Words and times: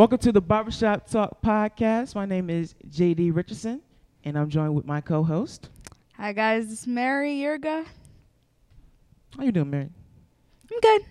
Welcome 0.00 0.16
to 0.20 0.32
the 0.32 0.40
Barbershop 0.40 1.10
Talk 1.10 1.42
podcast. 1.42 2.14
My 2.14 2.24
name 2.24 2.48
is 2.48 2.74
JD 2.88 3.36
Richardson, 3.36 3.82
and 4.24 4.38
I'm 4.38 4.48
joined 4.48 4.74
with 4.74 4.86
my 4.86 5.02
co-host. 5.02 5.68
Hi 6.16 6.32
guys, 6.32 6.72
it's 6.72 6.86
Mary 6.86 7.34
Yurga. 7.34 7.84
How 9.36 9.44
you 9.44 9.52
doing, 9.52 9.68
Mary? 9.68 9.90
I'm 10.72 10.80
good. 10.80 11.02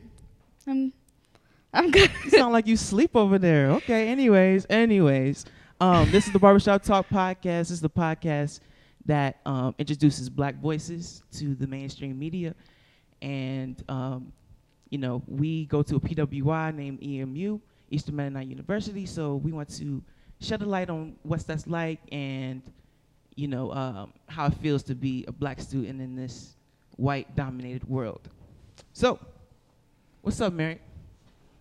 I'm 0.66 0.94
I'm 1.72 1.92
good. 1.92 2.10
You 2.24 2.32
sound 2.32 2.52
like 2.52 2.66
you 2.66 2.76
sleep 2.76 3.16
over 3.16 3.38
there. 3.38 3.70
Okay. 3.74 4.08
Anyways, 4.08 4.66
anyways, 4.72 5.46
um, 5.80 6.10
this 6.10 6.26
is 6.26 6.34
the 6.34 6.40
Barbershop 6.40 6.82
Talk 6.82 7.08
podcast. 7.10 7.70
This 7.70 7.70
is 7.70 7.82
the 7.82 7.92
podcast 7.92 8.60
that 9.06 9.40
um, 9.46 9.76
introduces 9.78 10.32
Black 10.32 10.56
voices 10.56 11.22
to 11.34 11.54
the 11.54 11.68
mainstream 11.68 12.18
media, 12.18 12.56
and 13.22 13.84
um, 13.88 14.34
you 14.90 14.98
know 14.98 15.22
we 15.28 15.66
go 15.68 15.84
to 15.84 15.98
a 15.98 16.00
PWI 16.00 16.74
named 16.74 17.04
EMU, 17.04 17.60
Eastern 17.92 18.16
Mennonite 18.16 18.48
University. 18.48 19.06
So 19.06 19.36
we 19.36 19.52
want 19.52 19.70
to 19.78 20.02
shed 20.42 20.62
a 20.62 20.66
light 20.66 20.90
on 20.90 21.16
what 21.24 21.46
that's 21.46 21.68
like 21.68 22.00
and 22.12 22.62
you 23.36 23.48
know 23.48 23.72
um, 23.74 24.14
how 24.28 24.46
it 24.48 24.54
feels 24.56 24.84
to 24.84 24.96
be 24.96 25.26
a 25.28 25.32
black 25.32 25.60
student 25.60 26.02
in 26.02 26.16
this 26.16 26.56
white-dominated 26.98 27.88
world. 27.88 28.30
So, 28.94 29.20
what's 30.22 30.40
up, 30.42 30.54
Mary? 30.54 30.80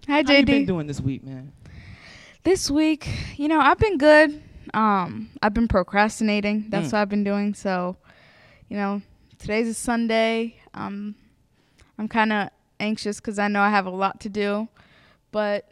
Hi 0.06 0.22
JD. 0.22 0.26
How 0.26 0.32
you 0.34 0.46
been 0.46 0.66
doing 0.66 0.86
this 0.86 1.00
week, 1.00 1.22
man? 1.24 1.52
This 2.44 2.70
week, 2.70 3.08
you 3.36 3.46
know, 3.48 3.60
I've 3.60 3.78
been 3.78 3.98
good. 3.98 4.42
Um, 4.74 5.30
I've 5.42 5.54
been 5.54 5.68
procrastinating. 5.68 6.66
That's 6.70 6.88
Mm. 6.88 6.92
what 6.92 6.98
I've 7.00 7.08
been 7.08 7.24
doing. 7.24 7.54
So, 7.54 7.96
you 8.68 8.76
know, 8.76 9.02
today's 9.38 9.68
a 9.68 9.74
Sunday. 9.74 10.56
Um, 10.74 11.14
I'm 11.98 12.08
kind 12.08 12.32
of 12.32 12.50
anxious 12.80 13.20
because 13.20 13.38
I 13.38 13.48
know 13.48 13.60
I 13.60 13.70
have 13.70 13.86
a 13.86 13.90
lot 13.90 14.20
to 14.20 14.28
do, 14.28 14.68
but 15.30 15.70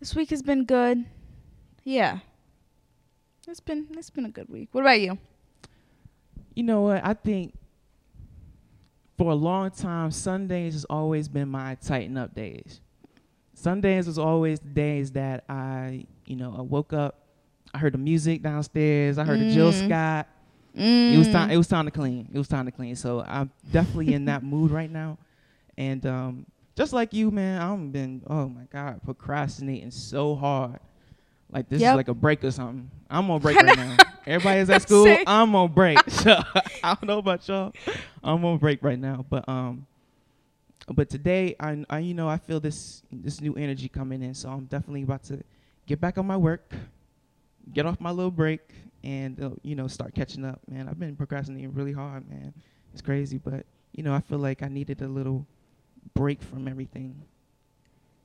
this 0.00 0.14
week 0.14 0.30
has 0.30 0.42
been 0.42 0.64
good. 0.64 1.04
Yeah, 1.84 2.18
it's 3.46 3.60
been 3.60 3.86
it's 3.92 4.10
been 4.10 4.24
a 4.26 4.30
good 4.30 4.48
week. 4.48 4.68
What 4.72 4.82
about 4.82 5.00
you? 5.00 5.18
You 6.54 6.62
know 6.64 6.82
what? 6.82 7.04
I 7.04 7.14
think 7.14 7.54
for 9.16 9.30
a 9.30 9.34
long 9.34 9.70
time, 9.70 10.10
Sundays 10.10 10.72
has 10.74 10.84
always 10.86 11.28
been 11.28 11.48
my 11.48 11.74
tighten 11.76 12.16
up 12.16 12.34
days. 12.34 12.80
Sundays 13.54 14.06
was 14.06 14.18
always 14.18 14.58
the 14.60 14.68
days 14.70 15.12
that 15.12 15.44
I, 15.48 16.06
you 16.24 16.36
know, 16.36 16.54
I 16.56 16.62
woke 16.62 16.92
up, 16.94 17.26
I 17.74 17.78
heard 17.78 17.92
the 17.92 17.98
music 17.98 18.42
downstairs, 18.42 19.18
I 19.18 19.24
heard 19.24 19.38
the 19.40 19.52
Jill 19.52 19.72
Mm. 19.72 19.86
Scott. 19.86 20.28
It 20.74 21.18
was 21.18 21.28
time. 21.28 21.48
Mm. 21.48 21.52
It 21.52 21.56
was 21.58 21.66
time 21.68 21.84
to 21.86 21.90
clean. 21.90 22.28
It 22.32 22.38
was 22.38 22.48
time 22.48 22.64
to 22.66 22.72
clean. 22.72 22.94
So 22.96 23.20
I'm 23.26 23.50
definitely 23.72 24.14
in 24.14 24.26
that 24.26 24.42
mood 24.44 24.70
right 24.70 24.90
now, 24.90 25.18
and 25.76 26.04
um, 26.06 26.46
just 26.76 26.92
like 26.92 27.12
you, 27.12 27.30
man, 27.30 27.60
I've 27.60 27.92
been 27.92 28.22
oh 28.26 28.48
my 28.48 28.64
god 28.72 29.00
procrastinating 29.04 29.90
so 29.90 30.34
hard. 30.34 30.78
Like 31.52 31.68
this 31.68 31.80
Yep. 31.80 31.92
is 31.92 31.96
like 31.96 32.08
a 32.08 32.14
break 32.14 32.44
or 32.44 32.50
something. 32.52 32.90
I'm 33.10 33.28
on 33.30 33.40
break 33.40 33.60
right 33.60 33.76
now. 33.76 33.96
Everybody's 34.26 34.70
at 34.70 34.82
school. 34.82 35.16
I'm 35.26 35.54
on 35.54 35.72
break. 35.72 35.98
So 36.10 36.30
I 36.84 36.94
don't 36.94 37.04
know 37.06 37.18
about 37.18 37.46
y'all. 37.48 37.72
I'm 38.22 38.44
on 38.44 38.58
break 38.58 38.82
right 38.84 38.98
now. 38.98 39.24
But 39.28 39.48
um, 39.48 39.86
but 40.92 41.08
today 41.10 41.56
I, 41.58 41.84
I 41.90 41.98
you 42.00 42.14
know 42.14 42.28
I 42.28 42.36
feel 42.38 42.60
this 42.60 43.02
this 43.12 43.40
new 43.40 43.54
energy 43.56 43.88
coming 43.88 44.22
in. 44.22 44.34
So 44.34 44.48
I'm 44.48 44.66
definitely 44.66 45.02
about 45.02 45.24
to 45.24 45.42
get 45.86 46.00
back 46.00 46.18
on 46.18 46.26
my 46.26 46.36
work, 46.36 46.72
get 47.72 47.84
off 47.86 48.00
my 48.00 48.10
little 48.12 48.30
break, 48.30 48.60
and 49.02 49.42
uh, 49.42 49.50
you 49.62 49.74
know 49.74 49.88
start 49.88 50.14
catching 50.14 50.44
up. 50.44 50.60
Man, 50.68 50.88
I've 50.88 50.98
been 51.00 51.16
procrastinating 51.16 51.74
really 51.74 51.92
hard, 51.92 52.28
man. 52.28 52.54
It's 52.92 53.02
crazy, 53.02 53.38
but 53.38 53.66
you 53.92 54.04
know 54.04 54.14
I 54.14 54.20
feel 54.20 54.38
like 54.38 54.62
I 54.62 54.68
needed 54.68 55.02
a 55.02 55.08
little 55.08 55.46
break 56.14 56.42
from 56.42 56.68
everything. 56.68 57.22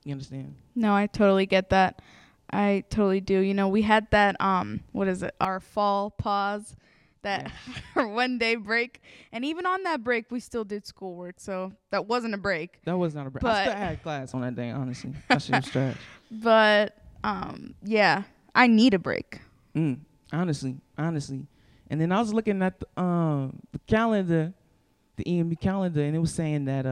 You 0.03 0.11
understand? 0.13 0.55
No, 0.75 0.93
I 0.93 1.07
totally 1.07 1.45
get 1.45 1.69
that. 1.71 2.01
I 2.51 2.83
totally 2.89 3.21
do. 3.21 3.39
You 3.39 3.53
know, 3.53 3.67
we 3.67 3.81
had 3.81 4.09
that 4.11 4.39
um 4.39 4.81
what 4.91 5.07
is 5.07 5.23
it? 5.23 5.33
Our 5.41 5.59
fall 5.59 6.11
pause 6.11 6.75
that 7.23 7.51
our 7.95 8.07
one 8.07 8.37
day 8.37 8.55
break. 8.55 9.01
And 9.31 9.43
even 9.43 9.65
on 9.65 9.83
that 9.83 10.03
break 10.03 10.29
we 10.29 10.39
still 10.39 10.63
did 10.63 10.85
schoolwork. 10.85 11.39
So 11.39 11.73
that 11.89 12.05
wasn't 12.05 12.33
a 12.35 12.37
break. 12.37 12.79
That 12.85 12.97
was 12.97 13.15
not 13.15 13.25
a 13.27 13.29
break. 13.31 13.43
I 13.43 13.47
But- 13.47 13.63
still 13.63 13.75
had 13.77 14.03
class 14.03 14.33
on 14.33 14.41
that 14.41 14.55
day. 14.55 14.69
Honestly, 14.69 15.11
that 15.29 15.41
shit 15.41 15.55
was 15.55 15.65
trash. 15.71 15.97
But 16.31 16.95
um 17.23 17.73
yeah, 17.83 18.23
I 18.53 18.67
need 18.67 18.93
a 18.93 18.99
break. 18.99 19.39
Mm, 19.75 19.99
honestly, 20.31 20.77
honestly. 20.97 21.47
And 21.89 21.99
then 22.01 22.11
I 22.11 22.19
was 22.19 22.33
looking 22.33 22.61
at 22.63 22.79
the, 22.79 23.01
um, 23.01 23.59
the 23.71 23.79
calendar, 23.79 24.53
the 25.17 25.27
EMU 25.27 25.55
calendar, 25.55 26.01
and 26.01 26.15
it 26.15 26.19
was 26.19 26.33
saying 26.33 26.65
that 26.65 26.85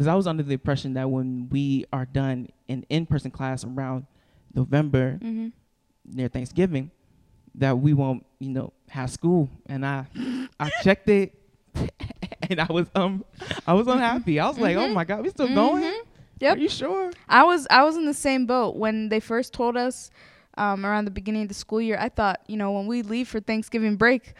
because 0.00 0.08
I 0.08 0.14
was 0.14 0.26
under 0.26 0.42
the 0.42 0.54
impression 0.54 0.94
that 0.94 1.10
when 1.10 1.46
we 1.50 1.84
are 1.92 2.06
done 2.06 2.48
in 2.68 2.86
in-person 2.88 3.30
class 3.32 3.66
around 3.66 4.06
November 4.54 5.18
Mhm. 5.22 5.52
near 6.06 6.28
Thanksgiving, 6.28 6.90
that 7.56 7.78
we 7.78 7.92
won't, 7.92 8.24
you 8.38 8.48
know, 8.48 8.72
have 8.88 9.10
school. 9.10 9.50
And 9.66 9.84
I, 9.84 10.06
I 10.58 10.70
checked 10.82 11.10
it, 11.10 11.34
and 12.48 12.62
I 12.62 12.66
was 12.72 12.86
um, 12.94 13.26
I 13.66 13.74
was 13.74 13.88
unhappy. 13.88 14.40
I 14.40 14.48
was 14.48 14.58
like, 14.58 14.74
oh 14.78 14.88
Mhm. 14.88 14.94
my 14.94 15.04
god, 15.04 15.22
we 15.22 15.28
still 15.28 15.54
going? 15.54 15.82
Mhm. 15.82 15.98
Yep. 16.40 16.56
Are 16.56 16.60
you 16.60 16.70
sure? 16.70 17.10
I 17.28 17.44
was 17.44 17.66
I 17.68 17.84
was 17.84 17.98
in 17.98 18.06
the 18.06 18.14
same 18.14 18.46
boat 18.46 18.76
when 18.76 19.10
they 19.10 19.20
first 19.20 19.52
told 19.52 19.76
us 19.76 20.10
um 20.56 20.86
around 20.86 21.04
the 21.04 21.10
beginning 21.10 21.42
of 21.42 21.48
the 21.48 21.54
school 21.54 21.82
year. 21.82 21.98
I 22.00 22.08
thought, 22.08 22.40
you 22.48 22.56
know, 22.56 22.72
when 22.72 22.86
we 22.86 23.02
leave 23.02 23.28
for 23.28 23.40
Thanksgiving 23.40 23.96
break, 23.96 24.32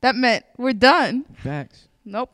that 0.00 0.16
meant 0.16 0.44
we're 0.58 0.72
done. 0.72 1.24
Facts. 1.36 1.86
Nope. 2.04 2.30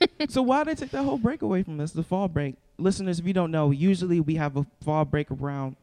so 0.28 0.42
why 0.42 0.64
they 0.64 0.74
take 0.74 0.90
that 0.92 1.02
whole 1.04 1.18
break 1.18 1.42
away 1.42 1.62
from 1.62 1.80
us, 1.80 1.92
the 1.92 2.02
fall 2.02 2.28
break? 2.28 2.56
Listeners, 2.78 3.18
if 3.18 3.26
you 3.26 3.32
don't 3.34 3.50
know, 3.50 3.70
usually 3.70 4.20
we 4.20 4.36
have 4.36 4.56
a 4.56 4.66
fall 4.82 5.04
break 5.04 5.30
around, 5.30 5.76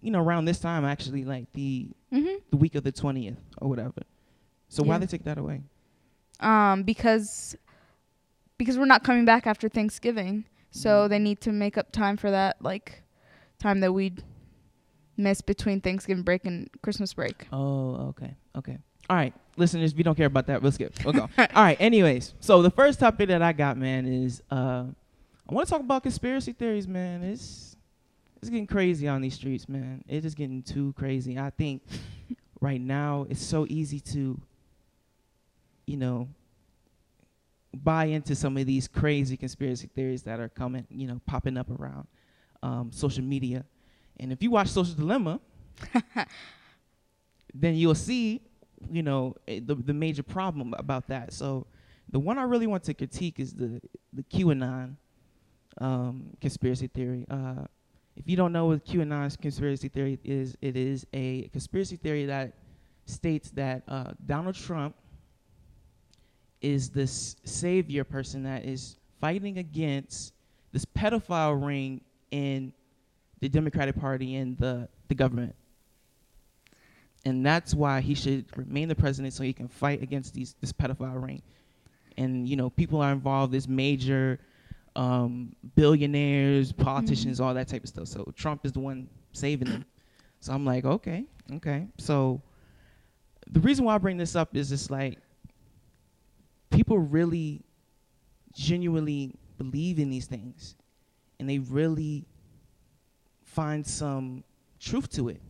you 0.00 0.10
know, 0.10 0.20
around 0.20 0.44
this 0.46 0.58
time 0.58 0.84
actually, 0.84 1.24
like 1.24 1.52
the 1.52 1.88
Mhm. 2.12 2.40
the 2.50 2.56
week 2.56 2.74
of 2.74 2.84
the 2.84 2.92
twentieth 2.92 3.38
or 3.58 3.68
whatever. 3.68 4.02
So 4.68 4.82
why 4.82 4.94
Yeah. 4.94 4.98
they 5.00 5.06
take 5.06 5.24
that 5.24 5.38
away? 5.38 5.62
um, 6.40 6.82
because 6.82 7.56
because 8.58 8.78
we're 8.78 8.84
not 8.86 9.04
coming 9.04 9.24
back 9.24 9.46
after 9.46 9.68
Thanksgiving, 9.68 10.44
so 10.70 11.06
Mhm. 11.06 11.08
they 11.10 11.18
need 11.18 11.40
to 11.42 11.52
make 11.52 11.76
up 11.78 11.92
time 11.92 12.16
for 12.16 12.30
that 12.30 12.60
like 12.62 13.02
time 13.58 13.80
that 13.80 13.92
we 13.92 14.14
miss 15.16 15.40
between 15.40 15.80
Thanksgiving 15.80 16.22
break 16.24 16.44
and 16.44 16.68
Christmas 16.82 17.14
break. 17.14 17.46
Oh, 17.52 18.08
okay, 18.08 18.34
okay. 18.56 18.78
All 19.08 19.16
right, 19.16 19.34
listeners, 19.56 19.94
we 19.94 20.02
don't 20.02 20.16
care 20.16 20.26
about 20.26 20.46
that, 20.46 20.62
we'll 20.62 20.72
skip. 20.72 20.92
We'll 21.04 21.12
go. 21.12 21.28
All 21.38 21.46
right. 21.54 21.76
Anyways, 21.80 22.34
so 22.40 22.62
the 22.62 22.70
first 22.70 22.98
topic 22.98 23.28
that 23.28 23.42
I 23.42 23.52
got, 23.52 23.76
man, 23.76 24.06
is 24.06 24.42
uh, 24.50 24.84
I 25.48 25.54
want 25.54 25.68
to 25.68 25.72
talk 25.72 25.80
about 25.80 26.02
conspiracy 26.02 26.52
theories, 26.52 26.88
man. 26.88 27.22
It's 27.22 27.76
it's 28.40 28.50
getting 28.50 28.66
crazy 28.66 29.08
on 29.08 29.22
these 29.22 29.34
streets, 29.34 29.68
man. 29.68 30.04
It's 30.08 30.24
just 30.24 30.36
getting 30.36 30.62
too 30.62 30.92
crazy. 30.96 31.38
I 31.38 31.50
think 31.50 31.82
right 32.60 32.80
now 32.80 33.26
it's 33.30 33.42
so 33.42 33.66
easy 33.68 34.00
to, 34.00 34.40
you 35.86 35.96
know, 35.96 36.28
buy 37.74 38.06
into 38.06 38.34
some 38.34 38.56
of 38.56 38.66
these 38.66 38.88
crazy 38.88 39.36
conspiracy 39.36 39.88
theories 39.94 40.22
that 40.22 40.40
are 40.40 40.48
coming, 40.48 40.86
you 40.90 41.06
know, 41.06 41.20
popping 41.26 41.56
up 41.56 41.70
around 41.70 42.06
um, 42.62 42.90
social 42.92 43.24
media. 43.24 43.64
And 44.18 44.32
if 44.32 44.42
you 44.42 44.50
watch 44.50 44.68
Social 44.68 44.94
Dilemma, 44.94 45.40
then 47.54 47.74
you'll 47.74 47.94
see, 47.94 48.42
you 48.90 49.02
know, 49.02 49.34
eh, 49.48 49.60
the 49.64 49.74
the 49.74 49.94
major 49.94 50.22
problem 50.22 50.74
about 50.78 51.08
that. 51.08 51.32
So, 51.32 51.66
the 52.10 52.18
one 52.18 52.38
I 52.38 52.42
really 52.42 52.66
want 52.66 52.84
to 52.84 52.94
critique 52.94 53.40
is 53.40 53.54
the 53.54 53.80
the 54.12 54.22
QAnon 54.22 54.96
um, 55.78 56.30
conspiracy 56.40 56.86
theory. 56.86 57.26
Uh, 57.30 57.66
if 58.16 58.28
you 58.28 58.36
don't 58.36 58.52
know 58.52 58.66
what 58.66 58.84
QAnon's 58.84 59.36
conspiracy 59.36 59.88
theory 59.88 60.18
is, 60.24 60.56
it 60.62 60.76
is 60.76 61.06
a 61.12 61.48
conspiracy 61.48 61.96
theory 61.96 62.26
that 62.26 62.54
states 63.04 63.50
that 63.50 63.82
uh, 63.88 64.12
Donald 64.24 64.54
Trump 64.54 64.94
is 66.60 66.88
this 66.88 67.36
savior 67.44 68.04
person 68.04 68.42
that 68.42 68.64
is 68.64 68.96
fighting 69.20 69.58
against 69.58 70.32
this 70.72 70.84
pedophile 70.84 71.64
ring 71.64 72.00
in 72.30 72.72
the 73.40 73.48
Democratic 73.48 73.98
Party 73.98 74.36
and 74.36 74.56
the, 74.58 74.88
the 75.08 75.14
government. 75.14 75.54
And 77.26 77.44
that's 77.44 77.74
why 77.74 78.00
he 78.00 78.14
should 78.14 78.46
remain 78.56 78.86
the 78.86 78.94
president 78.94 79.34
so 79.34 79.42
he 79.42 79.52
can 79.52 79.66
fight 79.66 80.00
against 80.00 80.32
these 80.32 80.54
this 80.60 80.72
pedophile 80.72 81.20
ring. 81.20 81.42
And 82.16 82.48
you 82.48 82.54
know, 82.54 82.70
people 82.70 83.00
are 83.00 83.10
involved, 83.10 83.52
there's 83.52 83.66
major 83.66 84.38
um, 84.94 85.54
billionaires, 85.74 86.70
politicians, 86.70 87.40
all 87.40 87.52
that 87.52 87.66
type 87.66 87.82
of 87.82 87.88
stuff. 87.88 88.06
So 88.06 88.32
Trump 88.36 88.64
is 88.64 88.70
the 88.70 88.78
one 88.78 89.08
saving 89.32 89.68
them. 89.68 89.84
So 90.38 90.52
I'm 90.52 90.64
like, 90.66 90.84
okay, 90.84 91.24
okay. 91.54 91.88
So 91.98 92.40
the 93.50 93.58
reason 93.58 93.84
why 93.86 93.94
I 93.96 93.98
bring 93.98 94.18
this 94.18 94.36
up 94.36 94.54
is 94.54 94.68
just 94.68 94.90
like 94.90 95.18
people 96.70 96.98
really 96.98 97.64
genuinely 98.54 99.34
believe 99.58 99.98
in 99.98 100.10
these 100.10 100.26
things 100.26 100.76
and 101.40 101.48
they 101.48 101.58
really 101.58 102.26
find 103.42 103.84
some 103.84 104.44
truth 104.78 105.10
to 105.12 105.30
it, 105.30 105.40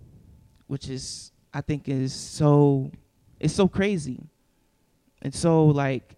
which 0.68 0.88
is 0.88 1.32
I 1.56 1.62
think 1.62 1.88
is 1.88 2.12
so 2.12 2.90
it's 3.40 3.54
so 3.54 3.66
crazy 3.68 4.20
and 5.22 5.34
so 5.34 5.64
like 5.66 6.16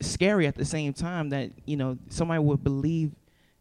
scary 0.00 0.46
at 0.46 0.54
the 0.54 0.64
same 0.64 0.92
time 0.92 1.28
that 1.30 1.50
you 1.66 1.76
know 1.76 1.98
somebody 2.08 2.42
would 2.42 2.64
believe 2.64 3.12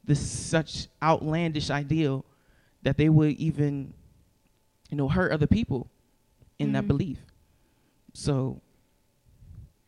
this 0.06 0.20
such 0.20 0.88
outlandish 1.04 1.70
ideal 1.70 2.26
that 2.84 2.98
they 2.98 3.10
would 3.10 3.36
even 3.36 3.94
you 4.90 4.98
know, 4.98 5.08
hurt 5.08 5.32
other 5.32 5.46
people 5.46 5.88
in 6.58 6.72
that 6.72 6.84
Mhm. 6.86 6.88
belief. 6.88 7.20
So 8.14 8.60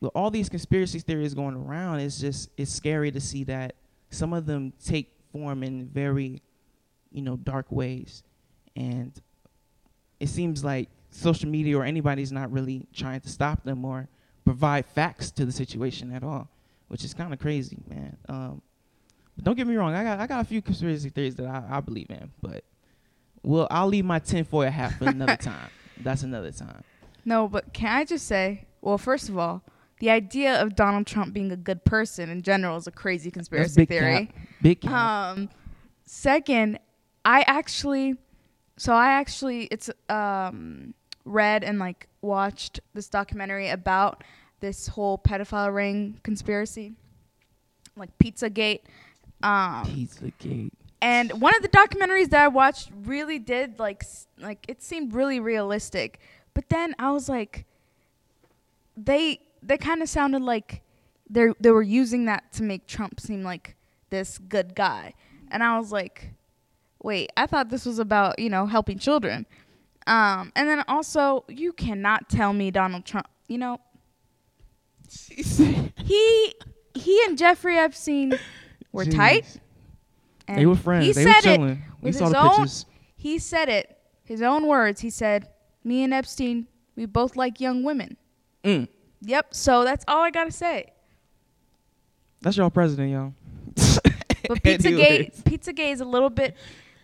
with 0.00 0.12
all 0.14 0.30
these 0.30 0.48
conspiracy 0.48 1.00
theories 1.00 1.34
going 1.34 1.56
around, 1.56 1.98
it's 2.00 2.20
just 2.20 2.50
it's 2.56 2.70
scary 2.70 3.10
to 3.10 3.20
see 3.20 3.42
that 3.44 3.74
some 4.10 4.32
of 4.32 4.46
them 4.46 4.72
take 4.84 5.10
form 5.32 5.62
in 5.64 5.88
very, 5.88 6.40
you 7.10 7.22
know, 7.22 7.36
dark 7.36 7.72
ways. 7.72 8.22
And 8.76 9.12
it 10.20 10.28
seems 10.28 10.62
like 10.62 10.88
social 11.12 11.48
media 11.48 11.78
or 11.78 11.84
anybody's 11.84 12.32
not 12.32 12.50
really 12.50 12.86
trying 12.92 13.20
to 13.20 13.28
stop 13.28 13.64
them 13.64 13.84
or 13.84 14.08
provide 14.44 14.86
facts 14.86 15.30
to 15.32 15.44
the 15.44 15.52
situation 15.52 16.12
at 16.12 16.24
all, 16.24 16.48
which 16.88 17.04
is 17.04 17.14
kind 17.14 17.32
of 17.32 17.38
crazy, 17.38 17.78
man. 17.88 18.16
Um, 18.28 18.62
but 19.36 19.44
don't 19.44 19.56
get 19.56 19.66
me 19.66 19.76
wrong, 19.76 19.94
I 19.94 20.02
got 20.02 20.20
I 20.20 20.26
got 20.26 20.40
a 20.40 20.44
few 20.44 20.60
conspiracy 20.60 21.08
theories 21.08 21.36
that 21.36 21.46
I, 21.46 21.76
I 21.76 21.80
believe 21.80 22.10
in, 22.10 22.30
but 22.40 22.64
well, 23.42 23.66
I'll 23.70 23.88
leave 23.88 24.04
my 24.04 24.18
tinfoil 24.18 24.70
hat 24.70 24.94
for 24.98 25.08
another 25.08 25.36
time. 25.40 25.70
That's 25.98 26.22
another 26.22 26.52
time. 26.52 26.82
No, 27.24 27.48
but 27.48 27.72
can 27.72 27.96
I 27.96 28.04
just 28.04 28.26
say, 28.26 28.66
well, 28.80 28.98
first 28.98 29.28
of 29.28 29.38
all, 29.38 29.62
the 30.00 30.10
idea 30.10 30.60
of 30.60 30.74
Donald 30.74 31.06
Trump 31.06 31.32
being 31.32 31.52
a 31.52 31.56
good 31.56 31.84
person 31.84 32.28
in 32.28 32.42
general 32.42 32.76
is 32.76 32.86
a 32.86 32.90
crazy 32.90 33.30
conspiracy 33.30 33.82
big 33.82 33.88
theory. 33.88 34.26
cap. 34.26 34.36
Big 34.60 34.80
cap. 34.80 34.92
Um, 34.92 35.48
second, 36.04 36.80
I 37.24 37.42
actually, 37.46 38.16
so 38.76 38.92
I 38.94 39.10
actually, 39.10 39.64
it's 39.70 39.90
um 40.08 40.94
read 41.24 41.62
and 41.64 41.78
like 41.78 42.08
watched 42.20 42.80
this 42.94 43.08
documentary 43.08 43.68
about 43.68 44.22
this 44.60 44.88
whole 44.88 45.18
pedophile 45.18 45.74
ring 45.74 46.18
conspiracy, 46.22 46.92
like 47.96 48.16
Pizzagate. 48.18 48.80
Um, 49.42 49.84
Pizzagate. 49.86 50.70
and 51.00 51.32
one 51.40 51.54
of 51.56 51.62
the 51.62 51.68
documentaries 51.68 52.28
that 52.30 52.44
I 52.44 52.48
watched 52.48 52.90
really 53.04 53.38
did 53.40 53.78
like 53.78 54.02
s- 54.04 54.26
like 54.38 54.64
it 54.68 54.82
seemed 54.82 55.14
really 55.14 55.40
realistic. 55.40 56.20
But 56.54 56.68
then 56.68 56.94
I 56.98 57.10
was 57.10 57.28
like 57.28 57.64
they 58.96 59.40
they 59.62 59.78
kind 59.78 60.02
of 60.02 60.08
sounded 60.08 60.42
like 60.42 60.82
they 61.28 61.48
they 61.60 61.70
were 61.70 61.82
using 61.82 62.26
that 62.26 62.52
to 62.52 62.62
make 62.62 62.86
Trump 62.86 63.18
seem 63.20 63.42
like 63.42 63.76
this 64.10 64.38
good 64.38 64.74
guy. 64.74 65.14
And 65.50 65.62
I 65.62 65.78
was 65.78 65.90
like, 65.92 66.32
"Wait, 67.02 67.30
I 67.36 67.46
thought 67.46 67.68
this 67.68 67.84
was 67.84 67.98
about, 67.98 68.38
you 68.38 68.48
know, 68.50 68.66
helping 68.66 68.98
children." 68.98 69.46
Um 70.06 70.52
and 70.56 70.68
then 70.68 70.84
also 70.88 71.44
you 71.48 71.72
cannot 71.72 72.28
tell 72.28 72.52
me 72.52 72.70
Donald 72.70 73.04
Trump, 73.04 73.26
you 73.48 73.58
know, 73.58 73.78
he 75.30 76.54
he 76.94 77.22
and 77.26 77.36
Jeffrey 77.38 77.78
Epstein 77.78 78.38
were 78.92 79.04
Jeez. 79.04 79.16
tight. 79.16 79.58
They 80.48 80.66
were 80.66 80.76
friends. 80.76 81.06
He 81.06 81.12
they 81.12 81.24
said 81.24 81.32
were 81.32 81.38
it. 81.38 81.56
chilling. 81.56 81.82
We 82.00 82.12
saw 82.12 82.24
his 82.24 82.32
the 82.32 82.40
own- 82.42 82.50
pictures. 82.50 82.86
He 83.16 83.38
said 83.38 83.68
it. 83.68 83.98
His 84.24 84.42
own 84.42 84.66
words. 84.66 85.00
He 85.00 85.10
said, 85.10 85.48
"Me 85.84 86.02
and 86.02 86.12
Epstein, 86.12 86.66
we 86.96 87.06
both 87.06 87.36
like 87.36 87.60
young 87.60 87.82
women." 87.84 88.16
Mm. 88.64 88.88
Yep. 89.22 89.54
So 89.54 89.84
that's 89.84 90.04
all 90.08 90.22
I 90.22 90.30
gotta 90.30 90.50
say. 90.50 90.86
That's 92.40 92.56
y'all 92.56 92.70
president, 92.70 93.10
y'all. 93.12 93.34
But 94.48 94.60
Pizzagate, 94.64 95.32
Pizzagate 95.44 95.92
is 95.92 96.00
a 96.00 96.04
little 96.04 96.28
bit, 96.28 96.56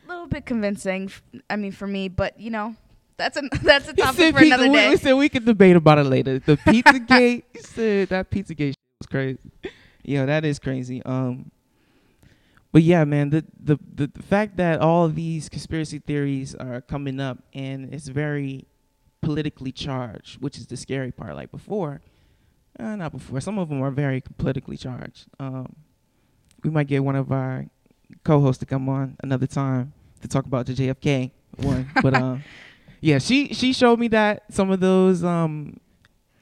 little 0.08 0.26
bit 0.26 0.44
convincing. 0.44 1.10
I 1.48 1.54
mean, 1.54 1.70
for 1.70 1.86
me, 1.86 2.08
but 2.08 2.38
you 2.40 2.50
know, 2.50 2.74
that's 3.22 3.36
a 3.36 3.42
that's 3.62 3.88
a 3.88 3.94
topic 3.94 4.32
for 4.36 4.42
another 4.44 4.68
day. 4.68 4.90
We 4.90 4.96
said 4.96 5.14
we 5.14 5.28
could 5.28 5.44
debate 5.44 5.74
about 5.74 5.98
it 5.98 6.04
later. 6.04 6.38
The 6.38 6.56
Pizzagate. 6.56 7.42
he 7.52 7.60
said 7.60 8.08
that 8.10 8.30
pizza 8.30 8.54
gate 8.54 8.76
was 9.00 9.08
crazy. 9.08 9.38
Yeah, 10.04 10.24
that 10.26 10.44
is 10.44 10.60
crazy. 10.60 11.02
Um, 11.02 11.50
but 12.70 12.82
yeah, 12.82 13.04
man, 13.04 13.30
the, 13.30 13.44
the 13.58 13.76
the 13.92 14.06
the 14.06 14.22
fact 14.22 14.56
that 14.58 14.80
all 14.80 15.04
of 15.04 15.16
these 15.16 15.48
conspiracy 15.48 15.98
theories 15.98 16.54
are 16.54 16.80
coming 16.80 17.18
up 17.18 17.38
and 17.52 17.92
it's 17.92 18.06
very 18.06 18.66
politically 19.20 19.72
charged, 19.72 20.40
which 20.40 20.56
is 20.56 20.68
the 20.68 20.76
scary 20.76 21.10
part. 21.10 21.34
Like 21.34 21.50
before, 21.50 22.00
uh, 22.78 22.94
not 22.94 23.10
before. 23.10 23.40
Some 23.40 23.58
of 23.58 23.68
them 23.68 23.82
are 23.82 23.90
very 23.90 24.22
politically 24.38 24.76
charged. 24.76 25.26
Um, 25.40 25.74
we 26.62 26.70
might 26.70 26.86
get 26.86 27.02
one 27.02 27.16
of 27.16 27.32
our 27.32 27.66
co-hosts 28.22 28.60
to 28.60 28.66
come 28.66 28.88
on 28.88 29.16
another 29.24 29.48
time 29.48 29.92
to 30.22 30.28
talk 30.28 30.46
about 30.46 30.66
the 30.66 30.72
JFK 30.72 31.32
one. 31.56 31.90
but 32.00 32.14
um, 32.14 32.44
yeah, 33.00 33.18
she 33.18 33.52
she 33.54 33.72
showed 33.72 33.98
me 33.98 34.08
that 34.08 34.44
some 34.52 34.70
of 34.70 34.80
those 34.80 35.22
um 35.24 35.78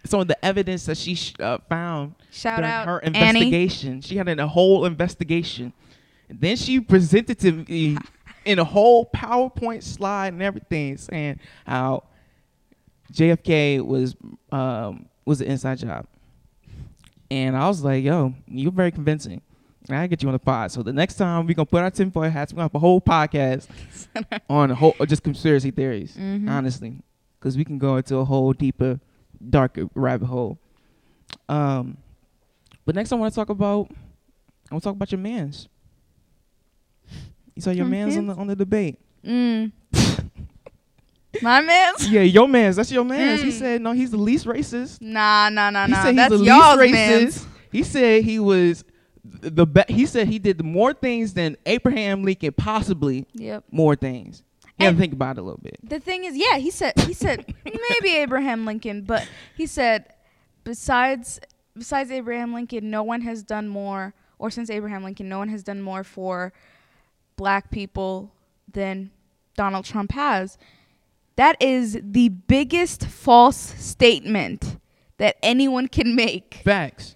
some 0.05 0.21
of 0.21 0.29
the 0.29 0.45
evidence 0.45 0.87
that 0.87 0.97
she 0.97 1.15
sh- 1.17 1.35
uh, 1.41 1.59
found 1.69 2.15
Shout 2.31 2.59
during 2.59 2.71
out 2.71 2.87
her 2.87 3.05
Annie. 3.05 3.17
investigation. 3.19 4.01
She 4.01 4.17
had 4.17 4.29
a 4.29 4.47
whole 4.47 4.85
investigation. 4.87 5.73
And 6.29 6.41
then 6.41 6.57
she 6.57 6.81
presented 6.81 7.39
to 7.41 7.53
me 7.53 7.97
in 8.45 8.59
a 8.61 8.65
whole 8.65 9.07
PowerPoint 9.15 9.83
slide 9.83 10.33
and 10.33 10.43
everything 10.43 10.97
saying 10.97 11.41
how 11.67 12.05
JFK 13.13 13.85
was 13.85 14.17
um, 14.53 15.07
was 15.25 15.41
an 15.41 15.49
inside 15.49 15.79
job. 15.79 16.07
And 17.31 17.57
I 17.57 17.67
was 17.69 17.83
like, 17.83 18.05
yo, 18.05 18.35
you're 18.47 18.71
very 18.73 18.93
convincing. 18.93 19.41
I 19.89 20.07
get 20.09 20.23
you 20.23 20.29
on 20.29 20.33
the 20.33 20.39
pod. 20.39 20.73
So 20.73 20.83
the 20.83 20.93
next 20.93 21.15
time 21.17 21.47
we're 21.47 21.55
gonna 21.55 21.67
put 21.67 21.83
our 21.83 21.91
tinfoil 21.91 22.29
hats, 22.31 22.53
we're 22.53 22.57
gonna 22.57 22.65
have 22.65 22.75
a 22.75 22.79
whole 22.79 23.01
podcast 23.01 23.69
on 24.51 24.71
whole 24.71 24.95
just 25.07 25.23
conspiracy 25.23 25.71
theories, 25.71 26.17
Mhm. 26.17 26.51
honestly. 26.51 26.97
Because 27.39 27.57
we 27.57 27.65
can 27.65 27.79
go 27.79 27.97
into 27.97 28.17
a 28.17 28.25
whole 28.25 28.53
deeper, 28.53 28.99
darker 29.51 29.89
rabbit 29.95 30.27
hole. 30.27 30.59
Um 31.49 31.99
but 32.85 32.95
next 32.95 33.13
I 33.13 33.17
wanna 33.17 33.31
talk 33.31 33.49
about 33.51 33.89
I 34.71 34.75
wanna 34.75 34.81
talk 34.81 34.95
about 34.97 35.13
your 35.13 35.21
mans. 35.21 35.69
You 37.55 37.63
saw 37.63 37.71
your 37.71 37.85
My 37.87 37.91
mans 37.93 38.17
on 38.17 38.27
the 38.27 38.35
on 38.35 38.47
the 38.49 38.57
debate. 38.57 38.99
Mm. 39.25 39.73
My 41.43 41.61
man's. 41.61 42.09
Yeah, 42.11 42.23
your 42.23 42.49
mans. 42.49 42.77
That's 42.77 42.91
your 42.91 43.05
mans. 43.05 43.43
He 43.43 43.49
Mm. 43.49 43.53
said 43.59 43.81
no, 43.83 43.93
he's 43.93 44.11
the 44.11 44.17
least 44.17 44.47
racist. 44.47 45.01
Nah, 45.03 45.49
nah, 45.51 45.71
nah, 45.71 45.87
He 45.87 45.93
nah. 45.93 46.03
said 46.03 46.09
he's 46.09 46.17
That's 46.17 46.31
the 46.31 46.39
least 46.39 46.47
y'all's 46.49 46.79
racist. 46.79 46.91
man's. 46.93 47.47
He 47.73 47.83
said 47.83 48.25
he 48.25 48.39
was 48.39 48.85
the 49.41 49.67
be- 49.67 49.85
he 49.89 50.07
said 50.07 50.29
he 50.29 50.39
did 50.39 50.65
more 50.65 50.93
things 50.93 51.35
than 51.35 51.57
Abraham 51.67 52.23
Lincoln 52.25 52.53
possibly 52.53 53.27
Yep. 53.35 53.65
more 53.71 53.97
things. 53.97 54.43
You 54.79 54.89
And- 54.89 54.99
think 54.99 55.13
about 55.13 55.39
it 55.39 55.41
a 55.41 55.43
little 55.45 55.61
bit. 55.63 55.79
The 55.83 56.01
thing 56.01 56.25
is, 56.25 56.37
yeah, 56.37 56.59
he 56.59 56.71
said 56.71 56.99
he 57.01 57.13
said 57.13 57.45
maybe 57.65 58.15
Abraham 58.17 58.65
Lincoln, 58.67 59.03
but 59.03 59.27
he 59.57 59.67
said 59.67 60.07
besides 60.65 61.41
besides 61.77 62.11
Abraham 62.11 62.53
Lincoln, 62.55 62.91
no 62.91 63.03
one 63.03 63.21
has 63.23 63.43
done 63.43 63.69
more, 63.69 64.15
or 64.39 64.51
since 64.51 64.71
Abraham 64.71 65.03
Lincoln, 65.05 65.29
no 65.29 65.39
one 65.39 65.49
has 65.49 65.63
done 65.63 65.81
more 65.83 66.03
for 66.05 66.53
black 67.37 67.71
people 67.71 68.33
than 68.71 69.11
Donald 69.57 69.85
Trump 69.85 70.13
has. 70.13 70.57
That 71.37 71.57
is 71.61 71.99
the 72.03 72.31
biggest 72.31 73.07
false 73.07 73.57
statement 73.57 74.79
that 75.19 75.37
anyone 75.43 75.89
can 75.89 76.15
make. 76.17 76.61
Facts. 76.65 77.15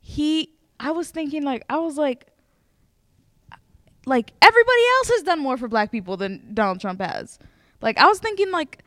He, 0.00 0.54
I 0.80 0.90
was 0.92 1.10
thinking 1.10 1.44
like, 1.44 1.62
I 1.68 1.78
was 1.78 1.96
like, 1.96 2.26
like 4.06 4.32
everybody 4.40 4.82
else 4.98 5.08
has 5.10 5.22
done 5.22 5.38
more 5.38 5.56
for 5.56 5.68
black 5.68 5.92
people 5.92 6.16
than 6.16 6.54
Donald 6.54 6.80
Trump 6.80 7.00
has. 7.00 7.38
Like 7.82 7.98
I 7.98 8.06
was 8.06 8.18
thinking 8.18 8.50
like 8.50 8.82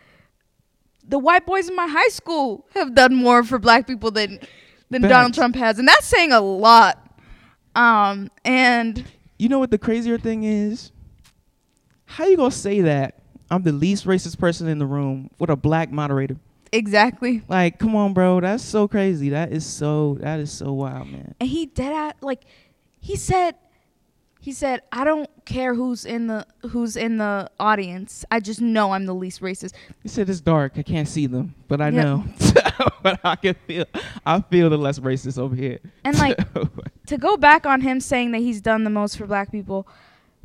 the 1.07 1.19
white 1.19 1.45
boys 1.45 1.69
in 1.69 1.75
my 1.75 1.88
high 1.88 2.07
school 2.09 2.65
have 2.73 2.95
done 2.95 3.13
more 3.15 3.43
for 3.43 3.59
black 3.59 3.85
people 3.88 4.09
than 4.12 4.39
than 4.89 5.01
Donald 5.03 5.33
Trump 5.33 5.55
has, 5.55 5.79
and 5.79 5.88
that's 5.88 6.05
saying 6.05 6.31
a 6.31 6.41
lot. 6.41 7.00
Um, 7.75 8.29
and 8.45 9.03
You 9.38 9.50
know 9.50 9.59
what 9.59 9.71
the 9.71 9.77
crazier 9.77 10.17
thing 10.17 10.43
is? 10.43 10.91
How 12.05 12.25
you 12.25 12.38
gonna 12.38 12.51
say 12.51 12.81
that 12.81 13.19
I'm 13.50 13.63
the 13.63 13.71
least 13.71 14.05
racist 14.05 14.38
person 14.39 14.67
in 14.67 14.77
the 14.79 14.85
room 14.85 15.29
with 15.39 15.50
a 15.50 15.55
black 15.55 15.91
moderator? 15.91 16.38
Exactly, 16.74 17.42
Like, 17.48 17.80
come 17.80 17.96
on, 17.96 18.13
bro. 18.13 18.39
That's 18.42 18.63
so 18.63 18.88
crazy. 18.88 19.30
That 19.30 19.51
is 19.51 19.65
so 19.65 20.18
that 20.22 20.39
is 20.39 20.51
so 20.51 20.74
wild, 20.74 21.08
man. 21.10 21.36
and 21.39 21.48
he 21.50 21.65
dead 21.68 21.94
at 21.94 22.22
like 22.22 22.42
he 23.00 23.15
said 23.15 23.56
he 24.39 24.51
said 24.51 24.82
i 24.92 25.06
don't 25.06 25.30
care 25.46 25.74
who's 25.74 26.03
in 26.06 26.27
the 26.27 26.46
who's 26.72 26.98
in 26.98 27.18
the 27.18 27.50
audience 27.62 28.25
i 28.30 28.39
just 28.42 28.60
know 28.60 28.92
i'm 28.92 29.06
the 29.06 29.13
least 29.15 29.39
racist 29.42 29.74
He 30.01 30.10
said 30.10 30.30
it's 30.30 30.42
dark. 30.42 30.74
I 30.77 30.84
can't 30.84 31.08
see 31.08 31.27
them, 31.27 31.56
but 31.70 31.80
I 31.80 31.89
Yep. 31.89 31.94
know. 31.94 32.25
but 33.03 33.20
I 33.24 33.36
can 33.38 33.56
feel. 33.68 33.86
I 34.25 34.42
feel 34.42 34.70
the 34.70 34.77
less 34.77 35.00
racist 35.00 35.38
over 35.38 35.56
here. 35.56 35.80
and 36.03 36.18
like 36.20 36.38
to 37.08 37.18
go 37.18 37.38
back 37.38 37.65
on 37.65 37.80
him 37.82 38.00
saying 38.01 38.32
that 38.32 38.39
he's 38.39 38.60
done 38.62 38.84
the 38.84 38.89
most 38.89 39.18
for 39.18 39.25
black 39.27 39.50
people 39.51 39.88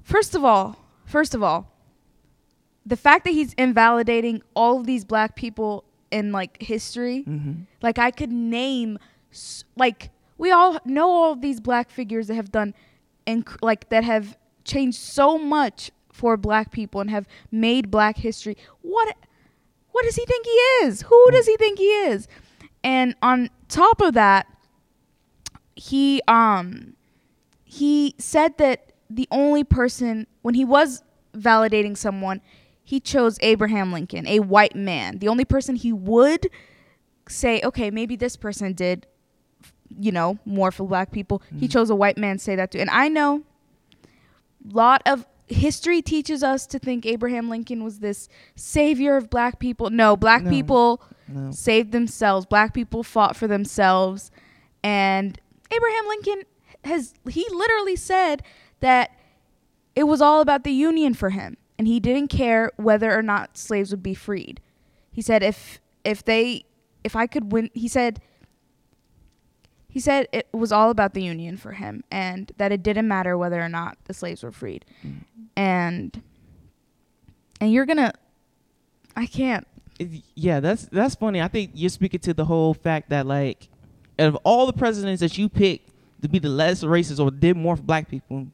first 0.03 0.35
of 0.37 0.45
all 0.45 0.77
first 1.05 1.35
of 1.35 1.43
all 1.43 1.67
the 2.87 2.97
fact 2.97 3.25
that 3.25 3.33
he's 3.33 3.53
invalidating 3.55 4.43
all 4.55 4.79
of 4.81 4.87
these 4.87 5.05
black 5.05 5.35
people 5.37 5.85
in 6.11 6.33
like 6.33 6.61
history. 6.63 7.23
Hmm 7.23 7.53
like 7.83 7.99
i 7.99 8.11
could 8.11 8.33
name 8.33 8.99
like 9.77 10.11
we 10.37 10.51
all 10.51 10.79
know 10.85 11.11
all 11.11 11.37
these 11.37 11.61
black 11.61 11.91
figures 11.91 12.29
that 12.29 12.35
have 12.35 12.51
done 12.51 12.75
inc- 13.27 13.57
like 13.63 13.89
that 13.91 14.05
have 14.05 14.37
changed 14.65 14.99
so 14.99 15.39
much 15.39 15.91
for 16.13 16.37
black 16.37 16.71
people 16.73 17.01
and 17.01 17.11
have 17.11 17.27
made 17.51 17.91
black 17.91 18.17
history. 18.17 18.57
What 18.83 19.17
what 19.93 20.05
does 20.05 20.17
he 20.17 20.25
think 20.27 20.45
he 20.47 20.87
is? 20.87 21.03
Who 21.03 21.31
does 21.31 21.47
he 21.47 21.57
think 21.57 21.79
he 21.79 21.85
is? 21.87 22.29
And 22.85 23.15
on 23.23 23.51
top 23.69 24.01
of 24.01 24.15
that 24.15 24.47
he 25.75 26.21
um 26.29 26.95
he 27.65 28.15
said 28.19 28.57
that 28.59 28.93
the 29.11 29.29
only 29.31 29.65
person 29.65 30.27
when 30.43 30.55
he 30.55 30.65
was 30.65 31.03
validating 31.35 31.97
someone 31.97 32.41
he 32.89 33.01
chose 33.01 33.37
Abraham 33.43 33.93
Lincoln, 33.93 34.27
a 34.27 34.41
white 34.41 34.75
man. 34.75 35.19
The 35.19 35.29
only 35.29 35.45
person 35.45 35.77
he 35.77 35.93
would 35.93 36.49
say, 37.29 37.61
okay, 37.63 37.91
maybe 37.91 38.17
this 38.17 38.35
person 38.35 38.73
did, 38.73 39.07
you 40.01 40.11
know, 40.11 40.39
more 40.47 40.71
for 40.73 40.87
black 40.87 41.11
people. 41.13 41.43
He 41.61 41.69
Mhm. 41.69 41.71
chose 41.73 41.91
a 41.91 41.95
white 41.95 42.17
man 42.17 42.39
to 42.39 42.43
say 42.43 42.57
that 42.57 42.71
to. 42.71 42.81
And 42.81 42.89
I 42.89 43.09
know 43.09 43.43
a 44.65 44.73
lot 44.75 45.03
of 45.05 45.27
history 45.49 46.01
teaches 46.01 46.43
us 46.43 46.67
to 46.69 46.79
think 46.79 47.05
Abraham 47.05 47.51
Lincoln 47.51 47.85
was 47.85 47.99
this 47.99 48.27
savior 48.57 49.17
of 49.19 49.29
black 49.29 49.59
people. 49.59 49.91
No, 49.91 50.17
black 50.17 50.45
No. 50.45 50.51
people 50.51 51.03
No. 51.29 51.51
saved 51.51 51.93
themselves. 51.93 52.47
Black 52.47 52.73
people 52.73 53.03
fought 53.03 53.37
for 53.37 53.47
themselves. 53.47 54.31
And 54.83 55.39
Abraham 55.71 56.09
Lincoln 56.09 56.43
has 56.85 57.13
he 57.29 57.47
literally 57.53 57.97
said 57.97 58.43
that 58.81 59.11
it 59.95 60.05
was 60.05 60.23
all 60.23 60.41
about 60.41 60.65
the 60.65 60.73
union 60.73 61.13
for 61.13 61.29
him 61.31 61.59
and 61.79 61.87
he 61.87 62.01
didn't 62.01 62.29
care 62.29 62.73
whether 62.77 63.17
or 63.17 63.23
not 63.23 63.57
slaves 63.57 63.91
would 63.91 64.03
be 64.03 64.15
freed. 64.15 64.61
He 65.13 65.23
said 65.23 65.43
if 65.43 65.81
if 66.05 66.25
they 66.25 66.65
if 67.05 67.17
I 67.17 67.27
could 67.27 67.53
win 67.53 67.71
he 67.75 67.89
said 67.89 68.21
he 69.89 70.01
said 70.01 70.29
it 70.33 70.49
was 70.53 70.71
all 70.71 70.91
about 70.91 71.15
the 71.15 71.23
union 71.23 71.57
for 71.57 71.73
him 71.73 72.05
and 72.11 72.53
that 72.59 72.73
it 72.73 72.83
didn't 72.83 73.09
matter 73.09 73.39
whether 73.39 73.61
or 73.61 73.69
not 73.69 73.97
the 74.05 74.15
slaves 74.15 74.43
were 74.43 74.53
freed. 74.53 74.85
Mm. 75.07 75.25
And 75.57 76.23
and 77.61 77.73
you're 77.73 77.87
going 77.87 77.97
to 77.97 78.13
I 79.17 79.27
can't 79.27 79.67
yeah, 80.35 80.61
that's 80.61 80.87
that's 80.87 81.15
funny. 81.15 81.41
I 81.41 81.49
think 81.49 81.73
you're 81.75 81.91
speaking 81.91 82.21
to 82.21 82.35
the 82.35 82.45
whole 82.45 82.75
fact 82.75 83.11
that 83.11 83.27
like, 83.27 83.69
out 84.19 84.29
of 84.29 84.37
all 84.45 84.67
the 84.67 84.73
presidents 84.73 85.21
that 85.21 85.37
you 85.37 85.49
picked 85.49 85.91
to 86.23 86.29
be 86.29 86.39
the 86.39 86.49
less 86.49 86.85
racist 86.85 87.19
or 87.19 87.31
did 87.31 87.57
more 87.57 87.77
for 87.77 87.83
black 87.83 88.09
people, 88.09 88.47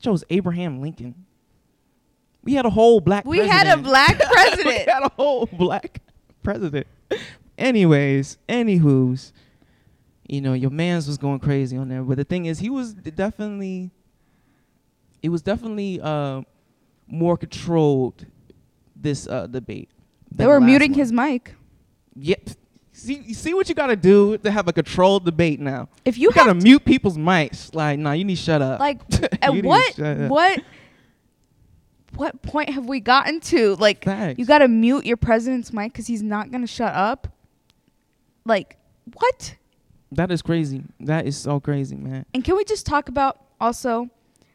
chose 0.00 0.24
Abraham 0.30 0.80
Lincoln. 0.80 1.14
We 2.44 2.54
had 2.54 2.66
a 2.66 2.70
whole 2.70 3.00
black. 3.00 3.24
President. 3.24 3.48
We 3.48 3.56
had 3.56 3.78
a 3.78 3.80
black 3.82 4.18
president. 4.18 4.66
we 4.86 4.92
had 4.92 5.02
a 5.04 5.10
whole 5.10 5.46
black 5.46 6.00
president. 6.42 6.86
Anyways, 7.56 8.38
anywho's, 8.48 9.32
you 10.26 10.40
know, 10.40 10.52
your 10.54 10.70
man's 10.70 11.06
was 11.06 11.18
going 11.18 11.38
crazy 11.38 11.76
on 11.76 11.88
there, 11.88 12.02
but 12.02 12.16
the 12.16 12.24
thing 12.24 12.46
is, 12.46 12.58
he 12.58 12.70
was 12.70 12.94
definitely, 12.94 13.90
it 15.22 15.28
was 15.28 15.42
definitely 15.42 16.00
uh, 16.00 16.42
more 17.06 17.36
controlled. 17.36 18.26
This 18.94 19.26
uh, 19.26 19.48
debate. 19.48 19.90
They 20.30 20.46
were 20.46 20.60
the 20.60 20.66
muting 20.66 20.92
one. 20.92 20.98
his 21.00 21.10
mic. 21.10 21.56
Yep. 22.14 22.50
See, 22.92 23.32
see 23.34 23.54
what 23.54 23.68
you 23.68 23.74
got 23.74 23.88
to 23.88 23.96
do 23.96 24.36
to 24.38 24.50
have 24.50 24.68
a 24.68 24.72
controlled 24.72 25.24
debate 25.24 25.58
now. 25.58 25.88
If 26.04 26.18
You, 26.18 26.28
you 26.28 26.32
got 26.32 26.44
to 26.44 26.50
have 26.50 26.62
mute 26.62 26.84
people's 26.84 27.16
mics. 27.16 27.74
Like, 27.74 27.98
nah, 27.98 28.12
you 28.12 28.24
need 28.24 28.36
to 28.36 28.42
shut 28.42 28.62
up. 28.62 28.80
like 28.80 29.00
at 29.42 29.52
what 29.54 29.98
what 30.28 30.60
what 32.16 32.42
point 32.42 32.70
have 32.70 32.86
we 32.86 33.00
gotten 33.00 33.40
to? 33.40 33.76
Like 33.76 34.04
Facts. 34.04 34.38
you 34.38 34.44
got 34.44 34.58
to 34.58 34.68
mute 34.68 35.06
your 35.06 35.16
president's 35.16 35.72
mic 35.72 35.94
cuz 35.94 36.06
he's 36.06 36.22
not 36.22 36.50
going 36.50 36.60
to 36.60 36.66
shut 36.66 36.94
up. 36.94 37.28
Like 38.44 38.76
what? 39.14 39.56
that 40.12 40.30
is 40.30 40.42
crazy. 40.42 40.82
That 41.00 41.26
is 41.26 41.36
so 41.36 41.58
crazy, 41.58 41.96
man. 41.96 42.26
And 42.34 42.44
can 42.44 42.56
we 42.56 42.64
just 42.64 42.84
talk 42.84 43.08
about 43.08 43.38
also 43.60 44.10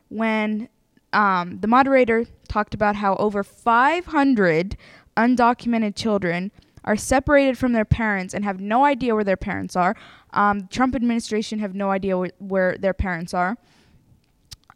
when 0.10 0.70
um, 1.14 1.60
the 1.60 1.68
moderator 1.68 2.26
talked 2.48 2.74
about 2.74 2.96
how 2.98 3.16
over 3.16 3.44
500 3.44 4.78
undocumented 5.16 5.96
children 5.96 6.52
are 6.84 6.96
separated 6.96 7.58
from 7.58 7.74
their 7.74 7.86
parents 7.86 8.34
and 8.34 8.46
have 8.46 8.62
no 8.62 8.86
idea 8.86 9.14
where 9.14 9.24
their 9.24 9.38
parents 9.38 9.76
are. 9.76 9.96
Um, 10.32 10.68
Trump 10.70 10.96
administration 10.96 11.60
have 11.60 11.76
no 11.76 11.92
idea 11.92 12.18
where, 12.18 12.32
where 12.40 12.78
their 12.78 12.94
parents 12.94 13.34
are. 13.34 13.58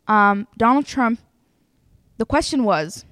Um, 0.07 0.47
Donald 0.57 0.85
Trump. 0.85 1.19
The 2.21 2.25
question 2.27 2.65
was, 2.65 3.03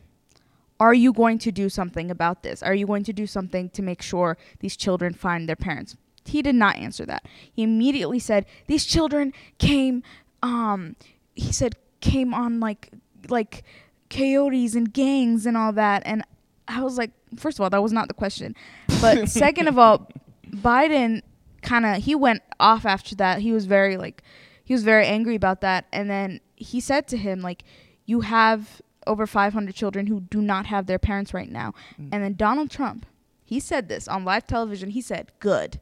are 0.80 0.94
you 0.94 1.13
going 1.13 1.39
to 1.39 1.51
do 1.51 1.68
something 1.68 2.12
about 2.12 2.44
this? 2.44 2.62
Are 2.62 2.75
you 2.75 2.86
going 2.86 3.04
to 3.06 3.12
do 3.12 3.25
something 3.25 3.72
to 3.72 3.82
make 3.82 4.04
sure 4.04 4.38
these 4.60 4.78
children 4.78 5.16
find 5.16 5.50
their 5.50 5.56
parents? 5.56 5.98
He 6.25 6.44
did 6.44 6.54
not 6.54 6.75
answer 6.75 7.08
that. 7.08 7.25
He 7.51 7.63
immediately 7.63 8.20
said, 8.20 8.46
"These 8.68 8.86
children 8.86 9.34
came 9.58 10.04
um 10.44 10.96
he 11.34 11.51
said 11.51 11.75
came 12.01 12.36
on 12.36 12.60
like 12.60 12.92
like 13.30 13.63
coyotes 14.12 14.75
and 14.75 14.94
gangs 14.94 15.48
and 15.48 15.58
all 15.58 15.74
that." 15.74 16.04
And 16.06 16.24
I 16.68 16.84
was 16.84 17.00
like, 17.00 17.10
first 17.36 17.58
of 17.58 17.63
all, 17.63 17.72
that 17.72 17.82
was 17.82 17.92
not 17.92 18.10
the 18.10 18.13
question. 18.13 18.56
But 19.01 19.28
second 19.44 19.68
of 19.68 19.80
all, 19.80 20.08
Biden 20.48 21.24
kind 21.63 21.88
of 21.88 22.04
he 22.04 22.13
went 22.13 22.44
off 22.60 22.86
after 22.86 23.16
that. 23.16 23.42
He 23.42 23.54
was 23.54 23.66
very 23.66 23.98
like 23.98 24.22
he 24.63 24.75
was 24.75 24.84
very 24.84 25.08
angry 25.08 25.34
about 25.34 25.62
that 25.62 25.88
and 25.92 26.12
then 26.12 26.42
he 26.56 26.80
said 26.80 27.08
to 27.08 27.18
him 27.18 27.42
like 27.42 27.63
you 28.06 28.22
have 28.22 28.82
over 29.10 29.25
500 29.25 29.75
children 29.75 30.08
who 30.08 30.22
do 30.22 30.42
not 30.42 30.68
have 30.68 30.86
their 30.86 31.00
parents 31.00 31.34
right 31.34 31.50
now. 31.50 31.74
Mm. 32.00 32.10
And 32.12 32.24
then 32.24 32.36
Donald 32.36 32.70
Trump, 32.70 33.06
he 33.44 33.60
said 33.60 33.89
this 33.89 34.08
on 34.08 34.24
live 34.24 34.46
television. 34.46 34.92
He 34.92 35.01
said, 35.01 35.32
"Good." 35.39 35.80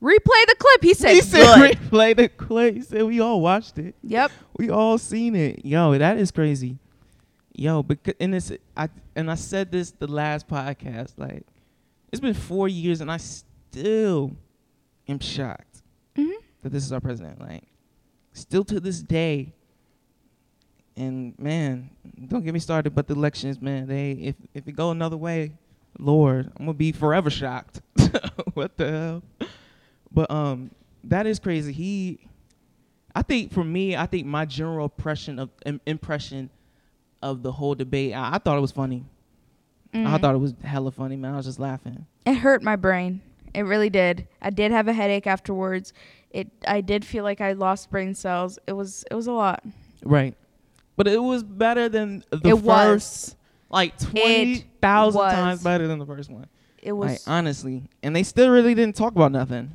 Replay 0.00 0.46
the 0.46 0.56
clip. 0.58 0.82
He 0.82 0.94
said, 0.94 1.14
he 1.14 1.20
said 1.20 1.56
"Good." 1.56 1.78
replay 1.78 2.16
the 2.16 2.28
clip. 2.28 2.76
He 2.76 2.82
said 2.82 3.02
we 3.02 3.20
all 3.20 3.40
watched 3.40 3.78
it. 3.78 3.94
Yep. 4.02 4.30
We 4.56 4.70
all 4.70 4.96
seen 4.96 5.34
it. 5.34 5.64
Yo, 5.64 5.98
that 5.98 6.16
is 6.16 6.30
crazy. 6.30 6.78
Yo, 7.52 7.82
because 7.82 8.14
and 8.20 8.34
it's 8.34 8.52
I 8.76 8.88
and 9.16 9.30
I 9.30 9.34
said 9.34 9.72
this 9.72 9.90
the 9.90 10.06
last 10.06 10.48
podcast. 10.48 11.14
Like, 11.18 11.44
it's 12.12 12.20
been 12.20 12.32
four 12.32 12.68
years 12.68 13.00
and 13.00 13.10
I 13.10 13.18
still 13.18 14.36
am 15.08 15.18
shocked 15.18 15.82
hmm 16.16 16.30
that 16.62 16.70
this 16.70 16.84
is 16.84 16.92
our 16.92 17.00
president. 17.00 17.40
Like, 17.40 17.64
still 18.32 18.64
to 18.64 18.80
this 18.80 19.02
day. 19.02 19.52
And 21.00 21.38
man, 21.38 21.90
don't 22.28 22.44
get 22.44 22.52
me 22.52 22.60
started. 22.60 22.94
But 22.94 23.06
the 23.08 23.14
elections, 23.14 23.60
man, 23.60 23.86
they 23.88 24.12
if 24.12 24.34
if 24.54 24.68
it 24.68 24.72
go 24.72 24.90
another 24.90 25.16
way, 25.16 25.52
Lord, 25.98 26.52
I'm 26.58 26.66
gonna 26.66 26.74
be 26.74 26.92
forever 26.92 27.30
shocked. 27.30 27.80
what 28.54 28.76
the 28.76 28.90
hell? 28.90 29.48
But 30.12 30.30
um, 30.30 30.70
that 31.04 31.26
is 31.26 31.38
crazy. 31.38 31.72
He, 31.72 32.18
I 33.14 33.22
think 33.22 33.52
for 33.52 33.64
me, 33.64 33.96
I 33.96 34.06
think 34.06 34.26
my 34.26 34.44
general 34.44 34.84
impression 34.84 35.38
of 35.38 35.50
im- 35.64 35.80
impression 35.86 36.50
of 37.22 37.42
the 37.42 37.52
whole 37.52 37.74
debate, 37.74 38.12
I, 38.14 38.34
I 38.34 38.38
thought 38.38 38.58
it 38.58 38.60
was 38.60 38.72
funny. 38.72 39.04
I 39.92 39.96
Mhm. 39.98 40.20
thought 40.20 40.34
it 40.34 40.38
was 40.38 40.54
hella 40.62 40.90
funny, 40.92 41.16
man. 41.16 41.32
I 41.34 41.36
was 41.36 41.46
just 41.46 41.58
laughing. 41.58 42.06
It 42.26 42.34
hurt 42.34 42.62
my 42.62 42.76
brain. 42.76 43.22
It 43.54 43.62
really 43.62 43.90
did. 43.90 44.28
I 44.40 44.50
did 44.50 44.70
have 44.70 44.86
a 44.86 44.92
headache 44.92 45.26
afterwards. 45.26 45.92
It. 46.30 46.48
I 46.68 46.80
did 46.82 47.04
feel 47.04 47.24
like 47.24 47.40
I 47.40 47.52
lost 47.52 47.90
brain 47.90 48.14
cells. 48.14 48.58
It 48.66 48.72
was. 48.74 49.04
It 49.10 49.14
was 49.14 49.26
a 49.26 49.32
lot. 49.32 49.64
Right. 50.04 50.34
But 51.00 51.08
it 51.08 51.16
was 51.22 51.42
better 51.42 51.88
than 51.88 52.22
the 52.28 52.50
it 52.50 52.56
first, 52.56 52.62
was. 52.62 53.36
like 53.70 53.98
twenty 53.98 54.66
thousand 54.82 55.22
times 55.22 55.62
better 55.62 55.88
than 55.88 55.98
the 55.98 56.04
first 56.04 56.30
one. 56.30 56.46
It 56.82 56.92
was. 56.92 57.12
like 57.12 57.20
honestly, 57.26 57.84
and 58.02 58.14
they 58.14 58.22
still 58.22 58.50
really 58.50 58.74
didn't 58.74 58.96
talk 58.96 59.14
about 59.14 59.32
nothing. 59.32 59.72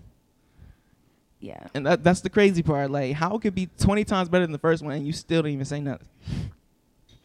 yeah. 1.40 1.66
And 1.74 1.84
that, 1.88 2.04
that's 2.04 2.22
the 2.22 2.30
crazy 2.30 2.62
part. 2.62 2.92
Like, 2.92 3.14
how 3.16 3.36
it 3.38 3.42
could 3.42 3.56
be 3.56 3.66
20 3.66 4.04
times 4.04 4.30
better 4.30 4.44
than 4.44 4.52
the 4.52 4.60
first 4.60 4.84
one 4.84 4.94
and 4.94 5.04
you 5.04 5.14
still 5.14 5.42
didn't 5.42 5.54
even 5.54 5.66
say 5.66 5.82
nothing? 5.82 6.08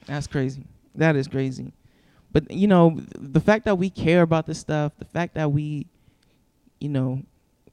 That's 0.06 0.26
crazy. 0.26 0.64
That 0.94 1.14
is 1.14 1.28
crazy. 1.28 1.70
But, 2.32 2.50
you 2.50 2.68
know, 2.68 2.98
the 3.18 3.40
fact 3.40 3.66
that 3.66 3.76
we 3.76 3.90
care 3.90 4.22
about 4.22 4.46
this 4.46 4.58
stuff, 4.58 4.92
the 4.98 5.04
fact 5.04 5.34
that 5.34 5.52
we, 5.52 5.88
you 6.80 6.88
know, 6.88 7.22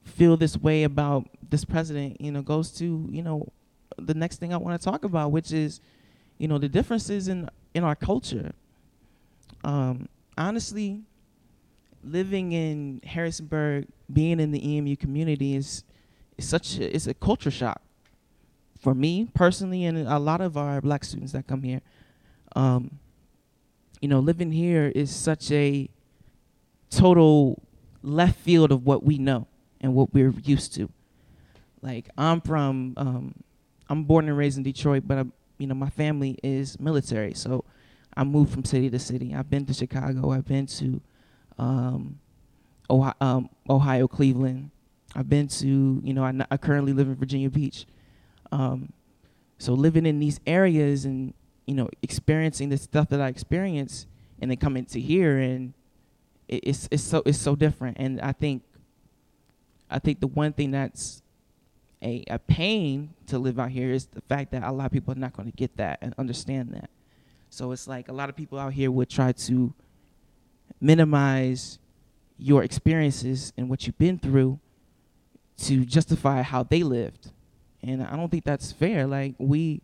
feel 0.04 0.36
this 0.36 0.58
way 0.58 0.82
about 0.82 1.26
this 1.48 1.64
president, 1.64 2.20
you 2.20 2.32
know, 2.32 2.42
goes 2.42 2.70
to, 2.72 3.08
you 3.10 3.22
know, 3.22 3.48
the 3.96 4.12
next 4.12 4.40
thing 4.40 4.52
I 4.52 4.58
want 4.58 4.78
to 4.78 4.84
talk 4.84 5.04
about, 5.04 5.32
which 5.32 5.52
is, 5.52 5.80
you 6.38 6.48
know, 6.48 6.58
the 6.58 6.68
differences 6.68 7.28
in, 7.28 7.48
in 7.74 7.84
our 7.84 7.94
culture. 7.94 8.52
Um, 9.64 10.08
honestly, 10.36 11.02
living 12.02 12.52
in 12.52 13.00
Harrisonburg, 13.04 13.88
being 14.12 14.40
in 14.40 14.52
the 14.52 14.76
EMU 14.76 14.96
community 14.96 15.56
is 15.56 15.84
it's 16.36 16.46
such 16.46 16.78
a, 16.78 16.94
it's 16.94 17.06
a 17.06 17.14
culture 17.14 17.50
shock 17.50 17.82
for 18.80 18.94
me 18.94 19.28
personally 19.34 19.84
and 19.84 19.98
a 19.98 20.18
lot 20.18 20.40
of 20.40 20.56
our 20.56 20.80
black 20.80 21.04
students 21.04 21.32
that 21.32 21.46
come 21.46 21.62
here 21.62 21.80
um, 22.54 22.98
you 24.00 24.08
know 24.08 24.20
living 24.20 24.52
here 24.52 24.92
is 24.94 25.14
such 25.14 25.50
a 25.50 25.88
total 26.90 27.60
left 28.02 28.38
field 28.38 28.70
of 28.70 28.86
what 28.86 29.02
we 29.02 29.18
know 29.18 29.46
and 29.80 29.94
what 29.94 30.14
we're 30.14 30.32
used 30.44 30.72
to 30.74 30.88
like 31.82 32.08
i'm 32.16 32.40
from 32.40 32.94
um, 32.96 33.34
i'm 33.88 34.04
born 34.04 34.28
and 34.28 34.38
raised 34.38 34.56
in 34.56 34.62
detroit 34.62 35.02
but 35.04 35.18
I'm, 35.18 35.32
you 35.58 35.66
know 35.66 35.74
my 35.74 35.90
family 35.90 36.38
is 36.42 36.78
military 36.80 37.34
so 37.34 37.64
i 38.16 38.24
moved 38.24 38.52
from 38.52 38.64
city 38.64 38.88
to 38.88 38.98
city 38.98 39.34
i've 39.34 39.50
been 39.50 39.66
to 39.66 39.74
chicago 39.74 40.30
i've 40.32 40.46
been 40.46 40.66
to 40.66 41.00
um, 41.58 42.18
ohio, 42.88 43.14
um, 43.20 43.50
ohio 43.68 44.06
cleveland 44.06 44.70
I've 45.14 45.28
been 45.28 45.48
to, 45.48 46.00
you 46.04 46.14
know, 46.14 46.24
I, 46.50 46.56
currently 46.58 46.92
live 46.92 47.08
in 47.08 47.14
Virginia 47.14 47.48
Beach. 47.48 47.86
Um, 48.52 48.92
so 49.58 49.72
living 49.72 50.06
in 50.06 50.18
these 50.18 50.40
areas 50.46 51.04
and, 51.04 51.34
you 51.66 51.74
know, 51.74 51.88
experiencing 52.02 52.68
the 52.68 52.76
stuff 52.76 53.08
that 53.08 53.20
I 53.20 53.28
experience 53.28 54.06
and 54.40 54.50
then 54.50 54.58
coming 54.58 54.84
to 54.86 55.00
here 55.00 55.38
and 55.38 55.72
it, 56.46 56.60
it's, 56.64 56.88
it's 56.90 57.02
so, 57.02 57.22
it's 57.24 57.38
so 57.38 57.56
different. 57.56 57.96
And 57.98 58.20
I 58.20 58.32
think, 58.32 58.62
I 59.90 59.98
think 59.98 60.20
the 60.20 60.26
one 60.26 60.52
thing 60.52 60.70
that's 60.70 61.22
a, 62.02 62.24
a 62.28 62.38
pain 62.38 63.14
to 63.26 63.38
live 63.38 63.58
out 63.58 63.70
here 63.70 63.90
is 63.92 64.06
the 64.06 64.20
fact 64.22 64.52
that 64.52 64.62
a 64.62 64.70
lot 64.70 64.86
of 64.86 64.92
people 64.92 65.12
are 65.12 65.18
not 65.18 65.36
going 65.36 65.50
to 65.50 65.56
get 65.56 65.76
that 65.76 65.98
and 66.00 66.14
understand 66.18 66.72
that. 66.72 66.90
So 67.50 67.72
it's 67.72 67.88
like 67.88 68.08
a 68.08 68.12
lot 68.12 68.28
of 68.28 68.36
people 68.36 68.58
out 68.58 68.72
here 68.72 68.90
would 68.90 69.08
try 69.08 69.32
to 69.32 69.72
minimize 70.80 71.78
your 72.38 72.62
experiences 72.62 73.52
and 73.56 73.68
what 73.68 73.86
you've 73.86 73.98
been 73.98 74.18
through 74.18 74.60
to 75.58 75.84
justify 75.84 76.42
how 76.42 76.62
they 76.62 76.82
lived. 76.82 77.32
And 77.82 78.02
I 78.02 78.16
don't 78.16 78.30
think 78.30 78.44
that's 78.44 78.70
fair. 78.70 79.06
Like 79.06 79.34
we 79.38 79.80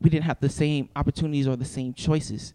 we 0.00 0.10
didn't 0.10 0.24
have 0.24 0.40
the 0.40 0.48
same 0.48 0.88
opportunities 0.96 1.46
or 1.46 1.56
the 1.56 1.64
same 1.64 1.94
choices 1.94 2.52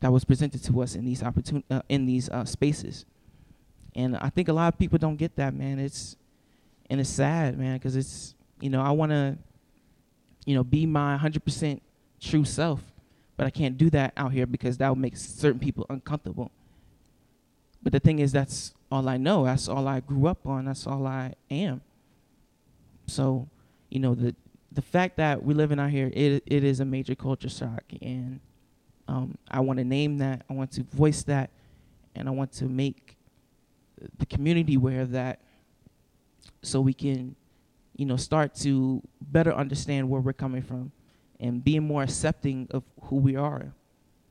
that 0.00 0.12
was 0.12 0.24
presented 0.24 0.62
to 0.64 0.80
us 0.80 0.94
in 0.94 1.04
these 1.04 1.22
opportun- 1.22 1.64
uh, 1.70 1.82
in 1.88 2.06
these 2.06 2.28
uh, 2.30 2.44
spaces. 2.44 3.04
And 3.94 4.16
I 4.16 4.30
think 4.30 4.48
a 4.48 4.52
lot 4.52 4.72
of 4.72 4.78
people 4.78 4.98
don't 4.98 5.16
get 5.16 5.36
that, 5.36 5.52
man. 5.52 5.78
It's 5.78 6.16
and 6.90 7.00
it's 7.00 7.08
sad, 7.08 7.56
man, 7.56 7.76
because 7.76 7.96
it's 7.96 8.34
you 8.60 8.68
know 8.68 8.82
I 8.82 8.90
want 8.90 9.12
to 9.12 9.38
you 10.44 10.54
know 10.54 10.64
be 10.64 10.84
my 10.84 11.16
100% 11.16 11.80
true 12.20 12.44
self, 12.44 12.82
but 13.36 13.46
I 13.46 13.50
can't 13.50 13.78
do 13.78 13.88
that 13.90 14.12
out 14.16 14.32
here 14.32 14.46
because 14.46 14.76
that 14.78 14.88
would 14.90 14.98
make 14.98 15.16
certain 15.16 15.60
people 15.60 15.86
uncomfortable. 15.88 16.50
But 17.82 17.92
the 17.92 18.00
thing 18.00 18.18
is, 18.18 18.32
that's 18.32 18.74
all 18.92 19.08
I 19.08 19.16
know. 19.16 19.44
That's 19.44 19.68
all 19.68 19.88
I 19.88 20.00
grew 20.00 20.26
up 20.26 20.46
on. 20.46 20.66
That's 20.66 20.86
all 20.86 21.06
I 21.06 21.34
am. 21.50 21.80
So, 23.06 23.48
you 23.88 24.00
know, 24.00 24.14
the 24.14 24.34
the 24.72 24.82
fact 24.82 25.16
that 25.16 25.42
we're 25.42 25.56
living 25.56 25.78
out 25.78 25.90
here, 25.90 26.10
it 26.12 26.42
it 26.46 26.64
is 26.64 26.80
a 26.80 26.84
major 26.84 27.14
culture 27.14 27.48
shock, 27.48 27.84
and 28.02 28.40
um, 29.08 29.38
I 29.50 29.60
want 29.60 29.78
to 29.78 29.84
name 29.84 30.18
that. 30.18 30.42
I 30.50 30.52
want 30.52 30.72
to 30.72 30.82
voice 30.82 31.22
that, 31.24 31.50
and 32.14 32.28
I 32.28 32.32
want 32.32 32.52
to 32.54 32.66
make 32.66 33.16
the 34.18 34.26
community 34.26 34.74
aware 34.74 35.00
of 35.00 35.12
that, 35.12 35.40
so 36.62 36.80
we 36.80 36.92
can, 36.92 37.36
you 37.96 38.06
know, 38.06 38.16
start 38.16 38.54
to 38.56 39.02
better 39.20 39.52
understand 39.52 40.08
where 40.08 40.20
we're 40.20 40.32
coming 40.32 40.62
from, 40.62 40.92
and 41.38 41.62
being 41.62 41.82
more 41.82 42.02
accepting 42.02 42.68
of 42.70 42.82
who 43.04 43.16
we 43.16 43.36
are, 43.36 43.72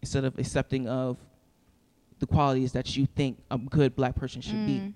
instead 0.02 0.24
of 0.24 0.38
accepting 0.38 0.88
of 0.88 1.18
the 2.20 2.28
qualities 2.28 2.74
that 2.74 2.96
you 2.96 3.08
think 3.16 3.40
a 3.50 3.58
good 3.58 3.96
black 3.96 4.16
person 4.16 4.42
should 4.42 4.66
be. 4.66 4.80
Mm. 4.80 4.94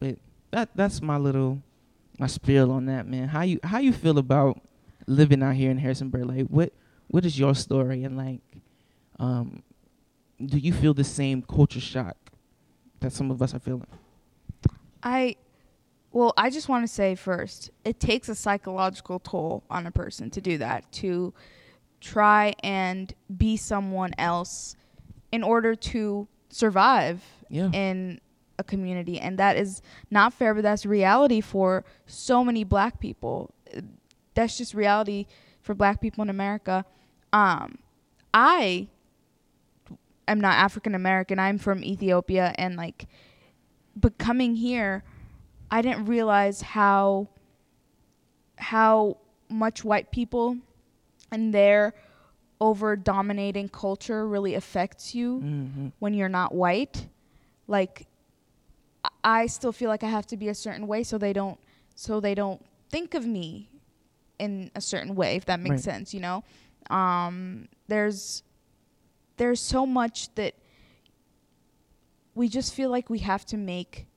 But 0.00 0.18
that 0.50 0.70
that's 0.74 1.02
my 1.02 1.16
little 1.16 1.62
my 2.18 2.26
spiel 2.26 2.70
on 2.72 2.86
that, 2.86 3.06
man. 3.06 3.28
How 3.28 3.42
you 3.42 3.60
how 3.62 3.78
you 3.78 3.92
feel 3.92 4.18
about 4.18 4.60
living 5.06 5.42
out 5.42 5.54
here 5.54 5.70
in 5.70 5.78
Harrisonburg? 5.78 6.26
Like 6.26 6.46
what 6.48 6.72
what 7.08 7.24
is 7.24 7.38
your 7.38 7.54
story 7.54 8.04
and 8.04 8.16
like 8.16 8.40
um 9.18 9.62
do 10.44 10.58
you 10.58 10.72
feel 10.72 10.94
the 10.94 11.04
same 11.04 11.42
culture 11.42 11.80
shock 11.80 12.16
that 13.00 13.12
some 13.12 13.30
of 13.30 13.42
us 13.42 13.54
are 13.54 13.58
feeling? 13.58 13.86
I 15.02 15.36
well, 16.12 16.32
I 16.36 16.50
just 16.50 16.68
want 16.68 16.84
to 16.86 16.92
say 16.92 17.14
first, 17.14 17.70
it 17.84 18.00
takes 18.00 18.28
a 18.28 18.34
psychological 18.34 19.18
toll 19.18 19.62
on 19.70 19.86
a 19.86 19.90
person 19.90 20.30
to 20.30 20.40
do 20.40 20.58
that, 20.58 20.90
to 20.92 21.34
try 22.00 22.54
and 22.62 23.12
be 23.36 23.56
someone 23.56 24.12
else 24.18 24.74
in 25.32 25.42
order 25.42 25.74
to 25.74 26.26
survive 26.48 27.22
Yeah. 27.50 27.70
in 27.72 28.20
a 28.58 28.64
community. 28.64 29.20
And 29.20 29.38
that 29.38 29.56
is 29.56 29.82
not 30.10 30.32
fair, 30.32 30.54
but 30.54 30.62
that's 30.62 30.86
reality 30.86 31.40
for 31.40 31.84
so 32.06 32.42
many 32.44 32.64
black 32.64 32.98
people. 33.00 33.52
That's 34.34 34.56
just 34.56 34.74
reality 34.74 35.26
for 35.60 35.74
black 35.74 36.00
people 36.00 36.22
in 36.22 36.30
America. 36.30 36.84
Um, 37.32 37.78
I 38.32 38.88
am 40.26 40.40
not 40.40 40.56
African 40.56 40.94
American. 40.94 41.38
I'm 41.38 41.58
from 41.58 41.84
Ethiopia 41.84 42.54
and 42.56 42.76
like 42.76 43.06
but 43.96 44.16
coming 44.18 44.54
here 44.56 45.02
I 45.70 45.82
didn't 45.82 46.06
realize 46.06 46.62
how 46.62 47.28
how 48.56 49.18
much 49.48 49.84
white 49.84 50.10
people 50.10 50.56
and 51.30 51.54
their 51.54 51.94
over 52.60 52.96
dominating 52.96 53.68
culture 53.68 54.26
really 54.26 54.54
affects 54.54 55.14
you 55.14 55.40
Mm-hmm. 55.40 55.88
when 56.00 56.12
you're 56.14 56.28
not 56.28 56.54
white. 56.54 57.06
Like 57.66 58.06
I- 59.22 59.46
still 59.46 59.72
feel 59.72 59.88
like 59.88 60.02
I 60.02 60.08
have 60.08 60.26
to 60.28 60.36
be 60.36 60.48
a 60.48 60.54
certain 60.54 60.86
way 60.86 61.02
so 61.04 61.18
they 61.18 61.32
don't 61.32 61.58
so 61.94 62.18
they 62.20 62.34
don't 62.34 62.64
think 62.90 63.14
of 63.14 63.24
me 63.26 63.68
in 64.38 64.70
a 64.74 64.80
certain 64.80 65.14
way 65.14 65.36
if 65.36 65.44
that 65.46 65.60
makes 65.60 65.70
Right. 65.86 65.94
sense, 65.94 66.12
you 66.14 66.20
know. 66.20 66.42
Um 66.90 67.68
there's 67.86 68.42
there's 69.36 69.60
so 69.60 69.86
much 69.86 70.34
that 70.34 70.54
we 72.34 72.48
just 72.48 72.74
feel 72.74 72.90
like 72.90 73.08
we 73.08 73.20
have 73.20 73.44
to 73.46 73.56
make 73.56 74.07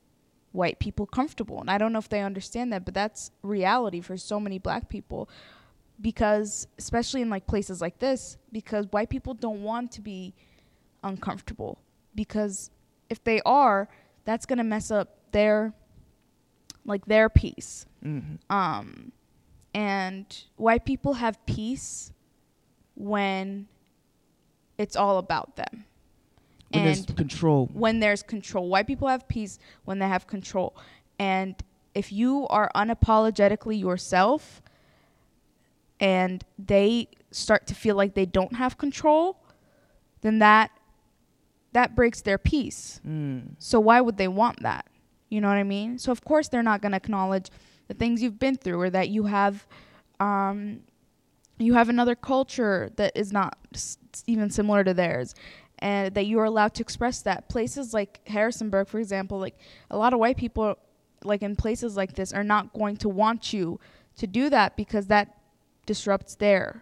white 0.51 0.79
people 0.79 1.05
comfortable. 1.05 1.59
And 1.59 1.69
I 1.69 1.77
don't 1.77 1.93
know 1.93 1.99
if 1.99 2.09
they 2.09 2.21
understand 2.21 2.71
that, 2.73 2.85
but 2.85 2.93
that's 2.93 3.31
reality 3.41 4.01
for 4.01 4.17
so 4.17 4.39
many 4.39 4.59
black 4.59 4.89
people 4.89 5.29
because 5.99 6.67
especially 6.79 7.21
in 7.21 7.29
like 7.29 7.45
places 7.47 7.79
like 7.79 7.99
this 7.99 8.37
because 8.51 8.87
white 8.91 9.09
people 9.09 9.33
don't 9.33 9.61
want 9.63 9.91
to 9.91 10.01
be 10.01 10.33
uncomfortable 11.03 11.79
because 12.15 12.71
if 13.09 13.23
they 13.23 13.39
are 13.45 13.87
that's 14.25 14.45
going 14.45 14.57
to 14.57 14.63
mess 14.63 14.89
up 14.89 15.17
their 15.31 15.73
like 16.85 17.05
their 17.05 17.29
peace 17.29 17.85
Mm-hmm. 18.03 18.51
um 18.51 19.11
and 19.75 20.43
white 20.55 20.85
people 20.85 21.13
have 21.13 21.37
peace 21.45 22.11
when 22.95 23.67
it's 24.79 24.95
all 24.95 25.19
about 25.19 25.55
them 25.55 25.85
When 26.73 26.83
there's 26.85 27.05
control. 27.05 27.69
when 27.73 27.99
there's 27.99 28.23
control. 28.23 28.69
White 28.69 28.87
people 28.87 29.07
have 29.07 29.27
peace 29.27 29.59
when 29.85 29.99
they 29.99 30.07
have 30.07 30.27
control. 30.27 30.75
And 31.19 31.55
if 31.93 32.11
you 32.11 32.47
are 32.49 32.71
unapologetically 32.75 33.79
yourself 33.79 34.61
and 35.99 36.43
they 36.57 37.07
start 37.31 37.67
to 37.67 37.75
feel 37.75 37.95
like 37.95 38.13
they 38.13 38.25
don't 38.25 38.55
have 38.55 38.77
control, 38.77 39.37
then 40.21 40.39
that 40.39 40.71
that 41.73 41.95
breaks 41.95 42.21
their 42.21 42.37
peace. 42.37 42.99
Mm. 43.07 43.55
So 43.59 43.79
why 43.79 44.01
would 44.01 44.17
they 44.17 44.27
want 44.27 44.61
that? 44.63 44.85
You 45.29 45.39
know 45.39 45.47
what 45.47 45.55
I 45.57 45.63
mean? 45.63 45.97
So 45.97 46.11
of 46.11 46.23
course 46.25 46.49
they're 46.49 46.63
not 46.63 46.81
going 46.81 46.91
to 46.91 46.97
acknowledge 46.97 47.49
the 47.87 47.93
things 47.93 48.21
you've 48.21 48.39
been 48.39 48.55
through 48.57 48.79
or 48.81 48.89
that 48.89 49.09
you 49.09 49.23
have 49.25 49.65
um 50.19 50.81
you 51.57 51.73
have 51.75 51.89
another 51.89 52.15
culture 52.15 52.89
that 52.95 53.11
is 53.15 53.31
not 53.31 53.57
s- 53.73 53.97
even 54.27 54.49
similar 54.49 54.83
to 54.83 54.93
theirs 54.93 55.35
and 55.81 56.13
that 56.13 56.25
you 56.25 56.39
are 56.39 56.45
allowed 56.45 56.73
to 56.75 56.81
express 56.83 57.21
that. 57.23 57.49
Places 57.49 57.93
like 57.93 58.21
Harrisonburg 58.27 58.87
for 58.87 58.99
example, 58.99 59.39
like 59.39 59.57
a 59.89 59.97
lot 59.97 60.13
of 60.13 60.19
white 60.19 60.37
people 60.37 60.77
like 61.23 61.41
in 61.41 61.55
places 61.55 61.95
like 61.97 62.13
this 62.15 62.33
are 62.33 62.43
not 62.43 62.73
going 62.73 62.97
to 62.97 63.09
want 63.09 63.53
you 63.53 63.79
to 64.17 64.27
do 64.27 64.49
that 64.49 64.75
because 64.75 65.07
that 65.07 65.37
disrupts 65.85 66.35
their 66.35 66.81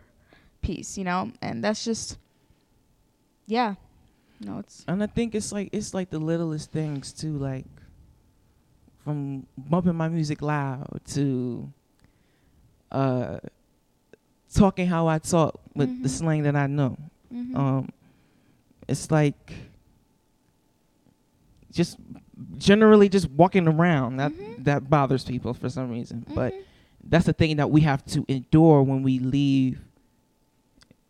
peace, 0.61 0.97
you 0.97 1.03
know? 1.03 1.31
And 1.41 1.63
that's 1.63 1.83
just 1.83 2.17
yeah. 3.47 3.75
No, 4.41 4.59
it's 4.59 4.85
And 4.87 5.03
I 5.03 5.07
think 5.07 5.35
it's 5.35 5.51
like 5.51 5.69
it's 5.73 5.93
like 5.93 6.09
the 6.09 6.19
littlest 6.19 6.71
things 6.71 7.11
too, 7.11 7.37
like 7.37 7.65
from 9.03 9.45
bumping 9.57 9.95
my 9.95 10.07
music 10.09 10.41
loud 10.41 11.01
to 11.07 11.71
uh 12.91 13.39
talking 14.53 14.87
how 14.87 15.07
I 15.07 15.19
talk 15.19 15.59
with 15.75 15.89
the 16.01 16.07
Mhm. 16.09 16.11
slang 16.11 16.43
that 16.43 16.55
I 16.55 16.67
know. 16.67 16.97
mhm. 17.33 17.55
Um 17.55 17.89
it's 18.89 19.11
like 19.11 19.53
just 21.71 21.97
generally 22.57 23.09
just 23.09 23.29
walking 23.31 23.67
around 23.67 24.17
that 24.17 24.31
Mhm. 24.31 24.63
that 24.63 24.89
bothers 24.89 25.23
people 25.23 25.53
for 25.53 25.69
some 25.69 25.89
reason. 25.91 26.25
But 26.33 26.53
Mhm. 26.53 26.63
that's 27.03 27.25
the 27.25 27.33
thing 27.33 27.57
that 27.57 27.69
we 27.69 27.81
have 27.81 28.05
to 28.07 28.25
endure 28.27 28.81
when 28.83 29.03
we 29.03 29.19
leave 29.19 29.79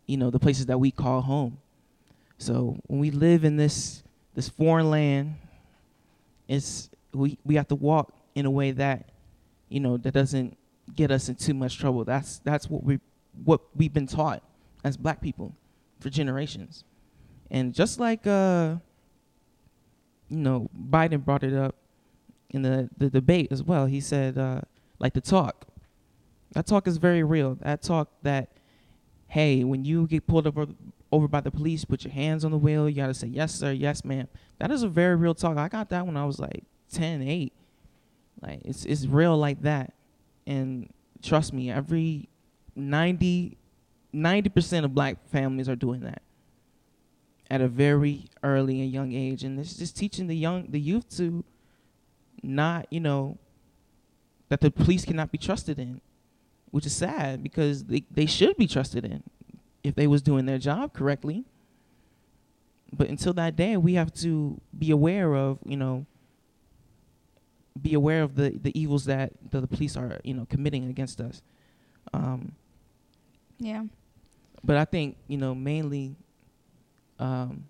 you 0.06 0.16
know 0.16 0.28
the 0.30 0.40
places 0.40 0.66
that 0.66 0.78
we 0.78 0.90
call 0.90 1.20
home 1.20 1.58
so 2.36 2.76
when 2.88 2.98
we 2.98 3.10
live 3.12 3.44
in 3.44 3.56
this 3.56 4.02
this 4.34 4.48
foreign 4.48 4.90
land 4.90 5.36
it's 6.48 6.90
we 7.12 7.38
we 7.44 7.54
have 7.54 7.68
to 7.68 7.76
walk 7.76 8.12
in 8.34 8.44
a 8.44 8.50
way 8.50 8.72
that 8.72 9.08
you 9.68 9.78
know 9.78 9.96
that 9.96 10.12
doesn't 10.12 10.56
get 10.96 11.12
us 11.12 11.28
in 11.28 11.36
too 11.36 11.54
much 11.54 11.78
trouble 11.78 12.04
that's 12.04 12.38
that's 12.40 12.68
what 12.68 12.82
we 12.82 12.98
what 13.44 13.60
we've 13.76 13.92
been 13.92 14.06
taught 14.08 14.42
as 14.82 14.96
black 14.96 15.20
people 15.20 15.54
for 16.00 16.10
generations 16.10 16.82
and 17.50 17.74
just 17.74 17.98
like 18.00 18.26
uh 18.26 18.76
you 20.28 20.36
know 20.36 20.68
Biden 20.88 21.24
brought 21.24 21.42
it 21.42 21.54
up 21.54 21.74
in 22.50 22.62
the 22.62 22.88
the 22.96 23.10
debate 23.10 23.48
as 23.50 23.62
well 23.62 23.86
he 23.86 24.00
said 24.00 24.38
uh 24.38 24.60
like 24.98 25.14
the 25.14 25.20
talk 25.20 25.66
that 26.52 26.66
talk 26.66 26.86
is 26.86 26.96
very 26.96 27.22
real. 27.22 27.56
That 27.62 27.82
talk 27.82 28.10
that, 28.22 28.50
hey, 29.28 29.64
when 29.64 29.84
you 29.84 30.06
get 30.06 30.26
pulled 30.26 30.46
over 30.46 30.66
over 31.12 31.26
by 31.26 31.40
the 31.40 31.50
police, 31.50 31.84
put 31.84 32.04
your 32.04 32.12
hands 32.12 32.44
on 32.44 32.50
the 32.50 32.58
wheel. 32.58 32.88
You 32.88 32.96
gotta 32.96 33.14
say 33.14 33.28
yes, 33.28 33.54
sir, 33.54 33.72
yes, 33.72 34.04
ma'am. 34.04 34.28
That 34.58 34.70
is 34.70 34.82
a 34.82 34.88
very 34.88 35.16
real 35.16 35.34
talk. 35.34 35.56
I 35.56 35.68
got 35.68 35.90
that 35.90 36.06
when 36.06 36.16
I 36.16 36.24
was 36.24 36.38
like 36.38 36.64
10, 36.92 37.22
8. 37.22 37.52
Like 38.42 38.60
it's 38.64 38.84
it's 38.84 39.06
real 39.06 39.36
like 39.36 39.62
that. 39.62 39.94
And 40.46 40.92
trust 41.22 41.52
me, 41.52 41.70
every 41.70 42.28
90 42.74 43.56
percent 44.54 44.84
of 44.84 44.94
black 44.94 45.28
families 45.28 45.68
are 45.68 45.76
doing 45.76 46.00
that 46.00 46.22
at 47.50 47.60
a 47.60 47.68
very 47.68 48.30
early 48.42 48.80
and 48.80 48.90
young 48.92 49.12
age, 49.12 49.44
and 49.44 49.58
it's 49.60 49.76
just 49.76 49.96
teaching 49.96 50.26
the 50.28 50.36
young 50.36 50.70
the 50.70 50.80
youth 50.80 51.08
to 51.18 51.44
not, 52.42 52.86
you 52.90 53.00
know, 53.00 53.38
that 54.48 54.60
the 54.60 54.70
police 54.70 55.04
cannot 55.04 55.32
be 55.32 55.38
trusted 55.38 55.78
in 55.78 56.00
which 56.70 56.86
is 56.86 56.94
sad 56.94 57.42
because 57.42 57.84
they, 57.84 58.04
they 58.10 58.26
should 58.26 58.56
be 58.56 58.66
trusted 58.66 59.04
in. 59.04 59.22
if 59.82 59.94
they 59.96 60.06
was 60.06 60.22
doing 60.22 60.46
their 60.46 60.58
job 60.58 60.92
correctly. 60.94 61.44
But 62.92 63.08
until 63.08 63.32
that 63.34 63.56
day, 63.56 63.76
we 63.76 63.94
have 63.94 64.12
to 64.14 64.60
be 64.78 64.90
aware 64.90 65.34
of, 65.34 65.58
you 65.64 65.76
know, 65.76 66.06
be 67.80 67.94
aware 67.94 68.22
of 68.22 68.34
the 68.36 68.50
the 68.50 68.78
evils 68.78 69.04
that 69.06 69.32
the, 69.50 69.60
the 69.60 69.66
police 69.66 69.96
are, 69.96 70.20
you 70.24 70.34
know, 70.34 70.46
committing 70.48 70.88
against 70.88 71.20
us. 71.20 71.42
Um, 72.12 72.52
Yeah. 73.58 73.84
but 74.64 74.76
I 74.76 74.84
think 74.84 75.16
you 75.28 75.36
know 75.38 75.54
mainly 75.54 76.16
um, 77.20 77.64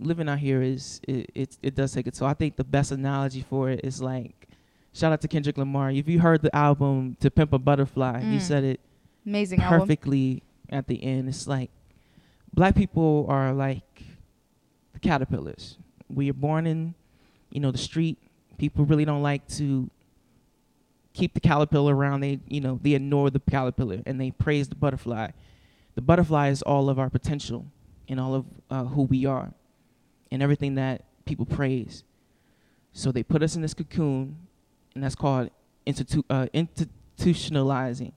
living 0.00 0.28
out 0.28 0.38
here 0.38 0.62
is 0.62 1.00
it, 1.08 1.30
it 1.34 1.58
it 1.62 1.74
does 1.74 1.92
take 1.92 2.06
it. 2.06 2.16
So 2.16 2.26
I 2.26 2.34
think 2.34 2.56
the 2.56 2.64
best 2.64 2.92
analogy 2.92 3.42
for 3.42 3.70
it 3.70 3.80
is 3.84 4.00
like 4.00 4.48
shout 4.92 5.12
out 5.12 5.20
to 5.22 5.28
Kendrick 5.28 5.58
Lamar. 5.58 5.90
If 5.90 6.08
you 6.08 6.20
heard 6.20 6.42
the 6.42 6.54
album 6.54 7.16
To 7.20 7.30
Pimp 7.30 7.52
a 7.52 7.58
Butterfly, 7.58 8.20
he 8.20 8.36
Mm. 8.38 8.40
said 8.40 8.64
it 8.64 8.80
Amazing 9.26 9.60
album. 9.60 9.80
perfectly 9.80 10.42
at 10.70 10.86
the 10.86 11.02
end. 11.02 11.28
It's 11.28 11.46
like 11.46 11.70
black 12.54 12.74
people 12.74 13.26
are 13.28 13.52
like 13.52 14.02
the 14.92 15.00
caterpillars. 15.00 15.78
We 16.08 16.30
are 16.30 16.34
born 16.34 16.66
in 16.66 16.94
you 17.50 17.60
know 17.60 17.70
the 17.70 17.78
street. 17.78 18.18
People 18.58 18.84
really 18.84 19.04
don't 19.04 19.22
like 19.22 19.46
to 19.48 19.90
keep 21.12 21.34
the 21.34 21.40
caterpillar 21.40 21.94
around. 21.96 22.20
They 22.20 22.40
you 22.48 22.60
know 22.60 22.78
they 22.82 22.92
ignore 22.92 23.30
the 23.30 23.40
caterpillar 23.40 24.00
and 24.06 24.20
they 24.20 24.30
praise 24.30 24.68
the 24.68 24.74
butterfly. 24.76 25.30
The 25.94 26.02
butterfly 26.02 26.48
is 26.50 26.60
all 26.62 26.90
of 26.90 26.98
our 26.98 27.08
potential 27.08 27.64
and 28.08 28.20
all 28.20 28.34
of 28.34 28.44
uh, 28.70 28.84
who 28.84 29.02
we 29.02 29.26
are 29.26 29.52
and 30.30 30.42
everything 30.42 30.74
that 30.76 31.04
people 31.24 31.46
praise. 31.46 32.04
So 32.92 33.12
they 33.12 33.22
put 33.22 33.42
us 33.42 33.56
in 33.56 33.62
this 33.62 33.74
cocoon, 33.74 34.36
and 34.94 35.04
that's 35.04 35.14
called 35.14 35.50
institu- 35.86 36.24
uh, 36.30 36.46
institutionalizing. 36.54 38.12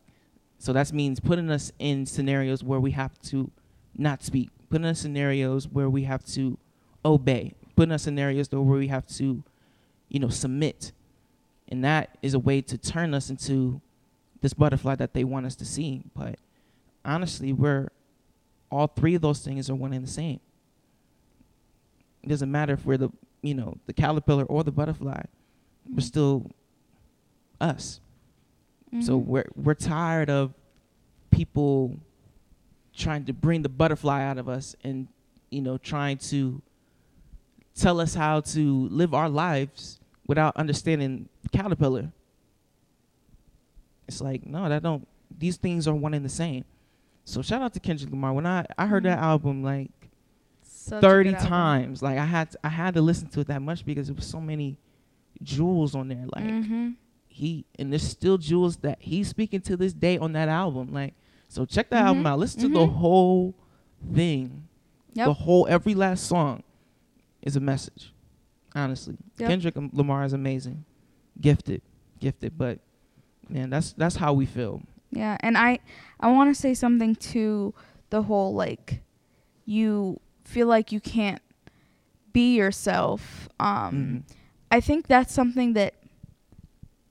So 0.58 0.74
that 0.74 0.92
means 0.94 1.20
putting 1.20 1.50
us 1.50 1.72
in 1.80 2.06
scenarios 2.06 2.64
where 2.64 2.80
we 2.80 2.92
have 2.92 3.20
to 3.24 3.52
not 3.98 4.24
speak, 4.24 4.50
putting 4.70 4.86
us 4.86 5.00
in 5.04 5.12
scenarios 5.12 5.68
where 5.68 5.90
we 5.90 6.04
have 6.04 6.24
to 6.34 6.58
obey, 7.04 7.54
putting 7.76 7.92
us 7.92 8.02
in 8.08 8.14
scenarios 8.14 8.52
where 8.52 8.62
we 8.62 8.88
have 8.88 9.08
to, 9.08 9.44
you 10.10 10.20
know, 10.20 10.30
submit. 10.30 10.92
And 11.68 11.84
that 11.84 12.18
is 12.22 12.34
a 12.34 12.40
way 12.40 12.62
to 12.62 12.78
turn 12.78 13.14
us 13.14 13.30
into 13.30 13.82
this 14.42 14.54
butterfly 14.54 14.96
that 14.96 15.14
they 15.14 15.24
want 15.24 15.46
us 15.46 15.56
to 15.58 15.66
see. 15.66 16.04
But 16.16 16.40
honestly, 17.06 17.54
we're 17.54 17.90
all 18.72 18.88
three 18.88 19.16
of 19.16 19.22
those 19.22 19.40
things 19.40 19.70
are 19.70 19.76
one 19.76 19.94
and 19.94 20.04
the 20.06 20.10
same. 20.10 20.40
It 22.24 22.30
doesn't 22.30 22.52
matter 22.52 22.74
if 22.74 22.86
we're 22.86 22.98
the 22.98 23.10
you 23.42 23.54
know, 23.54 23.78
the 23.86 23.94
caterpillar 23.94 24.44
or 24.44 24.66
the 24.66 24.72
butterfly. 24.72 25.22
We're 25.90 25.96
Mhm. 25.98 26.02
still 26.04 26.52
us. 27.62 28.02
So 29.02 29.18
Mhm. 29.20 29.26
we're 29.26 29.46
we're 29.56 29.74
tired 29.76 30.30
of 30.30 30.54
people 31.32 31.98
trying 32.94 33.24
to 33.26 33.34
bring 33.34 33.62
the 33.62 33.70
butterfly 33.70 34.22
out 34.24 34.38
of 34.38 34.50
us 34.50 34.76
and 34.84 35.08
you 35.52 35.62
know 35.62 35.78
trying 35.78 36.18
to 36.18 36.62
tell 37.76 38.02
us 38.02 38.14
how 38.14 38.42
to 38.42 38.90
live 38.90 39.14
our 39.14 39.30
lives 39.30 40.00
without 40.28 40.56
understanding 40.58 41.30
the 41.44 41.50
caterpillar. 41.50 42.12
It's 44.08 44.20
like 44.22 44.46
no, 44.46 44.68
that 44.68 44.84
don't. 44.84 45.08
These 45.38 45.58
things 45.58 45.88
are 45.88 45.96
one 45.96 46.14
and 46.14 46.26
the 46.26 46.30
same. 46.30 46.66
So 47.26 47.42
shout 47.42 47.62
out 47.62 47.74
to 47.74 47.80
Kendrick 47.80 48.10
Lamar. 48.12 48.34
When 48.34 48.46
I 48.46 48.66
I 48.78 48.88
heard 48.88 49.04
that 49.04 49.20
Mhm. 49.20 49.24
album 49.24 49.64
like 49.64 49.92
Such 50.64 51.02
thirty 51.02 51.30
good 51.30 51.36
album. 51.36 51.50
times, 51.50 52.02
like 52.02 52.18
I 52.18 52.26
had 52.26 52.52
to, 52.52 52.60
I 52.64 52.70
had 52.70 52.94
to 52.96 53.02
listen 53.02 53.28
to 53.30 53.42
it 53.42 53.48
that 53.48 53.62
much 53.62 53.86
because 53.86 54.08
there 54.08 54.16
was 54.16 54.26
so 54.26 54.42
many 54.42 54.78
jewels 55.44 55.96
on 55.96 56.08
there. 56.08 56.26
Like 56.34 56.44
Mhm. 56.46 56.96
he 57.28 57.66
and 57.78 57.92
there's 57.92 58.04
still 58.08 58.38
jewels 58.38 58.78
that 58.78 58.98
he's 59.02 59.28
speaking 59.28 59.62
to 59.62 59.78
this 59.78 59.94
day 59.94 60.18
on 60.18 60.34
that 60.34 60.50
album. 60.50 60.92
Like, 60.92 61.14
so 61.48 61.66
check 61.66 61.90
that 61.92 62.04
album 62.06 62.24
Mhm, 62.24 62.28
out. 62.28 62.40
Listen 62.40 62.62
to 62.62 62.68
the 62.70 62.80
mhm. 62.88 62.94
whole 62.94 63.54
thing. 64.14 64.68
Yep. 65.14 65.26
The 65.28 65.34
whole 65.34 65.68
every 65.70 65.94
last 65.96 66.26
song 66.26 66.64
is 67.42 67.56
a 67.56 67.60
message. 67.60 68.14
Honestly, 68.76 69.18
Yep. 69.38 69.50
Kendrick 69.50 69.76
Lamar 69.94 70.24
is 70.24 70.34
amazing, 70.34 70.86
gifted, 71.42 71.82
gifted. 72.20 72.58
But 72.58 72.80
man, 73.50 73.70
that's 73.70 73.94
that's 73.94 74.16
how 74.16 74.34
we 74.34 74.46
feel. 74.46 74.82
Yeah, 75.12 75.38
and 75.42 75.58
I 75.58 75.80
I 76.20 76.32
want 76.32 76.54
to 76.54 76.60
say 76.60 76.74
something 76.74 77.16
to 77.16 77.74
the 78.10 78.24
whole 78.24 78.54
like 78.54 79.02
you 79.66 80.20
feel 80.44 80.68
like 80.68 80.92
you 80.92 81.00
can't 81.00 81.42
be 82.34 82.56
yourself. 82.56 83.48
Um 83.60 84.24
Mhm. 84.28 84.36
I 84.72 84.80
think 84.82 85.08
that's 85.08 85.34
something 85.34 85.74
that 85.74 85.96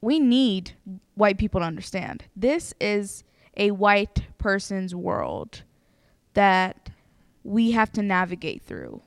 we 0.00 0.20
need 0.20 0.72
white 1.14 1.38
people 1.38 1.60
to 1.60 1.66
understand. 1.66 2.24
This 2.36 2.72
is 2.80 3.24
a 3.56 3.72
white 3.72 4.26
person's 4.38 4.94
world 4.94 5.62
that 6.34 6.90
we 7.42 7.72
have 7.72 7.90
to 7.92 8.02
navigate 8.02 8.62
through. 8.62 9.00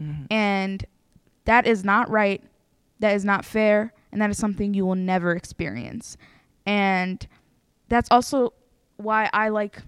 Mhm. 0.00 0.26
And 0.30 0.86
that 1.44 1.66
is 1.66 1.84
not 1.84 2.08
right. 2.08 2.42
That 3.00 3.14
is 3.14 3.24
not 3.24 3.44
fair. 3.44 3.92
And 4.10 4.22
that 4.22 4.30
is 4.30 4.38
something 4.38 4.72
you 4.72 4.86
will 4.86 4.94
never 4.94 5.32
experience. 5.32 6.16
And 6.64 7.26
that's 7.88 8.08
also 8.10 8.54
why 8.98 9.30
I 9.32 9.48
like. 9.48 9.82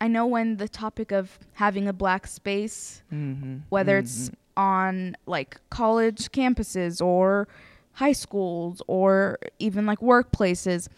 I 0.00 0.06
know 0.06 0.26
when 0.26 0.58
the 0.58 0.68
topic 0.68 1.10
of 1.10 1.38
having 1.54 1.88
a 1.88 1.92
black 1.92 2.26
space, 2.28 3.02
Mhm. 3.12 3.62
whether 3.68 3.98
it's 3.98 4.28
Mhm. 4.28 4.34
on 4.56 5.16
like 5.26 5.60
college 5.70 6.30
campuses 6.30 7.04
or 7.04 7.48
high 7.94 8.12
schools 8.12 8.80
or 8.86 9.38
even 9.58 9.86
like 9.86 9.98
workplaces, 9.98 10.88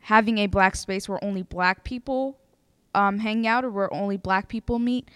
having 0.00 0.38
a 0.38 0.46
black 0.46 0.74
space 0.76 1.06
where 1.08 1.22
only 1.22 1.42
black 1.42 1.84
people 1.84 2.38
um, 2.94 3.18
hang 3.18 3.46
out 3.46 3.62
or 3.62 3.70
where 3.70 3.92
only 3.92 4.16
black 4.16 4.48
people 4.48 4.78
meet, 4.78 5.06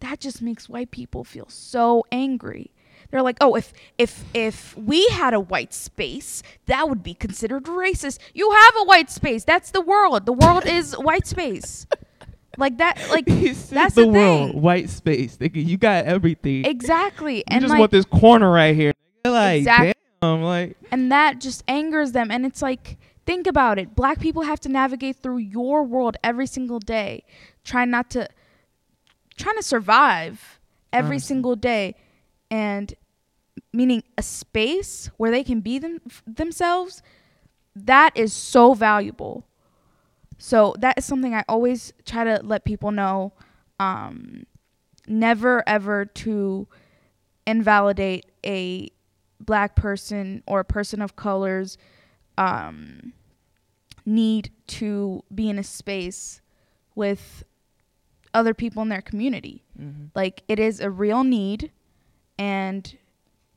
that 0.00 0.18
just 0.20 0.40
makes 0.40 0.70
white 0.70 0.90
people 0.90 1.22
feel 1.22 1.46
so 1.50 2.02
angry. 2.10 2.70
They're 3.10 3.22
like, 3.22 3.36
"Oh, 3.40 3.54
if 3.54 3.72
if 3.98 4.24
if 4.34 4.76
we 4.76 5.06
had 5.08 5.34
a 5.34 5.40
white 5.40 5.72
space, 5.72 6.42
that 6.66 6.88
would 6.88 7.02
be 7.02 7.14
considered 7.14 7.64
racist. 7.64 8.18
You 8.34 8.50
have 8.50 8.74
a 8.80 8.84
white 8.84 9.10
space. 9.10 9.44
That's 9.44 9.70
the 9.70 9.80
world. 9.80 10.26
The 10.26 10.32
world 10.32 10.66
is 10.78 10.94
white 10.94 11.26
space." 11.26 11.86
Like 12.58 12.78
that 12.78 12.98
like 13.10 13.26
that's 13.26 13.94
the, 13.94 14.02
the 14.02 14.06
world, 14.08 14.50
thing. 14.52 14.62
white 14.62 14.88
space. 14.90 15.36
Nigga, 15.36 15.64
you 15.64 15.76
got 15.76 16.06
everything. 16.06 16.64
exactly. 16.64 17.36
you 17.38 17.42
and 17.48 17.60
just 17.60 17.70
like 17.70 17.80
want 17.80 17.90
this 17.92 18.06
corner 18.06 18.50
right 18.50 18.74
here. 18.74 18.92
Like, 19.26 19.58
Exact- 19.58 19.98
damn, 20.22 20.42
like 20.42 20.76
and 20.90 21.10
that 21.12 21.40
just 21.40 21.64
angers 21.68 22.12
them 22.12 22.30
and 22.30 22.46
it's 22.46 22.62
like 22.62 22.96
think 23.26 23.46
about 23.48 23.76
it 23.78 23.94
black 23.96 24.20
people 24.20 24.42
have 24.42 24.60
to 24.60 24.68
navigate 24.68 25.16
through 25.16 25.38
your 25.38 25.82
world 25.82 26.16
every 26.22 26.46
single 26.46 26.78
day 26.78 27.24
trying 27.64 27.90
not 27.90 28.08
to 28.08 28.28
trying 29.36 29.56
to 29.56 29.62
survive 29.64 30.60
every 30.92 31.16
Honestly. 31.16 31.26
single 31.26 31.56
day 31.56 31.96
and 32.50 32.94
meaning 33.72 34.02
a 34.16 34.22
space 34.22 35.10
where 35.16 35.30
they 35.30 35.42
can 35.44 35.60
be 35.60 35.78
them, 35.78 36.00
themselves 36.26 37.02
that 37.74 38.16
is 38.16 38.32
so 38.32 38.74
valuable 38.74 39.44
so 40.38 40.74
that 40.78 40.96
is 40.98 41.04
something 41.04 41.34
i 41.34 41.44
always 41.48 41.92
try 42.04 42.24
to 42.24 42.40
let 42.42 42.64
people 42.64 42.90
know 42.90 43.32
um, 43.78 44.44
never 45.06 45.62
ever 45.68 46.06
to 46.06 46.66
invalidate 47.46 48.26
a 48.44 48.88
black 49.40 49.76
person 49.76 50.42
or 50.46 50.60
a 50.60 50.64
person 50.64 51.02
of 51.02 51.16
colors 51.16 51.76
um, 52.38 53.12
need 54.04 54.50
to 54.66 55.22
be 55.34 55.48
in 55.48 55.58
a 55.58 55.62
space 55.62 56.40
with 56.94 57.44
other 58.34 58.54
people 58.54 58.82
in 58.82 58.88
their 58.88 59.02
community. 59.02 59.62
mhm. 59.80 60.10
Like 60.14 60.42
it 60.48 60.58
is 60.58 60.80
a 60.80 60.90
real 60.90 61.24
need, 61.24 61.70
and 62.38 62.96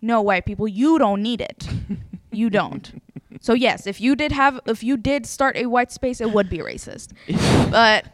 no 0.01 0.21
white 0.21 0.45
people, 0.45 0.67
you 0.67 0.97
don't 0.99 1.21
need 1.21 1.41
it. 1.41 1.67
you 2.31 2.49
don't. 2.49 3.01
So 3.41 3.53
yes, 3.53 3.87
if 3.87 4.01
you 4.01 4.17
did 4.17 4.33
have, 4.33 4.59
if 4.65 4.83
you 4.83 4.97
did 4.97 5.25
start 5.25 5.55
a 5.55 5.67
white 5.67 5.93
space, 5.93 6.19
it 6.19 6.29
would 6.33 6.49
be 6.49 6.57
racist. 6.57 7.13
But, 7.71 8.05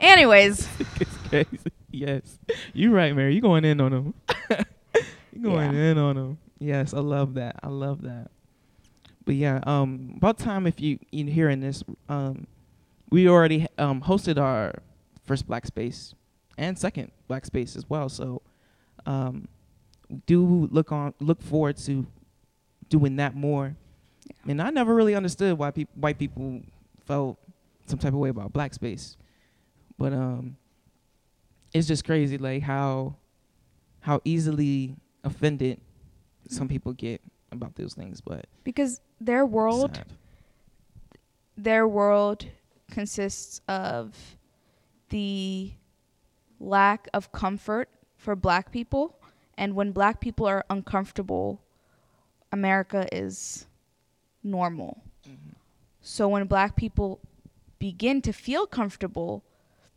anyways, 0.00 0.66
it's 0.98 1.16
crazy. 1.28 1.46
Yes, 1.92 2.36
you're 2.72 2.90
right, 2.90 3.14
Mary. 3.14 3.32
You're 3.34 3.42
going 3.42 3.64
in 3.64 3.80
on 3.80 3.92
them. 3.92 4.14
you're 5.32 5.42
going 5.42 5.72
Yeah. 5.72 5.90
in 5.92 5.98
on 5.98 6.16
them. 6.16 6.38
Yes, 6.58 6.94
I 6.94 6.98
love 6.98 7.34
that. 7.34 7.56
I 7.62 7.68
love 7.68 8.02
that. 8.02 8.30
But 9.24 9.36
yeah, 9.36 9.60
um, 9.64 10.14
about 10.16 10.38
time 10.38 10.66
if 10.66 10.80
you 10.80 10.98
you 11.12 11.26
hearing 11.26 11.60
this, 11.60 11.84
um, 12.08 12.48
we 13.10 13.28
already 13.28 13.68
um 13.78 14.00
hosted 14.02 14.36
our 14.36 14.74
first 15.24 15.46
black 15.46 15.64
space 15.66 16.14
and 16.58 16.76
second 16.76 17.12
black 17.28 17.46
space 17.46 17.76
as 17.76 17.88
well. 17.88 18.08
So, 18.08 18.42
um, 19.06 19.46
do 20.26 20.68
look 20.70 20.92
on 20.92 21.14
look 21.20 21.42
forward 21.42 21.76
to 21.78 22.06
doing 22.88 23.16
that 23.16 23.34
more. 23.34 23.76
And 24.46 24.60
I 24.60 24.70
never 24.70 24.94
really 24.94 25.14
understood 25.14 25.58
why 25.58 25.70
peop 25.70 25.88
white 25.94 26.18
people 26.18 26.62
felt 27.06 27.38
some 27.86 27.98
type 27.98 28.12
of 28.12 28.18
way 28.18 28.28
about 28.28 28.52
black 28.52 28.74
space, 28.74 29.16
but 29.98 30.12
um, 30.12 30.56
it's 31.72 31.88
just 31.88 32.04
crazy 32.04 32.38
like 32.38 32.62
how 32.62 33.16
how 34.00 34.20
easily 34.24 34.96
offended 35.24 35.80
some 36.48 36.68
people 36.68 36.92
get 36.92 37.20
about 37.52 37.74
those 37.76 37.94
things. 37.94 38.20
But 38.20 38.46
because 38.64 39.00
their 39.20 39.44
world 39.44 39.96
sad. 39.96 40.06
their 41.56 41.86
world 41.86 42.46
consists 42.90 43.60
of 43.68 44.16
the 45.10 45.72
lack 46.58 47.08
of 47.14 47.32
comfort 47.32 47.88
for 48.16 48.36
black 48.36 48.70
people 48.70 49.19
and 49.60 49.74
when 49.74 49.92
black 49.92 50.20
people 50.20 50.46
are 50.46 50.64
uncomfortable 50.70 51.60
america 52.52 53.06
is 53.12 53.66
normal 54.42 55.02
so 56.00 56.28
when 56.28 56.46
black 56.46 56.74
people 56.76 57.20
begin 57.78 58.20
to 58.22 58.32
feel 58.32 58.66
comfortable 58.66 59.44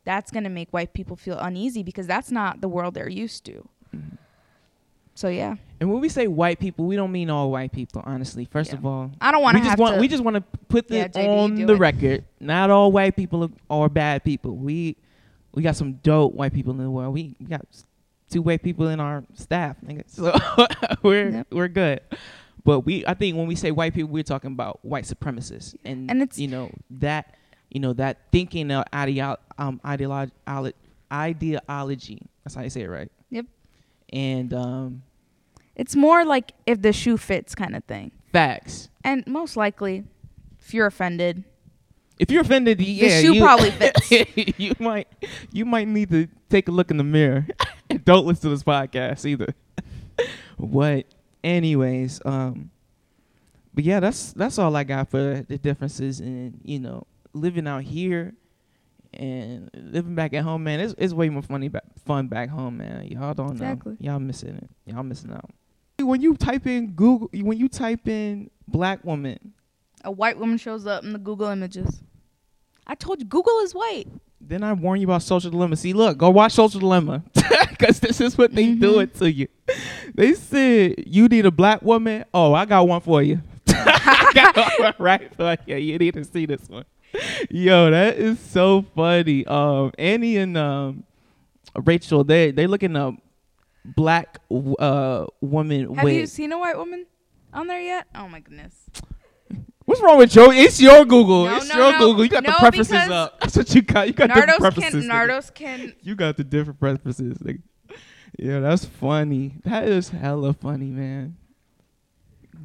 that's 0.06 0.30
going 0.32 0.44
to 0.44 0.50
make 0.50 0.70
white 0.72 0.94
people 0.94 1.16
feel 1.16 1.38
uneasy 1.40 1.82
because 1.82 2.06
that's 2.08 2.30
not 2.30 2.60
the 2.62 2.68
world 2.68 2.94
they're 2.94 3.10
used 3.26 3.46
to 3.46 3.68
Mhm. 3.96 4.18
so 5.16 5.28
yeah 5.30 5.56
And 5.80 5.92
when 5.92 6.00
we 6.02 6.08
say 6.08 6.28
white 6.28 6.60
people, 6.60 6.86
we 6.86 6.96
don't 6.96 7.12
mean 7.12 7.30
all 7.30 7.52
white 7.52 7.74
people. 7.74 8.02
Honestly, 8.06 8.46
first 8.46 8.72
Yeah. 8.72 8.78
of 8.78 8.86
all, 8.86 9.12
i 9.20 9.32
don't 9.34 9.44
want 9.44 9.56
we 9.56 9.60
to 9.60 9.64
just 9.66 9.70
have 9.72 9.80
want 9.80 9.96
to 9.96 10.00
we 10.02 10.08
just 10.08 10.24
want 10.24 10.36
to 10.38 10.44
put 10.70 10.90
Yeah, 10.90 11.08
JD, 11.10 11.28
on 11.44 11.56
the 11.56 11.74
it. 11.74 11.78
record. 11.88 12.24
Not 12.40 12.70
all 12.70 12.90
white 12.90 13.14
people 13.18 13.52
are 13.70 13.90
bad 13.90 14.24
people. 14.24 14.56
We 14.56 14.96
we 15.54 15.62
got 15.62 15.76
some 15.76 15.94
dope 16.02 16.34
white 16.40 16.54
people 16.54 16.72
in 16.72 16.78
the 16.80 16.90
world. 16.90 17.14
We, 17.14 17.36
we 17.40 17.46
got 17.48 17.66
s- 17.70 17.86
two 18.34 18.42
white 18.42 18.62
people 18.64 18.88
in 18.90 19.00
our 19.00 19.24
staff, 19.36 19.78
nigga. 19.86 20.04
So 20.08 20.34
we're 21.04 21.30
Yep. 21.30 21.48
we're 21.52 21.68
good. 21.70 22.02
But 22.66 22.82
we 22.82 23.06
I 23.06 23.14
think 23.14 23.38
when 23.38 23.48
we 23.48 23.56
say 23.56 23.72
white 23.72 23.94
people, 23.94 24.12
we're 24.12 24.24
talking 24.24 24.52
about 24.52 24.80
white 24.84 25.06
supremacists, 25.06 25.76
and 25.86 26.10
And 26.10 26.22
it's- 26.22 26.40
you 26.40 26.48
know 26.48 26.72
that 26.92 27.36
you 27.70 27.80
know 27.80 27.94
that 27.94 28.20
thinking 28.32 28.72
of 28.72 28.86
ideo- 28.92 29.38
um 29.58 29.80
ideology 29.86 30.34
ideology. 31.12 32.22
That's 32.44 32.56
how 32.56 32.62
you 32.64 32.70
say 32.70 32.82
it, 32.82 32.90
right? 32.90 33.12
Yep. 33.30 33.46
And 34.12 34.54
um, 34.54 35.04
it's 35.76 35.96
more 35.96 36.26
like 36.26 36.52
if 36.66 36.82
the 36.82 36.94
shoe 36.94 37.18
fits 37.18 37.56
kind 37.56 37.76
of 37.76 37.84
thing 37.86 38.12
facts. 38.32 38.90
and 39.04 39.26
most 39.28 39.56
likely 39.58 40.04
if 40.60 40.74
you're 40.74 40.88
offended 40.88 41.44
If 42.20 42.30
you're 42.32 42.42
offended, 42.42 42.80
yeah, 42.80 43.22
shoe 43.22 43.34
you, 43.34 43.42
probably 43.42 43.72
fits. 43.72 44.12
you 44.60 44.74
might 44.80 45.08
you 45.52 45.66
might 45.66 45.88
need 45.88 46.10
to 46.12 46.28
take 46.50 46.68
a 46.68 46.72
look 46.72 46.92
in 46.92 46.98
the 46.98 47.04
mirror 47.04 47.48
don't 48.06 48.26
listen 48.26 48.44
to 48.44 48.50
this 48.50 48.64
podcast 48.64 49.26
either. 49.26 49.54
what? 50.58 51.06
Anyways, 51.44 52.22
um, 52.26 52.70
but 53.74 53.84
yeah, 53.84 54.00
that's 54.00 54.34
that's 54.34 54.58
all 54.60 54.76
I 54.76 54.84
got 54.84 55.10
for 55.10 55.44
the 55.48 55.58
differences 55.58 56.20
in 56.20 56.60
you 56.64 56.80
know 56.80 57.06
living 57.34 57.68
out 57.68 57.84
here 57.84 58.34
and 59.14 59.70
living 59.74 60.16
back 60.16 60.34
at 60.34 60.44
home. 60.44 60.64
Man, 60.64 60.80
it's 60.80 60.96
it's 60.98 61.14
way 61.14 61.30
more 61.30 61.42
funny 61.42 61.68
back, 61.68 61.84
fun 62.06 62.28
back 62.28 62.50
home, 62.50 62.78
man. 62.78 63.06
Y'all 63.08 63.34
don't 63.34 63.52
Exactly. 63.52 63.94
know. 63.94 64.12
Y'all 64.12 64.20
missing 64.20 64.56
it. 64.56 64.70
Y'all 64.86 65.04
missing 65.04 65.32
out. 65.32 65.50
When 66.00 66.22
you 66.22 66.36
type 66.36 66.66
in 66.66 66.92
Google, 66.92 67.30
when 67.34 67.58
you 67.58 67.70
type 67.70 68.08
in 68.08 68.50
black 68.68 69.04
woman, 69.04 69.54
a 70.04 70.12
white 70.12 70.38
woman 70.38 70.58
shows 70.58 70.86
up 70.86 71.04
in 71.04 71.14
the 71.14 71.20
google 71.20 71.48
images 71.48 72.02
i 72.88 72.96
told 72.96 73.20
you 73.20 73.26
google 73.26 73.60
is 73.60 73.74
white 73.74 74.08
Then 74.46 74.62
I 74.62 74.74
warn 74.74 75.00
you 75.00 75.08
about 75.08 75.24
Social 75.24 75.50
Dilemma. 75.52 75.78
See, 75.78 75.94
look, 75.94 76.18
go 76.18 76.30
watch 76.30 76.52
Social 76.52 76.82
Dilemma 76.82 77.24
because 77.70 78.02
this 78.02 78.20
is 78.20 78.38
what 78.38 78.54
they 78.54 78.66
Mhm. 78.76 78.82
doing 78.82 79.10
to 79.20 79.32
you. 79.32 79.48
They 80.14 80.34
said 80.34 80.96
you 81.08 81.30
need 81.30 81.46
a 81.46 81.52
black 81.52 81.82
woman. 81.82 82.26
Oh, 82.34 82.54
I 82.54 82.66
got 82.66 82.86
one 82.86 83.00
for 83.00 83.24
you. 83.24 83.40
I 83.70 84.32
got 84.36 84.72
one 84.80 84.94
right 85.00 85.34
for 85.38 85.56
you. 85.66 85.78
You 85.78 85.98
need 85.98 86.16
to 86.16 86.26
see 86.26 86.46
this 86.46 86.68
one. 86.68 86.84
Yo, 87.50 87.90
that 87.92 88.18
is 88.18 88.38
so 88.38 88.84
funny. 88.94 89.46
Um, 89.48 89.94
Annie 89.98 90.36
and 90.36 90.58
um, 90.58 91.06
Rachel, 91.86 92.26
they 92.26 92.52
they 92.52 92.68
looking 92.68 92.98
up 92.98 93.14
black 93.96 94.40
uh 94.80 95.24
woman. 95.40 95.96
have 95.96 96.04
wig. 96.04 96.16
you 96.20 96.28
seen 96.28 96.52
a 96.52 96.60
white 96.60 96.76
woman 96.78 97.06
on 97.54 97.68
there 97.68 97.82
yet 97.82 98.08
oh 98.16 98.28
my 98.28 98.40
goodness 98.42 98.76
What's 99.86 100.02
wrong 100.02 100.18
with 100.18 100.32
Joe? 100.32 100.52
It's 100.52 100.80
your 100.82 101.04
Google. 101.06 101.46
No, 101.46 101.58
it's 101.58 101.70
no, 101.70 101.76
your 101.76 101.92
no. 101.92 102.00
Google. 102.00 102.24
You 102.24 102.30
got 102.30 102.46
the 102.46 102.52
preferences 102.54 103.10
up. 103.10 103.40
That's 103.42 103.58
what 103.58 103.76
you 103.76 103.82
got. 103.82 104.08
You 104.08 104.14
got 104.14 104.28
different 104.28 104.50
nardos 104.50 104.58
can 104.58 104.72
preferences. 104.72 105.06
nigga. 105.06 105.10
nardos 105.12 105.54
can 105.54 105.94
You 106.02 106.16
got 106.16 106.38
the 106.38 106.44
different 106.44 106.80
preferences. 106.80 107.38
Nigga. 107.40 107.62
Yeah, 108.40 108.60
that's 108.62 108.86
funny. 108.86 109.56
That 109.66 109.88
is 109.88 110.10
hella 110.10 110.54
funny, 110.54 110.88
man. 110.88 111.36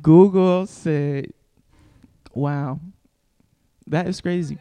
Google 0.01 0.67
said, 0.67 1.33
"Wow, 2.33 2.81
that 3.87 4.07
is 4.07 4.21
crazy." 4.21 4.59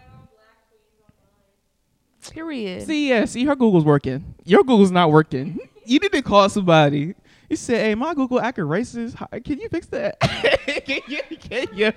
period 2.30 2.86
See, 2.86 3.10
yeah, 3.10 3.24
see, 3.24 3.46
her 3.46 3.56
Google's 3.56 3.86
working. 3.86 4.36
Your 4.44 4.64
Google's 4.64 4.92
not 4.92 5.12
working. 5.12 5.58
You 5.86 6.00
need 6.00 6.12
to 6.12 6.22
call 6.22 6.50
somebody. 6.50 7.16
You 7.50 7.56
said, 7.56 7.78
"Hey, 7.78 7.96
my 7.96 8.14
Google 8.14 8.42
acting 8.42 8.66
racist. 8.66 9.16
How- 9.16 9.28
Can 9.28 9.60
you 9.62 9.70
fix 9.70 9.88
that? 9.88 10.20
can, 10.86 11.02
you, 11.08 11.22
can 11.40 11.68
you 11.74 11.94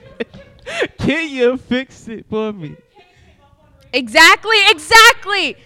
can 1.11 1.29
you 1.31 1.57
fix 1.57 2.09
it 2.09 2.27
for 2.29 2.53
me?" 2.53 2.77
exactly 3.93 4.57
exactly 4.69 5.57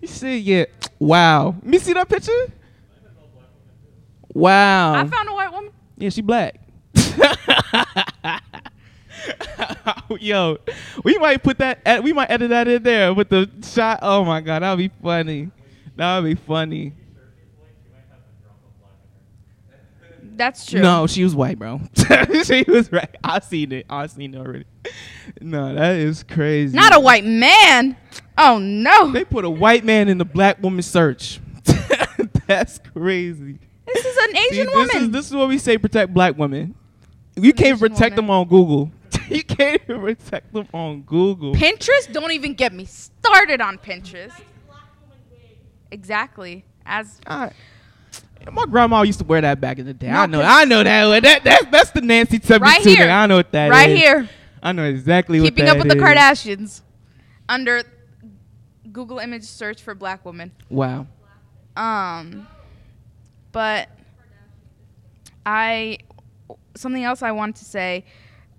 You 0.00 0.08
see, 0.08 0.38
"Yeah, 0.38 0.64
wow." 0.98 1.54
Let 1.62 1.64
me 1.64 1.78
see 1.78 1.92
that 1.92 2.08
picture. 2.08 2.32
Wow. 4.34 4.94
i 4.94 5.06
found 5.06 5.28
a 5.28 5.32
white 5.34 5.52
woman 5.52 5.72
Yeah, 5.96 6.10
she 6.10 6.22
black. 6.22 6.60
Yo, 10.20 10.58
we 11.04 11.18
might 11.18 11.42
put 11.42 11.58
that. 11.58 11.80
ed- 11.84 12.02
We 12.04 12.12
might 12.12 12.30
edit 12.30 12.50
that 12.50 12.68
in 12.68 12.82
there 12.82 13.12
with 13.14 13.28
the 13.28 13.48
shot. 13.62 13.98
Oh 14.02 14.24
my 14.24 14.40
god, 14.40 14.62
that 14.62 14.70
would 14.70 14.78
be 14.78 14.90
funny. 15.02 15.50
That 15.96 16.20
would 16.20 16.28
be 16.28 16.34
funny. 16.46 16.92
That's 20.38 20.64
true 20.64 20.80
No, 20.80 21.06
she 21.06 21.22
was 21.24 21.34
white, 21.34 21.58
bro. 21.58 21.80
she 22.44 22.64
was 22.66 22.90
right. 22.92 23.14
I 23.22 23.40
seen 23.40 23.72
it. 23.72 23.86
I 23.90 24.06
seen 24.06 24.34
it 24.34 24.38
already. 24.38 24.64
No, 25.40 25.74
that 25.74 25.96
is 25.96 26.22
crazy. 26.22 26.74
not 26.76 26.94
a 26.96 27.00
white 27.00 27.24
man 27.24 27.96
oh 28.38 28.58
no 28.58 29.10
They 29.12 29.24
put 29.24 29.44
a 29.44 29.50
white 29.50 29.84
man 29.84 30.08
in 30.08 30.16
the 30.18 30.24
black 30.24 30.62
woman 30.62 30.82
search. 30.82 31.40
That's 32.46 32.78
crazy. 32.94 33.58
this 33.86 34.04
is 34.06 34.16
an 34.16 34.30
See, 34.36 34.48
asian 34.50 34.66
this 34.66 34.74
woman 34.74 34.96
Is, 35.04 35.10
this 35.10 35.26
is 35.26 35.34
what 35.34 35.48
we 35.48 35.58
say 35.58 35.76
protect 35.76 36.14
black 36.14 36.38
women. 36.38 36.74
You 37.36 37.52
can't 37.52 37.76
Asian 37.76 37.78
protect 37.90 38.16
woman. 38.16 38.26
them 38.26 38.30
on 38.30 38.48
Google. 38.48 38.90
you 39.28 39.42
can't 39.44 39.80
even 39.84 40.00
protect 40.00 40.52
them 40.54 40.66
on 40.72 41.02
Google. 41.02 41.54
Pinterest, 41.54 42.10
don't 42.12 42.32
even 42.32 42.54
get 42.54 42.72
me 42.72 42.84
started 42.86 43.60
on 43.60 43.76
Pinterest. 43.78 44.32
Exactly. 45.90 46.64
As 46.86 47.20
I- 47.26 47.52
my 48.52 48.64
grandma 48.66 49.02
used 49.02 49.18
to 49.20 49.24
wear 49.24 49.40
that 49.40 49.60
back 49.60 49.78
in 49.78 49.86
the 49.86 49.94
day. 49.94 50.08
No, 50.08 50.14
I 50.20 50.26
know. 50.26 50.40
I 50.42 50.64
know 50.64 50.82
that. 50.82 51.22
That 51.22 51.44
that's 51.44 51.64
that's 51.70 51.90
the 51.92 52.00
Nancy 52.00 52.40
seventy 52.40 52.70
Right 52.70 52.82
two. 52.82 52.90
here. 52.90 53.08
I 53.08 53.26
know 53.26 53.36
what 53.36 53.52
that 53.52 53.70
right 53.70 53.90
is. 53.90 53.98
here, 53.98 54.28
I 54.62 54.72
know 54.72 54.84
exactly 54.84 55.38
keeping 55.40 55.64
what 55.66 55.72
Keeping 55.76 55.80
up 55.82 55.86
with 55.88 55.96
the. 55.98 56.02
Kardashians, 56.04 56.82
under 57.48 57.82
Google 58.92 59.18
image 59.18 59.44
search 59.44 59.82
for 59.82 59.94
black 59.94 60.24
woman. 60.24 60.52
Wow. 60.70 61.06
Um, 61.76 62.48
but 63.52 63.88
I 65.46 65.98
something 66.76 67.04
else 67.04 67.22
I 67.22 67.32
wanted 67.32 67.56
to 67.56 67.64
say 67.64 68.04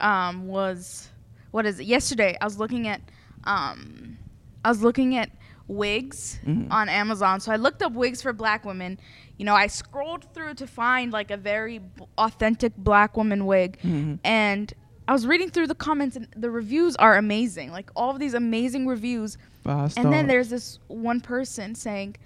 um, 0.01 0.47
was 0.47 1.09
what 1.51 1.65
is 1.65 1.79
it? 1.79 1.85
Yesterday 1.85 2.37
I 2.39 2.45
was 2.45 2.57
looking 2.57 2.87
at 2.87 3.01
um, 3.43 4.17
I 4.63 4.69
was 4.69 4.81
looking 4.81 5.15
at 5.15 5.29
wigs 5.67 6.39
Mhm. 6.45 6.71
on 6.71 6.89
Amazon. 6.89 7.39
So 7.39 7.51
I 7.51 7.55
looked 7.57 7.81
up 7.81 7.93
wigs 7.93 8.21
for 8.21 8.33
black 8.33 8.65
women. 8.65 8.99
You 9.39 9.45
know, 9.45 9.55
I 9.55 9.67
scrolled 9.67 10.25
through 10.33 10.53
to 10.55 10.67
find 10.67 11.11
like 11.11 11.31
a 11.31 11.37
very 11.37 11.79
b- 11.79 12.03
authentic 12.17 12.75
black 12.77 13.15
woman 13.17 13.45
wig, 13.45 13.79
Mhm. 13.83 14.19
and 14.23 14.71
I 15.07 15.13
was 15.13 15.25
reading 15.25 15.49
through 15.49 15.67
the 15.67 15.75
comments, 15.75 16.15
and 16.17 16.27
the 16.35 16.51
reviews 16.51 16.95
are 16.97 17.15
amazing. 17.17 17.71
Like 17.71 17.89
all 17.95 18.11
of 18.11 18.19
these 18.19 18.33
amazing 18.35 18.85
reviews. 18.85 19.37
Five 19.63 19.93
And 19.97 20.13
then 20.13 20.27
there's 20.27 20.49
this 20.49 20.77
one 20.87 21.19
person 21.21 21.73
saying, 21.73 22.17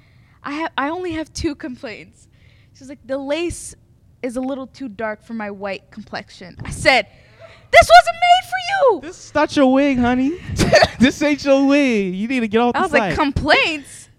"I 0.44 0.52
have 0.54 0.72
I 0.78 0.90
only 0.90 1.12
have 1.12 1.32
two 1.32 1.54
complaints." 1.66 2.28
She's 2.74 2.90
like, 2.90 3.00
"The 3.06 3.18
lace 3.20 3.76
is 4.24 4.36
a 4.36 4.42
little 4.42 4.66
too 4.68 4.90
dark 4.90 5.22
for 5.24 5.34
my 5.36 5.52
white 5.52 5.92
complexion." 5.92 6.56
I 6.66 6.72
said, 6.72 7.06
"This 7.72 7.90
wasn't 7.96 8.18
made 8.28 8.50
for 8.50 8.60
you." 8.70 9.02
This 9.08 9.26
is 9.28 9.36
not 9.36 9.56
your 9.56 9.72
wig, 9.72 10.00
honey. 10.00 10.32
this 11.00 11.22
ain't 11.22 11.46
your 11.46 11.68
wig. 11.68 12.16
You 12.16 12.28
need 12.28 12.40
to 12.40 12.48
get 12.48 12.60
off 12.60 12.76
I 12.76 12.80
the 12.80 12.84
was 12.86 12.92
like, 12.94 13.14
"Complaints." 13.16 14.10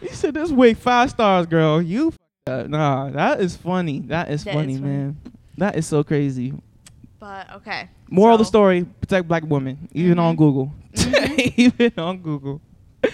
you 0.00 0.10
said 0.10 0.34
this 0.34 0.50
wig 0.52 0.76
five 0.78 1.10
stars, 1.10 1.46
girl. 1.46 1.82
You 1.82 2.08
f- 2.08 2.18
uh, 2.48 2.66
nah. 2.68 3.10
That 3.10 3.40
is 3.40 3.56
funny. 3.56 4.00
That 4.00 4.30
is 4.30 4.44
That 4.44 4.54
funny, 4.54 4.74
is 4.74 4.80
funny. 4.80 4.90
man. 4.92 5.16
That 5.58 5.76
is 5.76 5.86
so 5.86 6.02
crazy. 6.02 6.52
But 7.20 7.52
okay. 7.56 7.88
Moral 8.10 8.34
of 8.36 8.38
the 8.38 8.44
story: 8.44 8.84
protect 9.00 9.28
black 9.28 9.42
women, 9.44 9.88
even 9.92 10.16
Mhm. 10.18 10.20
on 10.22 10.36
Google. 10.36 10.72
Mhm. 10.94 11.52
even 11.56 11.92
on 11.98 12.18
Google. 12.18 12.60
um, 13.04 13.10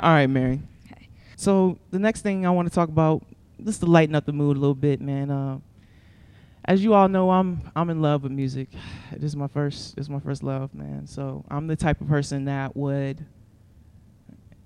All 0.00 0.10
right, 0.12 0.26
Mary. 0.28 0.60
okay. 0.92 1.08
So 1.36 1.78
the 1.90 1.98
next 1.98 2.22
thing 2.22 2.46
I 2.46 2.50
want 2.50 2.68
to 2.68 2.74
talk 2.74 2.88
about, 2.88 3.22
just 3.64 3.80
to 3.80 3.86
lighten 3.86 4.14
up 4.14 4.26
the 4.26 4.32
mood 4.32 4.56
a 4.56 4.60
little 4.60 4.74
bit, 4.74 5.00
man. 5.00 5.30
Uh, 5.30 5.58
as 6.66 6.82
you 6.82 6.94
all 6.94 7.08
know, 7.08 7.30
I'm 7.30 7.60
I'm 7.76 7.90
in 7.90 8.02
love 8.02 8.22
with 8.24 8.32
music. 8.32 8.68
This 9.12 9.24
is 9.30 9.36
my 9.36 9.46
first. 9.48 9.94
This 9.96 10.06
is 10.06 10.10
my 10.10 10.18
first 10.20 10.42
love, 10.42 10.74
man. 10.74 11.06
So 11.06 11.44
I'm 11.48 11.66
the 11.68 11.76
type 11.76 12.00
of 12.00 12.08
person 12.08 12.46
that 12.46 12.74
would, 12.76 13.24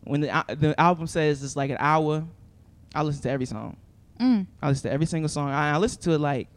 when 0.04 0.22
the 0.22 0.30
al- 0.30 0.44
the 0.48 0.78
album 0.80 1.06
says 1.06 1.42
it's 1.44 1.54
like 1.56 1.70
an 1.70 1.76
hour, 1.78 2.24
I 2.94 3.02
listen 3.02 3.22
to 3.22 3.30
every 3.30 3.44
song. 3.46 3.76
Mm. 4.20 4.46
I 4.62 4.68
listen 4.68 4.88
to 4.88 4.92
every 4.94 5.06
single 5.06 5.28
song. 5.28 5.50
I, 5.50 5.74
I 5.74 5.76
listen 5.78 6.00
to 6.02 6.12
it 6.12 6.18
like, 6.18 6.48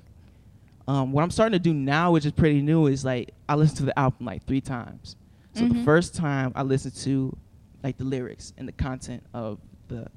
um, 0.87 1.11
what 1.11 1.23
I'm 1.23 1.31
starting 1.31 1.53
to 1.53 1.59
do 1.59 1.73
now, 1.73 2.11
which 2.11 2.25
is 2.25 2.31
pretty 2.31 2.61
new, 2.61 2.87
is 2.87 3.05
like 3.05 3.31
I 3.47 3.55
listen 3.55 3.77
to 3.77 3.85
the 3.85 3.97
album 3.97 4.25
like 4.25 4.45
three 4.45 4.61
times. 4.61 5.15
So 5.53 5.67
the 5.67 5.75
Mhm. 5.75 5.85
first 5.85 6.15
time 6.15 6.51
I 6.55 6.63
listened 6.63 6.95
to 6.95 7.35
like 7.83 7.97
the 7.97 8.03
lyrics 8.03 8.53
and 8.57 8.67
the 8.67 8.71
content 8.71 9.23
of 9.33 9.59
the 9.87 10.07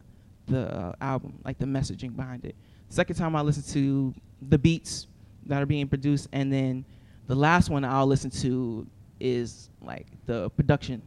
the 0.46 0.70
uh, 0.74 0.92
album, 1.00 1.38
like 1.44 1.58
the 1.58 1.64
messaging 1.66 2.14
behind 2.14 2.44
it. 2.44 2.54
Second 2.90 3.16
time 3.16 3.34
I 3.34 3.40
listen 3.40 3.62
to 3.74 4.14
the 4.48 4.58
beats 4.58 5.06
that 5.46 5.62
are 5.62 5.66
being 5.66 5.88
produced, 5.88 6.28
and 6.32 6.52
then 6.52 6.84
the 7.26 7.34
last 7.34 7.70
one 7.70 7.84
I'll 7.84 8.06
listen 8.06 8.30
to 8.30 8.86
is 9.20 9.70
like 9.82 10.06
the 10.26 10.50
production, 10.50 11.00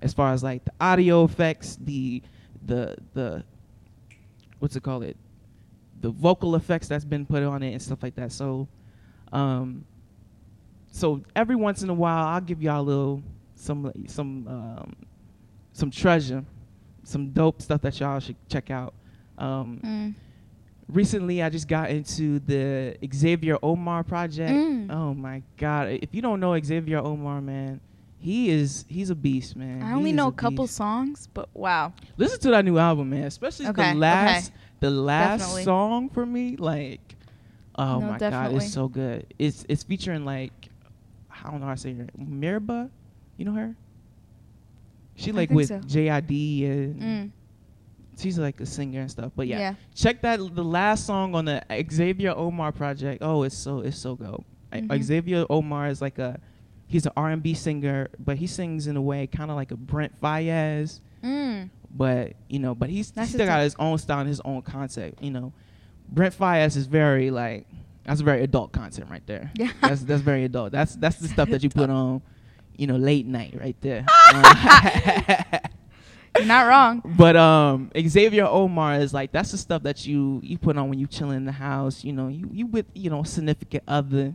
as 0.00 0.12
far 0.12 0.32
as 0.32 0.42
like 0.42 0.64
the 0.64 0.72
audio 0.80 1.24
effects, 1.24 1.76
the 1.80 2.22
the 2.66 2.96
the 3.14 3.44
what's 4.58 4.74
it 4.76 4.82
called 4.82 5.04
it, 5.04 5.16
the 6.06 6.12
vocal 6.12 6.54
effects 6.54 6.86
that's 6.88 7.04
been 7.04 7.26
put 7.26 7.42
on 7.42 7.62
it 7.62 7.72
and 7.72 7.82
stuff 7.82 8.02
like 8.02 8.14
that. 8.14 8.30
So, 8.30 8.68
um, 9.32 9.84
so 10.92 11.20
every 11.34 11.56
once 11.56 11.82
in 11.82 11.90
a 11.90 11.94
while 11.94 12.26
I'll 12.28 12.40
give 12.40 12.62
y'all 12.62 12.80
a 12.80 12.82
little 12.82 13.22
some 13.54 13.92
some 14.06 14.46
um, 14.48 14.96
some 15.72 15.90
treasure, 15.90 16.44
some 17.02 17.30
dope 17.30 17.60
stuff 17.60 17.80
that 17.82 17.98
y'all 18.00 18.20
should 18.20 18.36
check 18.48 18.70
out. 18.70 18.94
Um, 19.38 19.80
Mm. 19.84 20.14
recently 20.88 21.42
I 21.42 21.48
just 21.50 21.68
got 21.68 21.90
into 21.90 22.38
the 22.40 22.96
Xavier 23.14 23.58
Omar 23.62 24.04
project. 24.04 24.52
Mm. 24.52 24.90
Oh 24.92 25.12
my 25.14 25.42
god! 25.56 25.88
If 26.02 26.14
you 26.14 26.22
don't 26.22 26.40
know 26.40 26.58
Xavier 26.60 26.98
Omar, 26.98 27.40
man, 27.40 27.80
he 28.18 28.50
is 28.50 28.84
he's 28.88 29.10
a 29.10 29.14
beast, 29.14 29.56
man. 29.56 29.82
I 29.82 29.92
only 29.94 30.12
know 30.12 30.26
a 30.26 30.28
a 30.28 30.32
couple 30.32 30.64
beast. 30.64 30.76
songs, 30.76 31.28
but 31.34 31.48
wow. 31.52 31.92
Listen 32.16 32.40
to 32.40 32.50
that 32.52 32.64
new 32.64 32.78
album, 32.78 33.10
man. 33.10 33.24
Especially 33.24 33.66
Okay, 33.66 33.92
the 33.92 33.98
last 33.98 34.48
okay. 34.50 34.56
The 34.80 34.90
last 34.90 35.40
Definitely. 35.40 35.64
song 35.64 36.08
for 36.10 36.26
me. 36.26 36.56
Like, 36.56 37.16
oh 37.76 37.98
No, 37.98 38.00
my 38.00 38.08
god, 38.10 38.18
definitely. 38.18 38.56
it's 38.64 38.72
so 38.72 38.88
good. 38.88 39.26
It's 39.38 39.64
it's 39.68 39.82
featuring 39.82 40.24
like 40.24 40.68
I 41.30 41.50
don't 41.50 41.60
know 41.60 41.66
how 41.66 41.74
to 41.74 41.80
say 41.80 41.94
her 41.94 42.06
Mereba, 42.18 42.90
you 43.36 43.44
know 43.44 43.52
her. 43.54 43.74
She 45.14 45.32
like 45.32 45.50
with 45.50 45.68
so. 45.68 45.78
JID 45.80 46.64
and 46.66 47.00
Mm. 47.02 47.30
she's 48.18 48.38
like 48.38 48.60
a 48.60 48.66
singer 48.66 49.00
and 49.00 49.10
stuff. 49.10 49.32
But 49.34 49.46
yeah, 49.46 49.58
Yeah. 49.58 49.74
check 49.94 50.20
that 50.22 50.38
the 50.54 50.64
last 50.64 51.06
song 51.06 51.34
on 51.34 51.46
the 51.46 51.62
Xavier 51.90 52.34
Omar 52.36 52.72
project. 52.72 53.22
Oh, 53.22 53.42
it's 53.42 53.56
so 53.56 53.80
it's 53.80 53.98
so 53.98 54.14
go. 54.14 54.44
I- 54.72 54.80
Mhm. 54.82 55.02
Xavier 55.02 55.46
Omar 55.48 55.88
is 55.88 56.02
like 56.02 56.18
a 56.18 56.38
he's 56.86 57.06
an 57.06 57.12
R&B 57.16 57.54
singer, 57.54 58.08
but 58.24 58.36
he 58.36 58.46
sings 58.46 58.86
in 58.86 58.96
a 58.96 59.02
way 59.02 59.26
kind 59.26 59.50
of 59.50 59.56
like 59.56 59.70
a 59.72 59.76
Brent 59.76 60.20
Faiyaz, 60.20 61.00
Mm. 61.24 61.70
But 61.96 62.34
you 62.48 62.58
know, 62.58 62.74
but 62.74 62.88
he's, 62.90 63.12
he's 63.14 63.28
still 63.30 63.46
got 63.46 63.62
his 63.62 63.74
own 63.78 63.96
style 63.98 64.20
and 64.20 64.28
his 64.28 64.40
own 64.44 64.62
concept. 64.62 65.22
You 65.22 65.30
know, 65.30 65.52
Brent 66.08 66.36
Faiyaz 66.36 66.76
is 66.76 66.86
very 66.86 67.30
like 67.30 67.66
that's 68.04 68.20
very 68.20 68.42
adult 68.42 68.72
content 68.72 69.10
right 69.10 69.26
there. 69.26 69.50
Yeah. 69.56 69.72
That's 69.80 70.02
that's 70.02 70.22
very 70.22 70.44
adult. 70.44 70.70
That's 70.72 70.94
that's 70.94 71.16
the 71.18 71.26
stuff 71.28 71.48
that 71.50 71.62
you 71.64 71.70
put 71.70 71.90
on, 72.00 72.22
you 72.76 72.86
know, 72.86 72.96
late 72.96 73.26
night 73.26 73.56
right 73.58 73.76
there. 73.80 74.04
Uh, 74.32 75.58
You're 76.38 76.46
not 76.46 76.66
wrong. 76.68 77.02
But 77.16 77.34
um, 77.34 77.90
Xavier 77.98 78.44
Omar 78.44 78.96
is 78.96 79.14
like 79.14 79.32
that's 79.32 79.50
the 79.52 79.58
stuff 79.58 79.82
that 79.84 80.06
you 80.06 80.40
you 80.44 80.58
put 80.58 80.76
on 80.76 80.88
when 80.90 80.98
you 80.98 81.06
chilling 81.06 81.36
in 81.38 81.44
the 81.46 81.52
house. 81.52 82.04
You 82.04 82.12
know, 82.12 82.28
you 82.28 82.48
you 82.52 82.66
with 82.66 82.86
you 82.94 83.08
know 83.10 83.22
significant 83.22 83.84
other. 83.88 84.34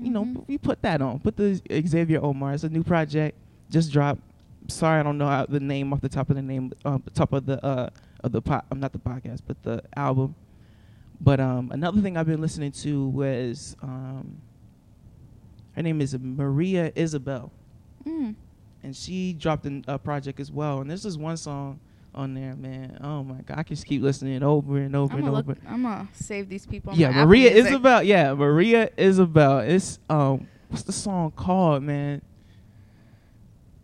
You 0.00 0.10
know, 0.10 0.24
Mhm. 0.24 0.44
you 0.48 0.58
put 0.58 0.80
that 0.82 1.02
on. 1.02 1.18
Put 1.18 1.36
the 1.36 1.60
Xavier 1.86 2.20
Omar. 2.22 2.54
It's 2.54 2.64
a 2.64 2.70
new 2.70 2.82
project, 2.82 3.36
just 3.70 3.92
dropped. 3.92 4.22
Sorry, 4.68 5.00
I 5.00 5.02
don't 5.02 5.18
know 5.18 5.26
how 5.26 5.46
the 5.46 5.60
name 5.60 5.92
off 5.92 6.00
the 6.00 6.08
top 6.08 6.30
of 6.30 6.36
the 6.36 6.42
name, 6.42 6.72
um, 6.84 7.02
the 7.04 7.10
top 7.10 7.32
of 7.32 7.46
the 7.46 7.64
uh 7.64 7.90
of 8.24 8.32
the 8.32 8.40
pot. 8.42 8.64
I'm 8.70 8.78
not 8.80 8.92
the 8.92 8.98
podcast, 8.98 9.40
but 9.46 9.62
the 9.62 9.82
album. 9.96 10.34
But 11.20 11.38
um, 11.40 11.70
another 11.72 12.00
thing 12.00 12.16
I've 12.16 12.26
been 12.26 12.40
listening 12.40 12.72
to 12.72 13.06
was 13.08 13.76
um, 13.82 14.38
her 15.76 15.82
name 15.82 16.00
is 16.00 16.16
Maria 16.18 16.92
Isabel 16.94 17.50
Mm. 18.06 18.34
and 18.82 18.96
she 18.96 19.32
dropped 19.32 19.64
an- 19.64 19.84
a 19.86 19.96
project 19.98 20.40
as 20.40 20.50
well. 20.50 20.80
And 20.80 20.90
this 20.90 21.04
is 21.04 21.16
one 21.16 21.36
song 21.36 21.78
on 22.14 22.34
there, 22.34 22.54
man. 22.56 22.98
Oh 23.00 23.22
my 23.22 23.40
god, 23.42 23.58
I 23.58 23.62
can 23.62 23.76
just 23.76 23.86
keep 23.86 24.02
listening 24.02 24.42
over 24.42 24.78
and 24.78 24.96
over 24.96 25.12
I'm 25.14 25.20
and 25.20 25.28
over. 25.28 25.42
look. 25.52 25.58
I'm 25.68 25.82
gonna 25.84 26.08
save 26.12 26.48
these 26.48 26.66
people. 26.66 26.92
On 26.92 26.98
Yeah, 26.98 27.24
Maria. 27.24 27.50
Isabel. 27.52 28.02
Yeah, 28.02 28.34
Maria 28.34 28.90
Isabel. 28.96 29.60
It's 29.60 29.98
um, 30.10 30.46
what's 30.68 30.82
the 30.82 30.92
song 30.92 31.30
called, 31.32 31.84
man? 31.84 32.20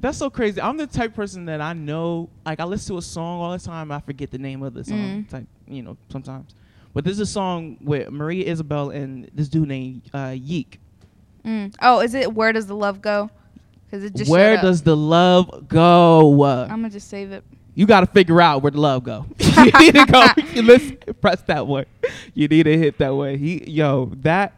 That's 0.00 0.18
so 0.18 0.30
crazy. 0.30 0.60
I'm 0.60 0.76
the 0.76 0.86
type 0.86 1.14
person 1.14 1.46
that 1.46 1.60
I 1.60 1.72
know, 1.72 2.30
like 2.46 2.60
I 2.60 2.64
listen 2.64 2.94
to 2.94 2.98
a 2.98 3.02
song 3.02 3.40
all 3.40 3.52
the 3.52 3.58
time. 3.58 3.90
I 3.90 4.00
forget 4.00 4.30
the 4.30 4.38
name 4.38 4.62
of 4.62 4.74
the 4.74 4.84
song. 4.84 5.24
Mm. 5.24 5.28
Type, 5.28 5.46
you 5.66 5.82
know, 5.82 5.96
sometimes. 6.10 6.54
But 6.94 7.04
there's 7.04 7.20
a 7.20 7.26
song 7.26 7.78
with 7.80 8.10
Maria 8.10 8.46
Isabel 8.46 8.90
and 8.90 9.30
this 9.34 9.48
dude 9.48 9.68
named 9.68 10.02
uh, 10.14 10.34
Yeek. 10.36 10.80
Mm. 11.44 11.74
Oh, 11.82 12.00
is 12.00 12.14
it 12.14 12.32
Where 12.32 12.52
Does 12.52 12.66
the 12.66 12.76
Love 12.76 13.00
Go? 13.00 13.30
Because 13.86 14.04
it 14.04 14.14
just. 14.14 14.30
Where 14.30 14.60
does 14.60 14.82
the 14.82 14.96
love 14.96 15.66
go? 15.68 16.42
I'm 16.44 16.68
gonna 16.68 16.90
just 16.90 17.08
save 17.08 17.32
it. 17.32 17.42
you 17.74 17.86
got 17.86 18.00
to 18.00 18.06
figure 18.06 18.40
out 18.40 18.62
where 18.62 18.70
the 18.70 18.80
love 18.80 19.02
go. 19.02 19.26
you 19.38 19.64
need 19.64 19.94
to 19.94 20.06
go. 20.06 20.26
Listen, 20.60 20.98
press 21.20 21.40
that 21.42 21.66
way. 21.66 21.86
You 22.34 22.48
need 22.48 22.64
to 22.64 22.76
hit 22.76 22.98
that 22.98 23.14
way. 23.14 23.38
He, 23.38 23.70
yo, 23.70 24.12
that 24.16 24.54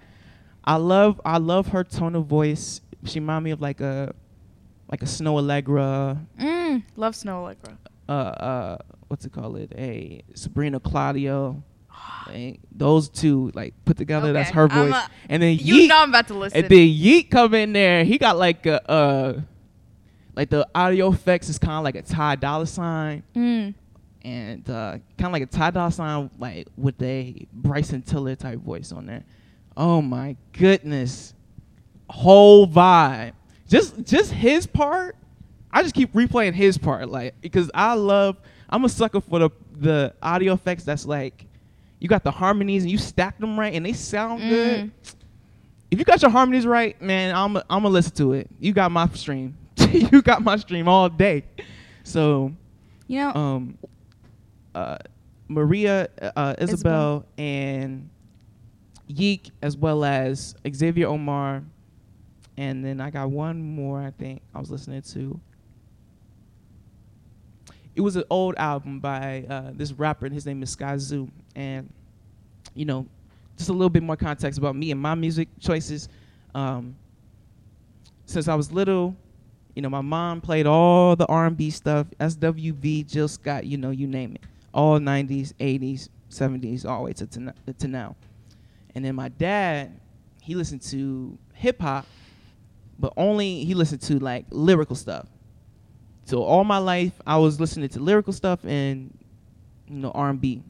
I 0.65 0.77
love. 0.77 1.21
I 1.25 1.39
love 1.39 1.69
her 1.69 1.85
tone 1.85 2.17
of 2.17 2.27
voice. 2.27 2.81
She 3.05 3.21
remind 3.21 3.45
me 3.45 3.53
of 3.53 3.61
like 3.61 3.81
a, 3.81 4.15
like 4.91 5.03
a 5.03 5.07
Snoh 5.07 5.41
Aalegra. 5.41 6.19
Mm. 6.39 6.83
Love 6.97 7.15
Snoh 7.15 7.55
Aalegra. 7.55 7.77
Uh, 8.09 8.13
uh, 8.13 8.79
what's 9.09 9.25
it 9.25 9.33
called? 9.33 9.57
It 9.57 9.73
a 9.77 10.23
Sabrina 10.35 10.81
Claudio. 10.81 11.63
Those 12.73 13.09
two 13.09 13.53
like 13.55 13.75
put 13.85 13.97
together. 13.97 14.33
That's 14.33 14.51
her 14.51 14.67
voice. 14.69 14.93
a- 14.93 15.09
and 15.29 15.43
then 15.43 15.57
You 15.61 15.75
Yeek, 15.77 15.89
know 15.89 15.99
I'm 15.99 16.09
about 16.09 16.29
to 16.29 16.35
listen. 16.35 16.59
and 16.59 16.69
then 16.69 16.89
Yeek 16.89 17.31
come 17.31 17.55
in 17.55 17.73
there. 17.73 18.05
He 18.05 18.19
got 18.19 18.37
like 18.37 18.67
a, 18.67 18.91
uh, 18.91 19.41
like 20.35 20.51
the 20.51 20.67
audio 20.75 21.13
effects 21.13 21.49
is 21.49 21.59
kind 21.59 21.75
of 21.79 21.85
like 21.85 21.95
a 21.97 22.03
Ty 22.03 22.37
Dolla 22.37 22.67
Sign 22.67 23.23
mm. 23.35 23.75
and 24.23 24.71
uh, 24.71 24.99
kind 25.19 25.27
of 25.27 25.33
like 25.33 25.43
a 25.43 25.47
Ty 25.47 25.71
Dolla 25.71 25.93
Sign, 25.93 26.31
like 26.39 26.67
with 26.77 27.01
a 27.03 27.47
Bryson 27.53 28.03
Tiller 28.03 28.35
type 28.35 28.59
voice 28.61 28.91
on 28.93 29.07
there. 29.07 29.25
Oh 29.77 30.03
my 30.03 30.37
goodness, 30.53 31.35
whole 32.09 32.67
vibe. 32.67 33.33
Just 33.71 34.03
just 34.05 34.33
his 34.33 34.67
part. 34.67 35.17
I 35.73 35.83
just 35.83 35.95
keep 35.95 36.13
replaying 36.13 36.55
his 36.55 36.77
part, 36.77 37.09
like 37.09 37.41
because 37.41 37.71
I 37.73 37.95
love. 37.95 38.37
I'm 38.69 38.85
a 38.85 38.89
sucker 38.89 39.21
for 39.21 39.39
the 39.39 39.51
the 39.79 40.15
audio 40.23 40.53
effects. 40.55 40.85
That's 40.85 41.07
like 41.07 41.47
you 42.01 42.09
got 42.09 42.25
the 42.25 42.31
harmonies 42.33 42.83
and 42.83 42.91
you 42.91 42.99
stack 42.99 43.39
them 43.39 43.59
right 43.59 43.73
and 43.73 43.87
they 43.87 43.93
sound 43.93 44.41
good. 44.43 44.81
Mm. 44.87 45.15
If 45.91 45.99
you 45.99 46.05
got 46.05 46.21
your 46.23 46.31
harmonies 46.31 46.67
right, 46.67 47.01
man, 47.01 47.35
I'm 47.35 47.57
I'm 47.57 47.63
gonna 47.69 47.89
listen 47.91 48.15
to 48.17 48.33
it. 48.33 48.49
You 48.59 48.73
got 48.73 48.91
my 48.91 49.09
stream. 49.11 49.57
you 49.93 50.21
got 50.23 50.43
my 50.43 50.57
stream 50.57 50.89
all 50.89 51.09
day. 51.09 51.45
So 52.03 52.53
You 53.07 53.21
know. 53.21 53.33
um, 53.35 53.79
uh, 54.75 54.99
Maria 55.49 56.09
uh, 56.37 56.55
Isabel, 56.59 56.75
Isabel. 56.75 57.27
and 57.39 58.09
Yeek, 59.09 59.51
as 59.63 59.77
well 59.77 60.05
as 60.05 60.55
Xavier 60.73 61.09
Omar, 61.09 61.63
and 62.61 62.85
then 62.85 63.01
I 63.01 63.09
got 63.09 63.31
one 63.31 63.63
more. 63.63 64.03
I 64.03 64.11
think 64.11 64.43
I 64.55 64.61
was 64.61 64.71
listening 64.71 65.01
to. 65.01 65.41
It 67.97 68.03
was 68.03 68.17
an 68.17 68.25
old 68.29 68.55
album 68.57 69.01
by 69.01 69.47
uh, 69.49 69.71
this 69.73 69.93
rapper, 69.93 70.27
and 70.27 70.35
his 70.35 70.45
name 70.45 70.63
is 70.63 70.77
Skyzoo. 70.77 71.31
And 71.57 71.91
you 72.75 72.85
know, 72.85 73.07
just 73.57 73.71
a 73.71 73.73
little 73.73 73.89
bit 73.89 74.03
more 74.03 74.15
context 74.17 74.59
about 74.59 74.77
me 74.77 74.91
and 74.91 75.01
my 75.01 75.15
music 75.15 75.49
choices. 75.59 76.11
Um, 76.55 76.97
since 78.27 78.47
I 78.47 78.55
was 78.55 78.71
little, 78.71 79.17
you 79.75 79.81
know, 79.81 79.89
my 79.89 80.03
mom 80.03 80.43
played 80.43 80.67
all 80.67 81.17
the 81.17 81.27
R&B 81.27 81.71
stuff, 81.71 82.09
SWV, 82.21 83.07
Jill 83.07 83.27
Scott, 83.27 83.65
you 83.65 83.79
know, 83.79 83.91
you 83.91 84.07
name 84.07 84.35
it, 84.35 84.43
all 84.75 84.99
90s, 85.01 85.55
80s, 85.55 86.11
70s, 86.29 86.85
all 86.85 86.99
the 86.99 87.05
way 87.07 87.13
to 87.15 87.27
to, 87.27 87.55
to 87.79 87.89
now. 87.89 88.17
And 88.95 89.03
then 89.03 89.15
my 89.15 89.31
dad, 89.31 89.99
he 90.43 90.55
listened 90.55 90.83
to 90.83 91.39
hip 91.55 91.81
hop, 91.81 92.05
but 93.01 93.13
only 93.17 93.65
he 93.65 93.75
listened 93.75 94.03
to 94.03 94.19
like 94.19 94.47
lyrical 94.51 94.95
stuff. 94.95 95.27
So 96.27 96.43
all 96.43 96.63
my 96.65 96.79
life, 96.79 97.13
I 97.27 97.39
was 97.39 97.59
listening 97.59 97.89
to 97.91 98.01
lyrical 98.01 98.33
stuff 98.33 98.65
and 98.65 99.17
you 99.89 99.97
know 99.97 100.11
R&B. 100.13 100.63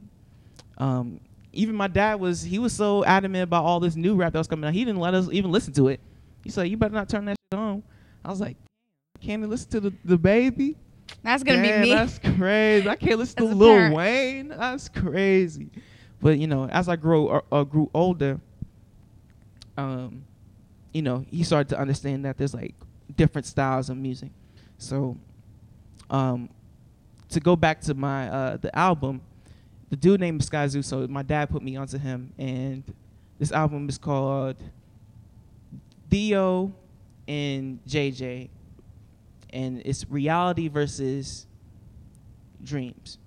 Um, 0.79 1.21
even 1.53 1.75
my 1.75 1.89
dad 1.89 2.21
was 2.21 2.43
he 2.43 2.59
was 2.59 2.73
so 2.73 3.05
adamant 3.05 3.43
about 3.43 3.65
all 3.65 3.81
this 3.81 3.97
new 3.97 4.15
rap 4.15 4.33
that 4.33 4.39
was 4.39 4.47
coming 4.47 4.67
out. 4.67 4.73
He 4.73 4.85
didn't 4.85 5.01
let 5.01 5.15
us 5.15 5.29
even 5.33 5.51
listen 5.51 5.73
to 5.75 5.89
it. 5.89 6.01
He 6.45 6.51
said, 6.51 6.69
"You 6.69 6.77
better 6.77 6.95
not 6.95 7.09
turn 7.09 7.25
that 7.27 7.37
shit 7.53 7.59
on." 7.59 7.83
I 8.25 8.31
was 8.31 8.41
like, 8.41 8.57
"Can't 9.21 9.43
you 9.43 9.49
listen 9.49 9.71
to 9.73 9.81
the 9.81 9.93
the 10.05 10.17
baby?" 10.17 10.77
That's 11.23 11.43
gonna 11.43 11.63
Damn, 11.63 11.83
be 11.83 11.89
me. 11.89 11.95
That's 11.95 12.19
crazy. 12.37 12.89
I 12.89 12.97
can't 12.97 13.19
listen 13.19 13.37
to 13.37 13.55
Lil 13.55 13.75
parent. 13.75 13.95
Wayne. 13.95 14.49
That's 14.49 14.89
crazy. 14.89 15.71
But 16.23 16.39
you 16.39 16.47
know, 16.47 16.69
as 16.69 16.89
I 16.89 16.97
grow 16.97 17.29
uh, 17.29 17.41
uh, 17.53 17.65
grew 17.65 17.91
older, 17.93 18.41
um, 19.77 20.25
you 20.93 21.03
know, 21.03 21.25
he 21.31 21.43
started 21.43 21.69
to 21.71 21.79
understand 21.79 22.25
that 22.25 22.37
there's 22.37 22.55
like 22.55 22.75
different 23.17 23.47
styles 23.47 23.91
of 23.91 23.97
music. 23.97 24.31
So, 24.79 25.17
um, 26.09 26.49
to 27.29 27.41
go 27.41 27.55
back 27.57 27.81
to 27.83 27.95
my 27.95 28.29
uh 28.29 28.57
the 28.57 28.77
album, 28.77 29.21
the 29.91 29.97
dude 29.97 30.21
named 30.21 30.41
Skyzoo. 30.41 30.85
So 30.85 31.07
my 31.09 31.23
dad 31.23 31.51
put 31.51 31.63
me 31.63 31.77
onto 31.77 31.99
him, 31.99 32.33
and 32.39 32.83
this 33.39 33.53
album 33.53 33.89
is 33.89 33.99
called 33.99 34.57
Theo 36.11 36.73
and 37.29 37.79
JJ, 37.87 38.49
and 39.53 39.83
it's 39.85 40.05
reality 40.11 40.69
versus 40.69 41.47
dreams. 42.63 43.19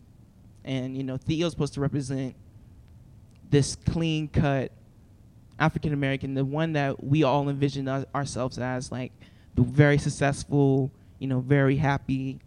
And 0.65 0.95
you 0.97 1.03
know, 1.03 1.17
Theo's 1.17 1.51
supposed 1.51 1.73
to 1.75 1.81
represent 1.81 2.35
this 3.49 3.75
clean 3.75 4.27
cut 4.27 4.71
African 5.59 5.93
American, 5.93 6.33
the 6.33 6.45
one 6.45 6.73
that 6.73 7.03
we 7.03 7.23
all 7.23 7.47
envision 7.49 7.87
our- 7.87 8.05
ourselves 8.13 8.57
as, 8.57 8.91
like 8.91 9.11
the 9.55 9.61
very 9.61 9.97
successful, 9.97 10.91
you 11.19 11.27
know, 11.27 11.39
very 11.39 11.75
happy 11.77 12.39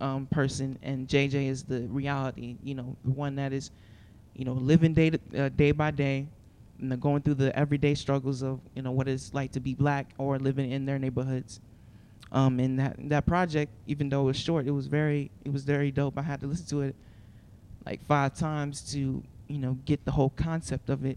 um, 0.00 0.26
person. 0.26 0.78
And 0.82 1.08
JJ 1.08 1.48
is 1.48 1.64
the 1.64 1.82
reality, 1.82 2.56
you 2.62 2.74
know, 2.74 2.96
the 3.04 3.10
one 3.10 3.36
that 3.36 3.52
is, 3.52 3.70
you 4.34 4.44
know, 4.44 4.52
living 4.52 4.94
day 4.94 5.10
to, 5.10 5.18
uh, 5.36 5.48
day 5.50 5.72
by 5.72 5.90
day, 5.90 6.26
and 6.80 7.00
going 7.00 7.22
through 7.22 7.34
the 7.34 7.56
everyday 7.56 7.94
struggles 7.94 8.42
of, 8.42 8.60
you 8.74 8.82
know, 8.82 8.90
what 8.90 9.08
it's 9.08 9.32
like 9.32 9.52
to 9.52 9.60
be 9.60 9.74
black 9.74 10.08
or 10.18 10.38
living 10.38 10.70
in 10.70 10.84
their 10.84 10.98
neighborhoods. 10.98 11.60
Um, 12.32 12.58
and 12.58 12.78
that 12.80 12.96
that 13.10 13.26
project, 13.26 13.70
even 13.86 14.08
though 14.08 14.22
it 14.22 14.24
was 14.24 14.36
short, 14.38 14.66
it 14.66 14.72
was 14.72 14.86
very 14.88 15.30
it 15.44 15.52
was 15.52 15.64
very 15.64 15.90
dope. 15.92 16.18
I 16.18 16.22
had 16.22 16.40
to 16.40 16.46
listen 16.46 16.66
to 16.66 16.82
it 16.82 16.96
like 17.86 18.04
five 18.06 18.34
times 18.34 18.80
to 18.92 19.22
you 19.46 19.58
know 19.58 19.78
get 19.84 20.04
the 20.04 20.10
whole 20.10 20.30
concept 20.30 20.90
of 20.90 21.04
it. 21.04 21.16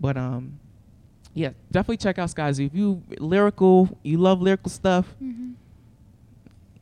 But 0.00 0.16
um, 0.16 0.60
yeah, 1.34 1.50
definitely 1.70 1.96
check 1.96 2.18
out 2.18 2.28
Skyzoo. 2.28 2.66
If 2.66 2.74
you 2.74 3.02
lyrical, 3.18 3.98
you 4.04 4.18
love 4.18 4.40
lyrical 4.40 4.70
stuff. 4.70 5.06
Mm-hmm. 5.22 5.52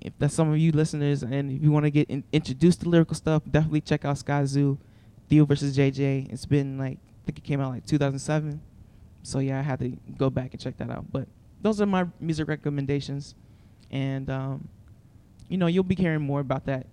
If 0.02 0.12
that's 0.18 0.34
some 0.34 0.50
of 0.50 0.58
you 0.58 0.72
listeners, 0.72 1.22
and 1.22 1.50
if 1.50 1.62
you 1.62 1.72
want 1.72 1.84
to 1.84 1.90
get 1.90 2.10
in, 2.10 2.22
introduced 2.32 2.82
to 2.82 2.88
lyrical 2.88 3.14
stuff, 3.14 3.42
definitely 3.50 3.80
check 3.80 4.04
out 4.04 4.16
Skyzoo, 4.16 4.76
Theo 5.28 5.46
versus 5.46 5.76
JJ. 5.76 6.30
It's 6.30 6.44
been 6.44 6.76
like 6.76 6.98
I 6.98 7.26
think 7.26 7.38
it 7.38 7.44
came 7.44 7.60
out 7.60 7.72
like 7.72 7.86
2007. 7.86 8.60
So 9.22 9.38
yeah, 9.38 9.58
I 9.58 9.62
had 9.62 9.78
to 9.78 9.96
go 10.18 10.28
back 10.28 10.52
and 10.52 10.60
check 10.60 10.76
that 10.78 10.90
out. 10.90 11.10
But 11.10 11.28
those 11.62 11.80
are 11.80 11.86
my 11.86 12.06
music 12.20 12.48
recommendations, 12.48 13.34
and 13.90 14.28
um, 14.28 14.68
you 15.48 15.56
know 15.56 15.66
you'll 15.66 15.82
be 15.82 15.94
hearing 15.94 16.22
more 16.22 16.40
about 16.40 16.66
that 16.66 16.86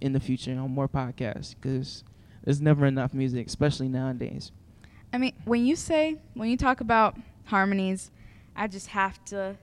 in 0.00 0.14
the 0.14 0.20
future 0.20 0.52
on 0.52 0.70
more 0.70 0.88
podcasts 0.88 1.54
because 1.60 2.04
there's 2.42 2.60
never 2.62 2.86
enough 2.86 3.12
music, 3.12 3.48
especially 3.48 3.88
nowadays. 3.88 4.50
I 5.12 5.18
mean, 5.18 5.32
when 5.44 5.64
you 5.66 5.76
say 5.76 6.16
when 6.34 6.48
you 6.48 6.56
talk 6.56 6.80
about 6.80 7.16
harmonies, 7.44 8.10
I 8.56 8.66
just 8.66 8.88
have 8.88 9.22
to, 9.26 9.56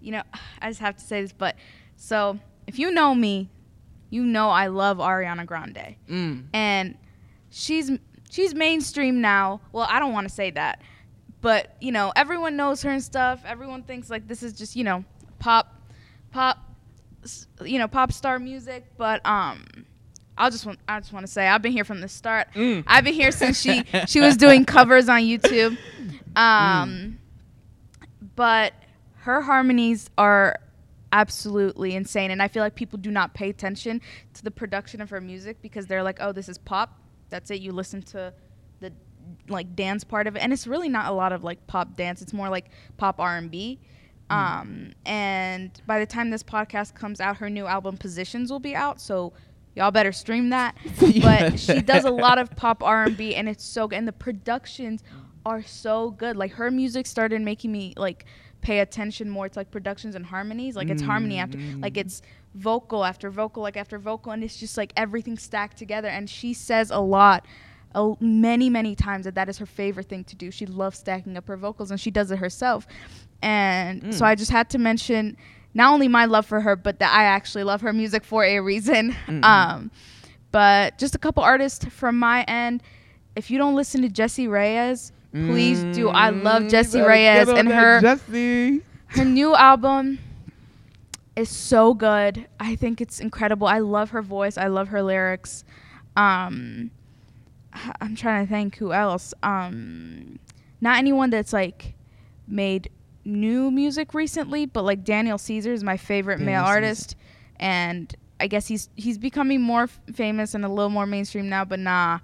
you 0.00 0.12
know, 0.12 0.22
I 0.60 0.68
just 0.68 0.80
have 0.80 0.96
to 0.96 1.04
say 1.04 1.22
this. 1.22 1.32
But 1.32 1.56
so 1.96 2.38
if 2.66 2.78
you 2.78 2.90
know 2.90 3.14
me, 3.14 3.48
you 4.10 4.24
know 4.24 4.48
I 4.50 4.66
love 4.68 4.98
Ariana 4.98 5.46
Grande, 5.46 5.96
Mm. 6.08 6.44
and 6.52 6.96
she's 7.50 7.90
she's 8.30 8.54
mainstream 8.54 9.20
now. 9.20 9.60
Well, 9.72 9.86
I 9.88 9.98
don't 9.98 10.12
want 10.12 10.28
to 10.28 10.34
say 10.34 10.50
that, 10.52 10.80
but 11.40 11.76
you 11.80 11.92
know, 11.92 12.12
everyone 12.16 12.56
knows 12.56 12.82
her 12.82 12.90
and 12.90 13.02
stuff. 13.02 13.42
Everyone 13.46 13.82
thinks 13.82 14.10
like 14.10 14.26
this 14.28 14.42
is 14.42 14.52
just 14.52 14.76
you 14.76 14.84
know 14.84 15.04
pop, 15.38 15.80
pop, 16.32 16.58
you 17.64 17.78
know, 17.78 17.88
pop 17.88 18.12
star 18.12 18.38
music. 18.38 18.84
But 18.96 19.24
um, 19.26 19.64
I'll 20.36 20.50
just 20.50 20.66
want 20.66 20.78
I 20.88 20.98
just 21.00 21.12
want 21.12 21.26
to 21.26 21.32
say 21.32 21.46
I've 21.46 21.62
been 21.62 21.72
here 21.72 21.84
from 21.84 22.00
the 22.00 22.08
start. 22.08 22.48
Mm. 22.54 22.84
I've 22.86 23.04
been 23.04 23.14
here 23.14 23.30
since 23.30 23.60
she 23.60 23.84
she 24.06 24.20
was 24.20 24.36
doing 24.36 24.64
covers 24.64 25.08
on 25.08 25.20
YouTube. 25.20 25.78
Um, 26.36 27.18
but 28.34 28.72
her 29.18 29.40
harmonies 29.40 30.10
are 30.18 30.58
absolutely 31.12 31.94
insane, 31.94 32.32
and 32.32 32.42
I 32.42 32.48
feel 32.48 32.62
like 32.62 32.74
people 32.74 32.98
do 32.98 33.10
not 33.10 33.34
pay 33.34 33.48
attention 33.48 34.00
to 34.34 34.42
the 34.42 34.50
production 34.50 35.00
of 35.00 35.10
her 35.10 35.20
music 35.20 35.62
because 35.62 35.86
they're 35.86 36.02
like, 36.02 36.18
"Oh, 36.20 36.32
this 36.32 36.48
is 36.48 36.58
pop. 36.58 36.98
That's 37.30 37.50
it." 37.50 37.60
You 37.60 37.72
listen 37.72 38.02
to 38.02 38.34
the 38.80 38.92
like 39.48 39.76
dance 39.76 40.02
part 40.02 40.26
of 40.26 40.34
it, 40.34 40.40
and 40.40 40.52
it's 40.52 40.66
really 40.66 40.88
not 40.88 41.06
a 41.06 41.14
lot 41.14 41.32
of 41.32 41.44
like 41.44 41.64
pop 41.68 41.96
dance. 41.96 42.20
It's 42.20 42.32
more 42.32 42.48
like 42.48 42.66
pop 42.96 43.20
R 43.20 43.36
and 43.36 43.50
B. 43.50 43.78
Um, 44.30 44.92
and 45.04 45.70
by 45.86 46.00
the 46.00 46.06
time 46.06 46.30
this 46.30 46.42
podcast 46.42 46.94
comes 46.94 47.20
out, 47.20 47.36
her 47.36 47.50
new 47.50 47.66
album 47.66 47.96
Positions 47.96 48.50
will 48.50 48.58
be 48.58 48.74
out, 48.74 49.00
so 49.00 49.32
y'all 49.74 49.90
better 49.90 50.12
stream 50.12 50.50
that. 50.50 50.76
But 51.22 51.58
she 51.60 51.80
does 51.82 52.04
a 52.04 52.10
lot 52.10 52.38
of 52.38 52.50
pop 52.56 52.82
R 52.82 53.04
and 53.04 53.16
B, 53.16 53.34
and 53.34 53.48
it's 53.48 53.64
so 53.64 53.88
good. 53.88 53.96
And 53.98 54.08
the 54.08 54.12
productions 54.12 55.02
are 55.46 55.62
so 55.62 56.10
good. 56.12 56.36
Like 56.36 56.52
her 56.52 56.70
music 56.70 57.06
started 57.06 57.40
making 57.42 57.70
me 57.72 57.92
like 57.96 58.24
pay 58.62 58.78
attention 58.80 59.28
more 59.28 59.48
to 59.48 59.58
like 59.58 59.70
productions 59.70 60.14
and 60.14 60.24
harmonies. 60.24 60.74
Like 60.76 60.88
it's 60.88 61.02
harmony 61.02 61.38
after 61.38 61.58
like 61.80 61.96
it's 61.96 62.22
vocal 62.54 63.04
after 63.04 63.30
vocal, 63.30 63.62
like 63.62 63.76
after 63.76 63.98
vocal, 63.98 64.32
and 64.32 64.42
it's 64.44 64.56
just 64.56 64.76
like 64.78 64.92
everything 64.96 65.36
stacked 65.38 65.76
together. 65.76 66.08
And 66.08 66.28
she 66.30 66.54
says 66.54 66.90
a 66.90 67.00
lot. 67.00 67.46
a- 67.94 68.14
Many, 68.20 68.70
many 68.70 68.94
times 68.96 69.24
that 69.26 69.34
that 69.36 69.48
is 69.48 69.58
her 69.58 69.66
favorite 69.66 70.08
thing 70.08 70.24
to 70.24 70.34
do. 70.36 70.50
She 70.50 70.66
loves 70.66 70.98
stacking 70.98 71.36
up 71.36 71.46
her 71.48 71.56
vocals 71.56 71.90
and 71.90 72.00
she 72.00 72.10
does 72.10 72.30
it 72.30 72.38
herself. 72.38 72.86
And 73.42 74.14
so 74.14 74.24
Mm. 74.24 74.28
I 74.28 74.34
just 74.34 74.50
had 74.50 74.70
to 74.70 74.78
mention 74.78 75.36
not 75.74 75.92
only 75.92 76.08
my 76.08 76.24
love 76.24 76.46
for 76.46 76.60
her, 76.60 76.76
but 76.76 76.98
that 77.00 77.12
I 77.12 77.24
actually 77.24 77.64
love 77.64 77.80
her 77.82 77.92
music 77.92 78.24
for 78.24 78.44
a 78.44 78.60
reason. 78.60 79.14
Mm-mm. 79.26 79.44
Um, 79.44 79.90
but 80.52 80.98
just 80.98 81.14
a 81.16 81.18
couple 81.18 81.42
artists 81.42 81.84
from 81.86 82.16
my 82.18 82.44
end. 82.44 82.80
If 83.34 83.50
you 83.50 83.58
don't 83.58 83.74
listen 83.74 84.02
to 84.02 84.08
Jessie 84.08 84.46
Reyez, 84.46 85.10
please 85.32 85.82
do. 85.96 86.08
I 86.10 86.30
love 86.30 86.62
Mm, 86.64 86.70
Jessie 86.70 87.00
Reyez 87.00 87.48
and 87.58 87.68
her 87.68 88.00
Jessie. 88.00 88.80
her 89.08 89.24
new 89.24 89.56
album 89.56 90.20
is 91.34 91.48
so 91.48 91.92
good. 91.92 92.46
I 92.60 92.76
think 92.76 93.00
it's 93.00 93.18
incredible. 93.18 93.66
I 93.66 93.80
love 93.80 94.10
her 94.10 94.22
voice. 94.22 94.56
I 94.56 94.68
love 94.68 94.88
her 94.88 95.02
lyrics. 95.02 95.64
Um, 96.16 96.92
I'm 98.00 98.14
trying 98.14 98.46
to 98.46 98.52
think 98.52 98.76
who 98.76 98.92
else. 98.92 99.34
Um, 99.42 100.38
not 100.80 100.98
anyone 100.98 101.30
that's 101.30 101.52
like 101.52 101.94
made 102.46 102.90
new 103.24 103.70
music 103.70 104.14
recently, 104.14 104.66
but 104.66 104.82
like 104.84 105.04
Daniel 105.04 105.38
Caesar 105.38 105.72
is 105.72 105.82
my 105.84 105.96
favorite 105.96 106.40
male 106.40 106.62
Caesar. 106.62 106.72
artist, 106.74 107.16
and 107.56 108.14
I 108.40 108.46
guess 108.46 108.66
he's 108.66 108.88
he's 108.96 109.18
becoming 109.18 109.60
more 109.60 109.84
f- 109.84 110.00
famous 110.12 110.54
and 110.54 110.64
a 110.64 110.68
little 110.68 110.90
more 110.90 111.06
mainstream 111.06 111.48
now. 111.48 111.64
But 111.64 111.80
nah, 111.80 112.18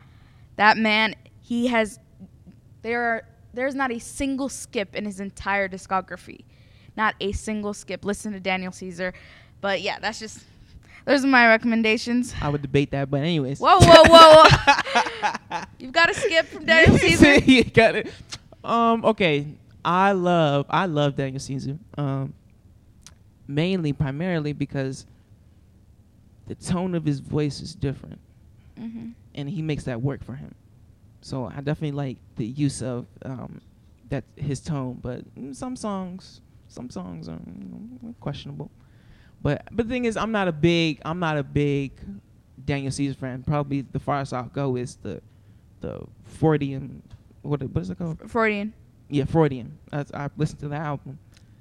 that 0.57 0.77
man, 0.77 1.15
he 1.41 1.69
has 1.69 1.99
there 2.83 3.03
are 3.03 3.23
there's 3.55 3.75
not 3.75 3.91
a 3.91 3.99
single 3.99 4.49
skip 4.49 4.95
in 4.95 5.05
his 5.05 5.21
entire 5.21 5.69
discography. 5.69 6.45
Not 6.97 7.15
a 7.21 7.33
single 7.33 7.73
skip. 7.75 8.05
Listen 8.05 8.33
to 8.33 8.41
Daniel 8.41 8.73
Caesar. 8.73 9.15
But 9.61 9.81
yeah, 9.81 9.99
that's 9.99 10.19
just 10.19 10.45
those 11.05 11.25
are 11.25 11.29
my 11.29 11.47
recommendations. 11.49 12.35
I 12.41 12.49
would 12.49 12.63
debate 12.63 12.91
that, 12.91 13.11
but 13.11 13.21
anyways. 13.21 13.59
Whoa, 13.59 13.79
whoa, 13.81 14.03
whoa, 14.07 14.45
whoa. 14.45 15.61
You've 15.79 15.93
got 15.93 16.07
to 16.07 16.15
skip 16.15 16.47
from 16.47 16.65
Daniel 16.67 16.99
Caesar. 16.99 17.35
you 17.51 17.65
got 17.65 17.97
it. 17.97 18.13
Um. 18.63 19.05
Okay. 19.05 19.47
I 19.85 20.13
love. 20.13 20.67
I 20.69 20.87
love 20.87 21.17
Daniel 21.17 21.41
Caesar. 21.41 21.79
Um. 21.97 22.35
Mainly, 23.47 23.93
primarily 23.93 24.53
because 24.53 25.07
the 26.47 26.55
tone 26.55 26.95
of 26.95 27.05
his 27.05 27.21
voice 27.21 27.61
is 27.61 27.75
different, 27.75 28.21
hmm 28.79 29.11
and 29.35 29.49
he 29.49 29.63
makes 29.63 29.85
that 29.85 30.03
work 30.03 30.25
for 30.25 30.35
him. 30.35 30.55
So 31.21 31.47
I 31.47 31.61
definitely 31.61 31.93
like 31.93 32.17
the 32.37 32.47
use 32.47 32.83
of 32.83 33.07
um 33.25 33.61
that 34.09 34.25
his 34.37 34.61
tone, 34.61 34.99
but 35.03 35.23
mm, 35.37 35.55
some 35.55 35.77
songs, 35.77 36.41
some 36.69 36.91
songs 36.91 37.29
are 37.29 37.39
questionable. 38.21 38.71
But 39.43 39.67
but 39.73 39.87
the 39.87 39.93
thing 39.93 40.05
is, 40.05 40.17
I'm 40.17 40.33
not 40.33 40.49
a 40.49 40.53
big 40.53 41.01
I'm 41.05 41.19
not 41.19 41.37
a 41.39 41.43
big 41.43 41.93
Daniel 42.65 42.93
Caesar 42.93 43.15
fan. 43.15 43.43
Probably 43.43 43.81
the 43.83 43.99
farthest 43.99 44.33
I'll 44.33 44.45
go 44.45 44.77
is 44.77 44.97
the 44.97 45.23
the 45.81 46.05
Freudian 46.25 47.03
what 47.43 47.63
what 47.63 47.83
is 47.83 47.91
it 47.91 47.99
called? 47.99 48.31
Freudian. 48.31 48.75
Yeah, 49.11 49.25
Freudian. 49.25 49.79
That's, 49.91 50.13
I 50.13 50.29
listened 50.37 50.61
to 50.61 50.69
the 50.69 50.77
album. 50.77 51.19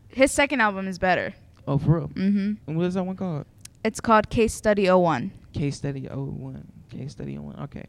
His 0.10 0.32
second 0.32 0.62
album 0.62 0.88
is 0.88 0.98
better. 1.00 1.34
Oh, 1.68 1.78
for 1.78 2.00
real. 2.00 2.08
Mm-hmm. 2.10 2.54
And 2.68 2.78
what 2.78 2.86
is 2.86 2.94
that 2.96 3.04
one 3.04 3.16
called? 3.16 3.46
It's 3.84 4.00
called 4.00 4.30
Case 4.30 4.54
Study 4.54 4.90
01. 4.90 5.32
Case 5.54 5.78
Study 5.78 6.08
01. 6.08 6.66
Case 6.90 7.12
Study 7.12 7.38
01. 7.38 7.60
Okay. 7.64 7.86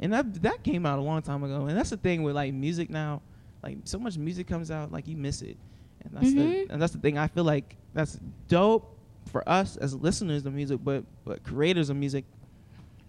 And 0.00 0.12
that 0.12 0.42
that 0.42 0.62
came 0.62 0.86
out 0.86 0.98
a 0.98 1.02
long 1.02 1.22
time 1.22 1.42
ago. 1.42 1.66
And 1.66 1.76
that's 1.76 1.90
the 1.90 1.96
thing 1.96 2.22
with 2.22 2.34
like 2.34 2.54
music 2.54 2.88
now. 2.90 3.20
Like 3.62 3.78
so 3.84 3.98
much 3.98 4.16
music 4.16 4.46
comes 4.46 4.70
out, 4.70 4.92
like 4.92 5.08
you 5.08 5.16
miss 5.16 5.42
it. 5.42 5.56
And 6.04 6.12
that's 6.14 6.28
Mhm. 6.28 6.66
the 6.66 6.72
and 6.72 6.80
that's 6.82 6.92
the 6.92 7.00
thing. 7.00 7.18
I 7.18 7.26
feel 7.26 7.44
like 7.44 7.76
that's 7.94 8.18
dope 8.46 8.96
for 9.32 9.46
us 9.48 9.76
as 9.76 9.94
listeners 9.94 10.46
of 10.46 10.54
music, 10.54 10.80
but 10.82 11.04
but 11.24 11.42
creators 11.42 11.90
of 11.90 11.96
music, 11.96 12.24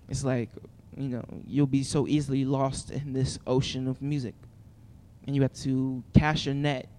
it's 0.10 0.24
like 0.24 0.50
you 0.98 1.08
know 1.10 1.24
you'll 1.48 1.68
be 1.68 1.84
so 1.84 2.08
easily 2.08 2.44
lost 2.46 2.90
in 2.92 3.14
this 3.14 3.38
ocean 3.48 3.88
of 3.88 4.02
music, 4.02 4.34
and 5.30 5.36
you 5.36 5.44
have 5.44 5.54
to 5.54 6.04
cast 6.16 6.48
your 6.48 6.56
net 6.56 6.90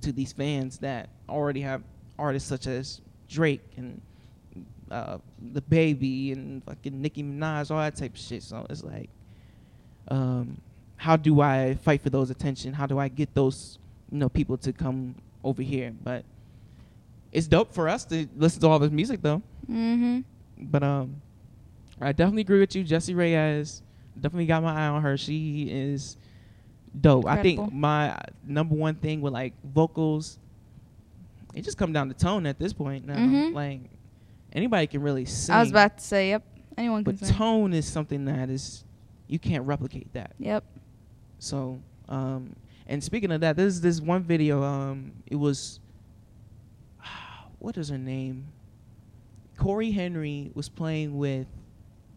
to 0.00 0.10
these 0.10 0.32
fans 0.32 0.78
that 0.78 1.08
already 1.28 1.60
have 1.60 1.84
artists 2.18 2.48
such 2.48 2.66
as 2.66 3.00
Drake 3.28 3.62
and 3.76 4.00
uh, 4.90 5.18
the 5.52 5.60
baby 5.60 6.32
and 6.32 6.64
fucking 6.64 7.00
Nicki 7.00 7.22
Minaj, 7.22 7.70
all 7.70 7.78
that 7.78 7.94
type 7.94 8.14
of 8.14 8.20
shit. 8.20 8.42
So 8.42 8.66
it's 8.68 8.82
like, 8.82 9.08
um, 10.08 10.60
how 10.96 11.16
do 11.16 11.40
I 11.40 11.74
fight 11.76 12.02
for 12.02 12.10
those 12.10 12.28
attention? 12.28 12.72
How 12.72 12.86
do 12.86 12.98
I 12.98 13.06
get 13.06 13.32
those 13.34 13.78
you 14.10 14.18
know 14.18 14.28
people 14.28 14.56
to 14.56 14.72
come 14.72 15.14
over 15.44 15.62
here? 15.62 15.94
But 16.02 16.24
it's 17.30 17.46
dope 17.46 17.72
for 17.72 17.88
us 17.88 18.04
to 18.06 18.26
listen 18.36 18.60
to 18.62 18.66
all 18.66 18.80
this 18.80 18.90
music 18.90 19.22
though. 19.22 19.42
hmm 19.68 20.22
But 20.58 20.82
um, 20.82 21.22
I 22.00 22.10
definitely 22.10 22.42
agree 22.42 22.58
with 22.58 22.74
you, 22.74 22.82
Jessie 22.82 23.14
Reyez. 23.14 23.82
Definitely 24.20 24.46
got 24.46 24.64
my 24.64 24.74
eye 24.74 24.88
on 24.88 25.02
her. 25.02 25.16
She 25.16 25.68
is 25.70 26.16
dope. 27.00 27.26
I 27.26 27.42
think 27.42 27.72
my 27.72 28.18
number 28.44 28.74
one 28.74 28.94
thing 28.96 29.20
with 29.20 29.32
like 29.32 29.54
vocals, 29.64 30.38
it 31.54 31.62
just 31.62 31.78
come 31.78 31.92
down 31.92 32.08
to 32.08 32.14
tone 32.14 32.46
at 32.46 32.58
this 32.58 32.72
point 32.72 33.06
now. 33.06 33.16
Mhm. 33.16 33.54
Like 33.54 33.80
anybody 34.52 34.86
can 34.86 35.02
really 35.02 35.24
sing. 35.24 35.54
I 35.54 35.60
was 35.60 35.70
about 35.70 35.98
to 35.98 36.04
say, 36.04 36.30
yep. 36.30 36.42
Anyone 36.76 37.04
can 37.04 37.16
but 37.16 37.26
sing. 37.26 37.36
tone 37.36 37.72
is 37.72 37.86
something 37.86 38.24
that 38.26 38.50
is 38.50 38.84
you 39.28 39.38
can't 39.38 39.64
replicate 39.64 40.12
that. 40.12 40.34
Yep. 40.38 40.64
So, 41.38 41.80
um, 42.08 42.54
and 42.86 43.02
speaking 43.02 43.32
of 43.32 43.40
that, 43.40 43.56
there's 43.56 43.80
this 43.80 44.00
one 44.00 44.22
video. 44.22 44.62
Um, 44.62 45.12
it 45.26 45.36
was 45.36 45.80
what 47.58 47.76
is 47.76 47.88
her 47.88 47.98
name? 47.98 48.46
Cory 49.56 49.90
Henry 49.90 50.50
was 50.54 50.68
playing 50.68 51.16
with 51.16 51.46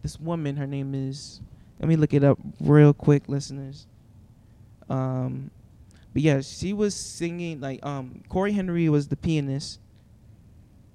this 0.04 0.20
woman. 0.20 0.56
Her 0.58 0.68
name 0.68 0.94
is. 0.94 1.42
Let 1.80 1.88
me 1.88 1.96
look 1.96 2.14
it 2.14 2.26
up 2.26 2.38
real 2.60 2.94
quick, 2.94 3.30
listeners. 3.30 3.88
Um, 4.90 5.52
but 6.14 6.22
yeah, 6.22 6.42
she 6.42 6.74
was 6.74 6.96
singing 6.96 7.62
like 7.62 7.86
um 7.86 8.24
Cory 8.30 8.52
Henry 8.54 8.90
was 8.90 9.08
the 9.08 9.16
pianist. 9.16 9.80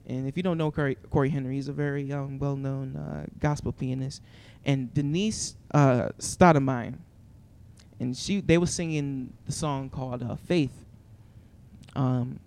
And 0.06 0.28
if 0.28 0.36
you 0.36 0.42
don't 0.42 0.58
know 0.58 0.70
Cory, 0.70 0.96
Cory 1.08 1.30
Henry, 1.30 1.54
he's 1.54 1.68
a 1.68 1.72
very 1.72 2.12
um, 2.12 2.38
well-known 2.38 2.94
uh, 2.94 3.24
gospel 3.40 3.72
pianist. 3.72 4.20
And 4.64 4.92
Denise 4.92 5.56
uh, 5.72 6.10
Stoudmire, 6.18 6.98
and 7.98 8.16
she 8.16 8.40
they 8.40 8.58
were 8.58 8.66
singing 8.66 9.32
the 9.46 9.52
song 9.52 9.88
called 9.88 10.22
uh, 10.22 10.36
Faith. 10.36 10.84
Um, 11.96 12.40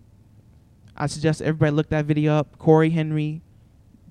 I 0.96 1.08
suggest 1.08 1.42
everybody 1.42 1.72
look 1.72 1.90
that 1.90 2.06
video 2.06 2.34
up. 2.34 2.58
Cory 2.58 2.90
Henry, 2.90 3.42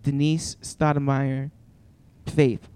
Denise 0.03 0.57
Stoudmire, 0.63 1.51
Faith. 2.27 2.69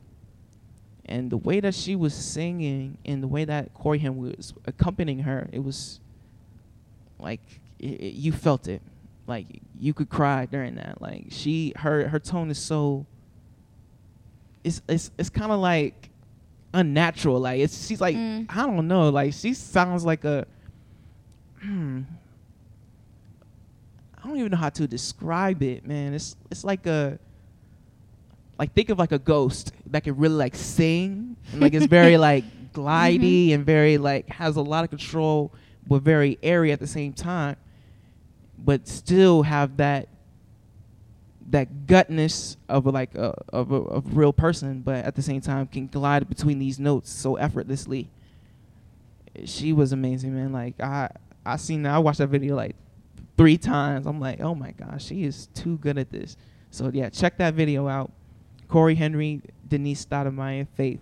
And 1.10 1.28
the 1.28 1.36
way 1.36 1.58
that 1.60 1.74
she 1.74 1.96
was 1.96 2.14
singing 2.14 2.96
and 3.04 3.22
the 3.22 3.26
way 3.28 3.44
that 3.44 3.74
Cory 3.74 3.98
Henry 3.98 4.32
was 4.36 4.54
accompanying 4.66 5.20
her, 5.20 5.48
it 5.52 5.58
was 5.58 6.00
like 7.18 7.40
i 7.82 7.86
i 7.86 8.04
you 8.24 8.32
felt 8.32 8.68
it. 8.68 8.80
Like 9.26 9.46
you 9.78 9.92
could 9.92 10.08
cry 10.08 10.46
during 10.46 10.76
that. 10.76 11.02
Like 11.02 11.26
she, 11.30 11.72
her, 11.76 12.08
her 12.08 12.18
tone 12.18 12.50
is 12.50 12.58
so. 12.58 13.06
It's 14.62 14.82
it's 14.88 15.10
it's 15.18 15.30
kind 15.30 15.50
of 15.52 15.58
like 15.60 16.10
unnatural. 16.74 17.40
Like 17.40 17.60
it's 17.60 17.86
she's 17.86 18.00
like 18.00 18.16
Mm. 18.16 18.46
I 18.48 18.66
don't 18.66 18.86
know. 18.88 19.08
Like 19.10 19.32
she 19.34 19.54
sounds 19.54 20.04
like 20.04 20.24
a. 20.24 20.46
Hmm. 21.60 22.02
I 24.22 24.28
don't 24.28 24.36
even 24.36 24.50
know 24.50 24.58
how 24.58 24.68
to 24.70 24.86
describe 24.86 25.62
it, 25.62 25.86
man. 25.86 26.14
It's 26.14 26.36
it's 26.50 26.64
like 26.64 26.86
a. 26.86 27.18
Like 28.60 28.74
think 28.74 28.90
of 28.90 28.98
like 28.98 29.10
a 29.10 29.18
ghost 29.18 29.72
that 29.86 30.04
can 30.04 30.18
really 30.18 30.34
like 30.34 30.54
sing, 30.54 31.34
and, 31.50 31.62
like 31.62 31.72
it's 31.72 31.86
very 32.00 32.18
like 32.18 32.44
glidey 32.74 33.46
mm-hmm. 33.46 33.54
and 33.54 33.64
very 33.64 33.96
like 33.96 34.28
has 34.28 34.56
a 34.56 34.60
lot 34.60 34.84
of 34.84 34.90
control, 34.90 35.50
but 35.88 36.02
very 36.02 36.38
airy 36.42 36.70
at 36.70 36.78
the 36.78 36.86
same 36.86 37.14
time, 37.14 37.56
but 38.58 38.86
still 38.86 39.44
have 39.44 39.78
that 39.78 40.08
that 41.48 41.86
gutness 41.86 42.58
of 42.68 42.84
a, 42.84 42.90
like 42.90 43.14
a, 43.14 43.34
of 43.48 43.72
a 43.72 43.76
of 43.76 44.14
real 44.14 44.34
person, 44.34 44.82
but 44.82 45.06
at 45.06 45.14
the 45.14 45.22
same 45.22 45.40
time 45.40 45.66
can 45.66 45.86
glide 45.86 46.28
between 46.28 46.58
these 46.58 46.78
notes 46.78 47.08
so 47.08 47.36
effortlessly. 47.36 48.10
She 49.46 49.72
was 49.72 49.92
amazing, 49.92 50.34
man. 50.34 50.52
Like 50.52 50.78
I 50.82 51.08
I 51.46 51.56
seen 51.56 51.84
that. 51.84 51.94
I 51.94 51.98
watched 51.98 52.18
that 52.18 52.28
video 52.28 52.56
like 52.56 52.76
three 53.38 53.56
times. 53.56 54.06
I'm 54.06 54.20
like, 54.20 54.42
oh 54.42 54.54
my 54.54 54.72
gosh, 54.72 55.06
she 55.06 55.24
is 55.24 55.46
too 55.54 55.78
good 55.78 55.96
at 55.96 56.10
this. 56.10 56.36
So 56.70 56.90
yeah, 56.92 57.08
check 57.08 57.38
that 57.38 57.54
video 57.54 57.88
out. 57.88 58.12
Cory 58.70 58.94
Henry, 58.94 59.42
Denise 59.68 60.06
Stoudmire, 60.06 60.66
Faith. 60.76 61.00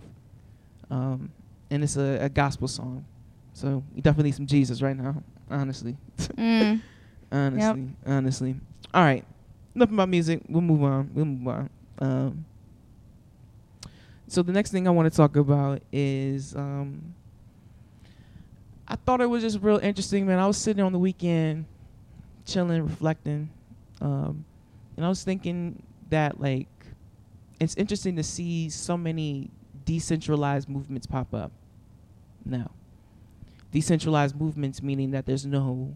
Um, 0.90 1.30
and 1.70 1.84
it's 1.84 1.96
a, 1.96 2.18
a 2.22 2.28
gospel 2.30 2.66
song. 2.66 3.04
So 3.52 3.84
you 3.94 4.00
definitely 4.00 4.30
need 4.30 4.36
some 4.36 4.46
Jesus 4.46 4.80
right 4.80 4.96
now, 4.96 5.22
honestly. 5.50 5.96
Mm. 6.18 6.80
honestly, 7.32 7.88
honestly. 8.06 8.56
All 8.94 9.02
right, 9.02 9.24
enough 9.74 9.90
about 9.90 10.08
music. 10.08 10.40
We'll 10.48 10.62
move 10.62 10.82
on. 10.82 11.10
We'll 11.12 11.26
move 11.26 11.48
on. 11.48 11.70
Um, 11.98 12.44
so 14.28 14.42
the 14.42 14.52
next 14.52 14.70
thing 14.70 14.88
I 14.88 14.90
want 14.90 15.12
to 15.12 15.16
talk 15.16 15.36
about 15.36 15.82
is 15.92 16.54
um, 16.56 17.14
I 18.86 18.96
thought 18.96 19.20
it 19.20 19.26
was 19.26 19.42
just 19.42 19.60
real 19.60 19.78
interesting, 19.78 20.26
man. 20.26 20.38
I 20.38 20.46
was 20.46 20.56
sitting 20.56 20.82
on 20.82 20.92
the 20.92 20.98
weekend, 20.98 21.66
chilling, 22.46 22.82
reflecting, 22.82 23.50
um, 24.00 24.44
and 24.96 25.04
I 25.04 25.08
was 25.08 25.22
thinking 25.22 25.82
that 26.08 26.40
like 26.40 26.68
it's 27.60 27.74
interesting 27.76 28.16
to 28.16 28.22
see 28.22 28.70
so 28.70 28.96
many 28.96 29.50
decentralized 29.84 30.68
movements 30.68 31.06
pop 31.06 31.34
up 31.34 31.52
now. 32.44 32.70
Decentralized 33.72 34.38
movements 34.38 34.82
meaning 34.82 35.10
that 35.10 35.26
there's 35.26 35.44
no 35.44 35.94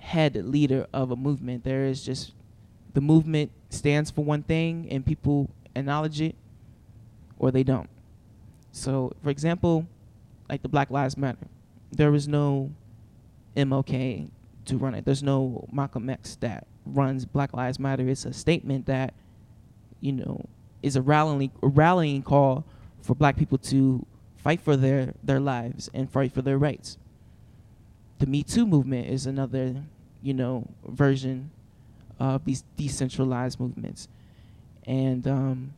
head 0.00 0.36
leader 0.36 0.86
of 0.92 1.10
a 1.10 1.16
movement. 1.16 1.64
There 1.64 1.84
is 1.84 2.04
just 2.04 2.32
the 2.92 3.00
movement 3.00 3.50
stands 3.70 4.10
for 4.10 4.24
one 4.24 4.42
thing 4.42 4.86
and 4.90 5.04
people 5.04 5.50
acknowledge 5.74 6.20
it 6.20 6.34
or 7.38 7.50
they 7.50 7.62
don't. 7.62 7.88
So, 8.72 9.12
for 9.22 9.30
example, 9.30 9.86
like 10.48 10.62
the 10.62 10.68
Black 10.68 10.90
Lives 10.90 11.16
Matter, 11.16 11.46
there 11.92 12.10
was 12.10 12.26
no 12.28 12.70
MLK 13.56 14.28
to 14.66 14.76
run 14.76 14.94
it. 14.94 15.04
There's 15.04 15.22
no 15.22 15.68
Malcolm 15.72 16.10
X 16.10 16.36
that 16.36 16.66
runs 16.86 17.24
Black 17.24 17.52
Lives 17.52 17.78
Matter. 17.78 18.08
It's 18.08 18.24
a 18.24 18.32
statement 18.32 18.86
that, 18.86 19.14
you 20.04 20.12
know, 20.12 20.44
is 20.82 20.96
a 20.96 21.02
rallying 21.02 21.50
a 21.62 21.68
rallying 21.68 22.22
call 22.22 22.62
for 23.00 23.14
black 23.14 23.38
people 23.38 23.56
to 23.56 24.04
fight 24.36 24.60
for 24.60 24.76
their 24.76 25.14
their 25.24 25.40
lives 25.40 25.88
and 25.94 26.10
fight 26.10 26.30
for 26.30 26.42
their 26.42 26.58
rights. 26.58 26.98
The 28.18 28.26
Me 28.26 28.42
Too 28.42 28.66
movement 28.66 29.08
is 29.08 29.26
another, 29.26 29.74
you 30.22 30.34
know, 30.34 30.68
version 30.86 31.50
of 32.20 32.44
these 32.44 32.64
decentralized 32.76 33.58
movements. 33.58 34.08
And 34.86 35.26
um, 35.26 35.72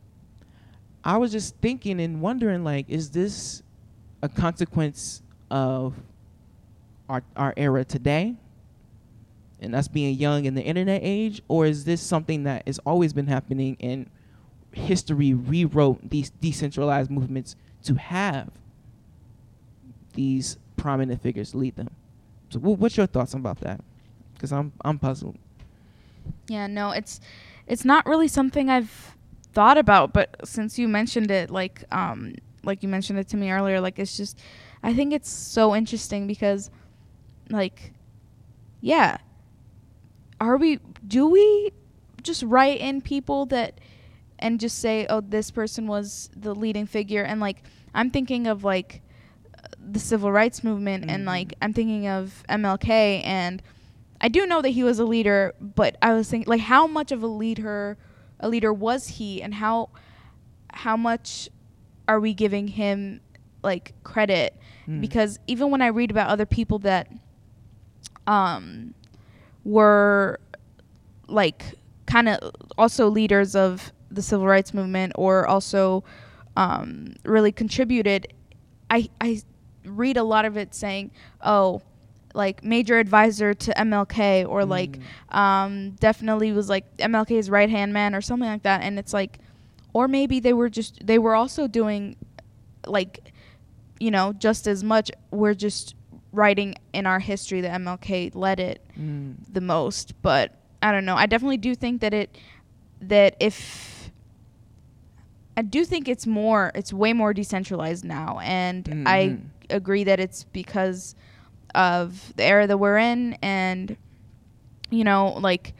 I 1.05 1.15
was 1.15 1.31
just 1.31 1.55
thinking 1.61 2.01
and 2.01 2.21
wondering, 2.21 2.65
like, 2.65 2.89
is 2.89 3.11
this 3.11 3.63
a 4.21 4.27
consequence 4.27 5.21
of 5.49 5.95
our 7.07 7.23
our 7.37 7.53
era 7.55 7.85
today? 7.85 8.35
And 9.61 9.73
us 9.73 9.87
being 9.87 10.15
young 10.15 10.43
in 10.43 10.53
the 10.53 10.61
internet 10.61 10.99
age, 11.01 11.41
or 11.47 11.65
is 11.65 11.85
this 11.85 12.01
something 12.01 12.43
that 12.43 12.67
has 12.67 12.77
always 12.79 13.13
been 13.13 13.25
happening 13.25 13.77
and 13.79 14.07
history 14.77 15.33
rewrote 15.33 16.09
these 16.09 16.29
decentralized 16.29 17.09
movements 17.11 17.55
to 17.83 17.95
have 17.95 18.49
these 20.13 20.57
prominent 20.75 21.21
figures 21.21 21.53
lead 21.55 21.75
them? 21.75 21.89
So, 22.49 22.59
wh- 22.59 22.79
what's 22.79 22.97
your 22.97 23.07
thoughts 23.07 23.33
about 23.33 23.59
that? 23.61 23.81
Because 24.33 24.51
I'm 24.51 24.71
I'm 24.83 24.99
puzzled. 24.99 25.37
Yeah, 26.47 26.67
no, 26.67 26.91
it's 26.91 27.19
it's 27.67 27.83
not 27.85 28.05
really 28.05 28.27
something 28.27 28.69
I've 28.69 29.15
thought 29.53 29.77
about, 29.77 30.13
but 30.13 30.35
since 30.47 30.77
you 30.77 30.87
mentioned 30.87 31.31
it, 31.31 31.49
like 31.49 31.83
um 31.91 32.35
like 32.63 32.83
you 32.83 32.89
mentioned 32.89 33.19
it 33.19 33.27
to 33.29 33.37
me 33.37 33.51
earlier, 33.51 33.81
like 33.81 33.99
it's 33.99 34.15
just 34.15 34.39
I 34.83 34.93
think 34.93 35.13
it's 35.13 35.29
so 35.29 35.75
interesting 35.75 36.27
because 36.27 36.69
like 37.49 37.93
yeah. 38.81 39.17
Are 40.39 40.57
we 40.57 40.79
do 41.07 41.27
we 41.27 41.71
just 42.21 42.43
write 42.43 42.79
in 42.79 43.01
people 43.01 43.45
that 43.47 43.79
and 44.39 44.59
just 44.59 44.79
say, 44.79 45.05
"Oh, 45.09 45.21
this 45.21 45.51
person 45.51 45.87
was 45.87 46.29
the 46.35 46.53
leading 46.55 46.85
figure." 46.85 47.23
And 47.23 47.39
like 47.41 47.63
I'm 47.93 48.11
thinking 48.11 48.47
of 48.47 48.63
like 48.63 49.01
the 49.79 49.99
civil 49.99 50.31
rights 50.31 50.63
movement 50.63 51.05
and 51.09 51.23
Mhm. 51.23 51.27
like 51.27 51.53
I'm 51.61 51.73
thinking 51.73 52.07
of 52.07 52.43
MLK 52.49 53.21
and 53.23 53.61
I 54.19 54.27
do 54.29 54.45
know 54.47 54.61
that 54.61 54.69
he 54.69 54.83
was 54.83 54.99
a 54.99 55.05
leader, 55.05 55.53
but 55.61 55.95
I 56.01 56.13
was 56.13 56.29
thinking 56.29 56.49
like 56.49 56.61
how 56.61 56.87
much 56.87 57.11
of 57.11 57.21
a 57.23 57.27
leader 57.27 57.97
a 58.39 58.49
leader 58.49 58.71
was 58.73 59.07
he 59.07 59.41
and 59.41 59.53
how 59.55 59.89
how 60.71 60.95
much 60.97 61.49
are 62.07 62.19
we 62.19 62.33
giving 62.33 62.67
him 62.67 63.21
like 63.63 63.93
credit 64.03 64.55
Mm. 64.87 65.01
because 65.01 65.39
even 65.47 65.69
when 65.71 65.81
I 65.81 65.87
read 65.87 66.11
about 66.11 66.29
other 66.29 66.45
people 66.45 66.79
that 66.79 67.09
um 68.25 68.93
were 69.63 70.39
like 71.27 71.73
kind 72.05 72.29
of 72.29 72.51
also 72.77 73.09
leaders 73.09 73.55
of 73.55 73.91
the 74.17 74.21
civil 74.21 74.45
rights 74.45 74.73
movement 74.73 75.13
or 75.15 75.47
also 75.47 76.03
um 76.57 77.13
really 77.23 77.51
contributed 77.53 78.27
I 78.89 79.09
I 79.21 79.41
read 79.85 80.17
a 80.17 80.23
lot 80.23 80.43
of 80.45 80.57
it 80.57 80.75
saying 80.75 81.11
oh 81.41 81.81
like 82.33 82.63
major 82.63 82.99
advisor 82.99 83.53
to 83.53 83.71
MLK 83.73 84.47
or 84.47 84.63
like 84.65 84.99
Mm. 84.99 85.35
um, 85.37 85.91
definitely 85.99 86.51
was 86.51 86.69
like 86.69 86.85
MLK's 86.97 87.49
right 87.49 87.69
hand 87.69 87.93
man 87.93 88.13
or 88.13 88.21
something 88.21 88.47
like 88.47 88.61
that. 88.61 88.81
And 88.83 88.99
it's 88.99 89.11
like, 89.11 89.39
or 89.91 90.07
maybe 90.07 90.39
they 90.39 90.53
were 90.53 90.69
just 90.69 91.03
they 91.05 91.17
were 91.17 91.33
also 91.33 91.67
doing 91.67 92.15
like, 92.85 93.33
you 93.99 94.11
know, 94.11 94.33
just 94.33 94.67
as 94.67 94.83
much. 94.83 95.09
We're 95.31 95.55
just 95.55 95.95
writing 96.31 96.75
in 96.93 97.07
our 97.07 97.17
history 97.19 97.61
that 97.61 97.71
MLK 97.81 98.35
led 98.35 98.59
it 98.59 98.81
Mm. 98.99 99.35
the 99.51 99.61
most. 99.61 100.13
But 100.21 100.53
I 100.83 100.91
don't 100.91 101.05
know. 101.05 101.15
I 101.15 101.25
definitely 101.25 101.57
do 101.57 101.73
think 101.73 102.01
that 102.01 102.13
it 102.13 102.37
that 103.01 103.35
if 103.39 103.96
I 105.57 105.63
do 105.63 105.83
think 105.83 106.07
it's 106.07 106.27
more, 106.27 106.71
it's 106.75 106.93
way 106.93 107.13
more 107.13 107.33
decentralized 107.33 108.05
now, 108.05 108.39
and 108.43 108.87
I 109.07 109.19
Mhm. 109.23 109.41
agree 109.71 110.03
that 110.05 110.19
it's 110.19 110.43
because 110.45 111.15
of 111.75 112.33
the 112.37 112.43
era 112.45 112.65
that 112.67 112.77
we're 112.77 112.97
in 112.97 113.33
and 113.41 113.97
you 114.89 115.03
know 115.03 115.33
like 115.41 115.73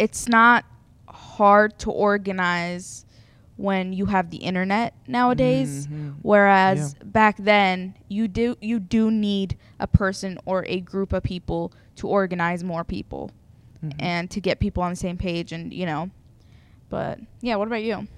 it's 0.00 0.28
not 0.28 0.64
hard 1.08 1.78
to 1.78 1.90
organize 1.90 3.04
when 3.56 3.92
you 3.92 4.06
have 4.06 4.30
the 4.30 4.38
internet 4.38 4.92
nowadays. 5.06 5.86
Mhm. 5.86 6.14
Whereas 6.22 6.94
back 7.04 7.36
then, 7.38 7.94
you 8.08 8.26
do 8.26 8.56
you 8.60 8.80
do 8.80 9.10
need 9.10 9.56
a 9.78 9.86
person 9.86 10.38
or 10.46 10.64
a 10.66 10.80
group 10.80 11.12
of 11.12 11.22
people 11.22 11.72
to 11.96 12.08
organize 12.08 12.64
more 12.64 12.84
people 12.84 13.30
Mhm. 13.84 13.92
and 13.98 14.30
to 14.30 14.40
get 14.40 14.58
people 14.60 14.82
on 14.82 14.90
the 14.90 14.96
same 14.96 15.16
page, 15.16 15.52
and 15.52 15.72
you 15.72 15.86
know. 15.86 16.10
But 16.88 17.20
yeah, 17.40 17.56
what 17.56 17.68
about 17.68 17.82
you? 17.84 18.08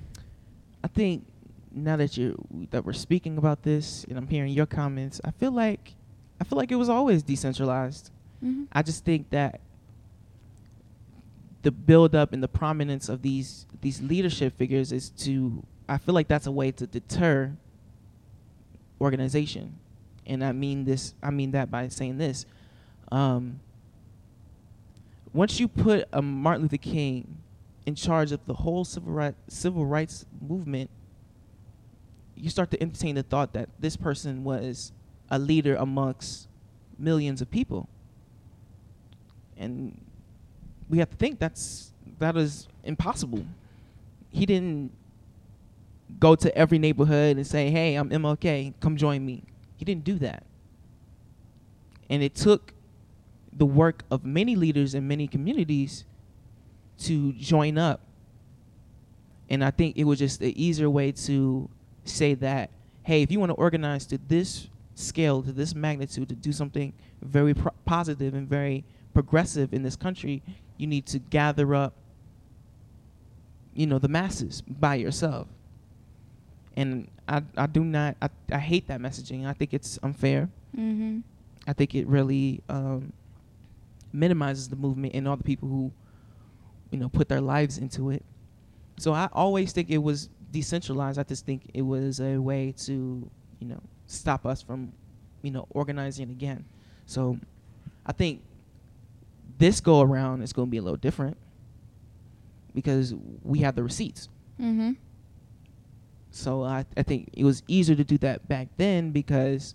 I 0.82 0.88
think 0.88 1.26
now 1.72 1.96
that 1.96 2.16
you 2.16 2.36
that 2.70 2.84
we're 2.84 2.92
speaking 2.92 3.38
about 3.38 3.62
this 3.62 4.04
and 4.08 4.18
I'm 4.18 4.26
hearing 4.26 4.52
your 4.52 4.66
comments, 4.66 5.20
I 5.24 5.30
feel 5.30 5.52
like 5.52 5.94
I 6.40 6.44
feel 6.44 6.56
like 6.56 6.72
it 6.72 6.76
was 6.76 6.88
always 6.88 7.22
decentralized. 7.22 8.10
Mm-hmm. 8.44 8.64
I 8.72 8.82
just 8.82 9.04
think 9.04 9.30
that 9.30 9.60
the 11.62 11.70
build 11.70 12.14
up 12.14 12.32
and 12.32 12.42
the 12.42 12.48
prominence 12.48 13.08
of 13.08 13.22
these 13.22 13.66
these 13.80 14.00
leadership 14.00 14.56
figures 14.56 14.92
is 14.92 15.10
to 15.10 15.62
I 15.88 15.98
feel 15.98 16.14
like 16.14 16.28
that's 16.28 16.46
a 16.46 16.52
way 16.52 16.70
to 16.72 16.86
deter 16.86 17.52
organization. 19.00 19.78
And 20.26 20.44
I 20.44 20.52
mean 20.52 20.84
this 20.84 21.14
I 21.22 21.30
mean 21.30 21.52
that 21.52 21.70
by 21.70 21.88
saying 21.88 22.18
this. 22.18 22.46
Um, 23.12 23.60
once 25.32 25.60
you 25.60 25.68
put 25.68 26.08
a 26.12 26.22
Martin 26.22 26.62
Luther 26.62 26.76
King 26.76 27.39
in 27.90 27.96
charge 27.96 28.30
of 28.30 28.38
the 28.46 28.54
whole 28.54 28.84
civil 28.84 29.12
right, 29.12 29.34
civil 29.48 29.84
rights 29.84 30.24
movement, 30.40 30.88
you 32.36 32.48
start 32.48 32.70
to 32.70 32.80
entertain 32.80 33.16
the 33.16 33.24
thought 33.24 33.52
that 33.52 33.68
this 33.80 33.96
person 33.96 34.44
was 34.44 34.92
a 35.28 35.40
leader 35.40 35.74
amongst 35.74 36.46
millions 37.00 37.42
of 37.42 37.50
people. 37.50 37.88
And 39.56 40.00
we 40.88 40.98
have 40.98 41.10
to 41.10 41.16
think 41.16 41.40
that's 41.40 41.92
that 42.20 42.36
is 42.36 42.68
impossible. 42.84 43.44
He 44.30 44.46
didn't 44.46 44.92
go 46.20 46.36
to 46.36 46.56
every 46.56 46.78
neighborhood 46.78 47.38
and 47.38 47.46
say, 47.46 47.70
"Hey, 47.70 47.96
I'm 47.96 48.10
MLK, 48.10 48.72
come 48.78 48.96
join 48.96 49.26
me." 49.26 49.42
He 49.78 49.84
didn't 49.84 50.04
do 50.04 50.16
that. 50.20 50.44
And 52.08 52.22
it 52.22 52.36
took 52.36 52.72
the 53.52 53.66
work 53.66 54.04
of 54.12 54.24
many 54.24 54.54
leaders 54.54 54.94
in 54.94 55.08
many 55.08 55.26
communities 55.26 56.04
to 57.00 57.32
join 57.32 57.78
up. 57.78 58.00
And 59.48 59.64
I 59.64 59.70
think 59.70 59.96
it 59.96 60.04
was 60.04 60.18
just 60.18 60.40
an 60.40 60.52
easier 60.56 60.88
way 60.88 61.12
to 61.12 61.68
say 62.04 62.34
that, 62.34 62.70
hey, 63.02 63.22
if 63.22 63.32
you 63.32 63.40
want 63.40 63.50
to 63.50 63.56
organize 63.56 64.06
to 64.06 64.18
this 64.28 64.68
scale, 64.94 65.42
to 65.42 65.52
this 65.52 65.74
magnitude, 65.74 66.28
to 66.28 66.34
do 66.34 66.52
something 66.52 66.92
very 67.22 67.54
pro- 67.54 67.72
positive 67.84 68.34
and 68.34 68.48
very 68.48 68.84
progressive 69.12 69.72
in 69.72 69.82
this 69.82 69.96
country, 69.96 70.42
you 70.76 70.86
need 70.86 71.06
to 71.06 71.18
gather 71.18 71.74
up, 71.74 71.94
you 73.74 73.86
know, 73.86 73.98
the 73.98 74.08
masses 74.08 74.62
by 74.62 74.94
yourself. 74.94 75.48
And 76.76 77.08
I, 77.28 77.42
I 77.56 77.66
do 77.66 77.82
not, 77.82 78.16
I, 78.22 78.28
I 78.52 78.58
hate 78.58 78.86
that 78.88 79.00
messaging. 79.00 79.46
I 79.46 79.52
think 79.52 79.74
it's 79.74 79.98
unfair. 80.02 80.48
Mm-hmm. 80.76 81.20
I 81.66 81.72
think 81.72 81.94
it 81.94 82.06
really 82.06 82.62
um, 82.68 83.12
minimizes 84.12 84.68
the 84.68 84.76
movement 84.76 85.14
and 85.14 85.26
all 85.26 85.36
the 85.36 85.44
people 85.44 85.68
who, 85.68 85.92
you 86.90 86.98
know, 86.98 87.08
put 87.08 87.28
their 87.28 87.40
lives 87.40 87.78
into 87.78 88.10
it. 88.10 88.24
So 88.98 89.12
I 89.12 89.28
always 89.32 89.72
think 89.72 89.90
it 89.90 89.98
was 89.98 90.28
decentralized. 90.50 91.18
I 91.18 91.22
just 91.22 91.46
think 91.46 91.70
it 91.72 91.82
was 91.82 92.20
a 92.20 92.38
way 92.38 92.74
to, 92.78 93.30
you 93.60 93.66
know, 93.66 93.80
stop 94.06 94.44
us 94.44 94.62
from, 94.62 94.92
you 95.42 95.50
know, 95.50 95.66
organizing 95.70 96.30
again. 96.30 96.64
So 97.06 97.38
I 98.06 98.12
think 98.12 98.42
this 99.58 99.80
go 99.80 100.00
around 100.00 100.42
is 100.42 100.52
going 100.52 100.68
to 100.68 100.70
be 100.70 100.78
a 100.78 100.82
little 100.82 100.96
different 100.96 101.36
because 102.74 103.14
we 103.42 103.60
have 103.60 103.76
the 103.76 103.82
receipts. 103.82 104.28
Mm-hmm. 104.60 104.92
So 106.30 106.62
I, 106.62 106.84
I 106.96 107.02
think 107.02 107.30
it 107.32 107.44
was 107.44 107.62
easier 107.68 107.96
to 107.96 108.04
do 108.04 108.18
that 108.18 108.48
back 108.48 108.68
then 108.76 109.10
because, 109.10 109.74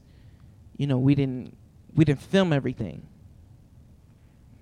you 0.77 0.87
know, 0.87 0.97
we 0.97 1.15
didn't 1.15 1.55
we 1.95 2.05
didn't 2.05 2.21
film 2.21 2.53
everything. 2.53 3.05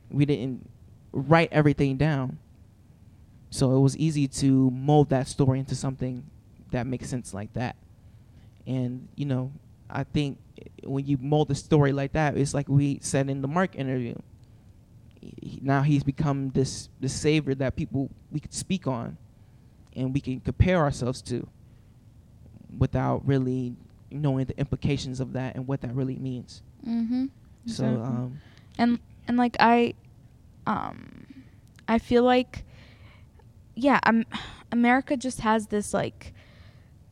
We 0.10 0.26
didn't 0.26 0.70
write 1.12 1.49
everything 1.51 1.97
down. 1.97 2.38
So 3.54 3.76
it 3.76 3.80
was 3.80 3.95
easy 3.97 4.28
to 4.28 4.72
mold 4.72 5.10
that 5.10 5.28
story 5.28 5.60
into 5.60 5.76
something 5.76 6.26
that 6.72 6.88
makes 6.88 7.08
sense 7.08 7.36
like 7.36 7.54
that. 7.54 7.76
And 8.66 9.08
you 9.16 9.26
know, 9.26 9.51
I 9.91 10.06
think 10.06 10.39
when 10.84 11.06
you 11.06 11.20
mold 11.22 11.51
a 11.51 11.56
story 11.56 11.91
like 11.91 12.14
that, 12.14 12.36
it's 12.36 12.56
like 12.56 12.68
we 12.68 12.97
said 13.04 13.30
in 13.30 13.43
the 13.43 13.47
Mark 13.47 13.76
interview. 13.76 14.16
He- 15.22 15.60
Now 15.62 15.84
he's 15.84 16.04
become 16.04 16.49
this 16.49 16.89
this 16.99 17.14
savior 17.14 17.54
that 17.54 17.76
people 17.76 18.10
we 18.32 18.39
could 18.39 18.56
speak 18.56 18.88
on, 18.88 19.18
and 19.95 20.16
we 20.16 20.20
can 20.20 20.39
compare 20.39 20.80
ourselves 20.80 21.22
to, 21.30 21.47
without 22.80 23.24
really 23.24 23.76
knowing 24.10 24.45
the 24.45 24.58
implications 24.58 25.20
of 25.20 25.34
that 25.34 25.54
and 25.54 25.68
what 25.68 25.82
that 25.82 25.93
really 25.93 26.18
means. 26.18 26.64
Mm-hmm. 26.88 27.26
So 27.68 27.86
um, 27.86 28.39
and 28.80 28.97
and 29.28 29.38
like 29.38 29.58
I 29.60 29.93
um 30.66 31.28
I 31.88 31.99
feel 31.99 32.24
like 32.24 32.66
yeah, 33.76 33.99
um, 34.05 34.26
America 34.71 35.17
just 35.17 35.41
has 35.41 35.67
this 35.67 35.93
like 35.93 36.34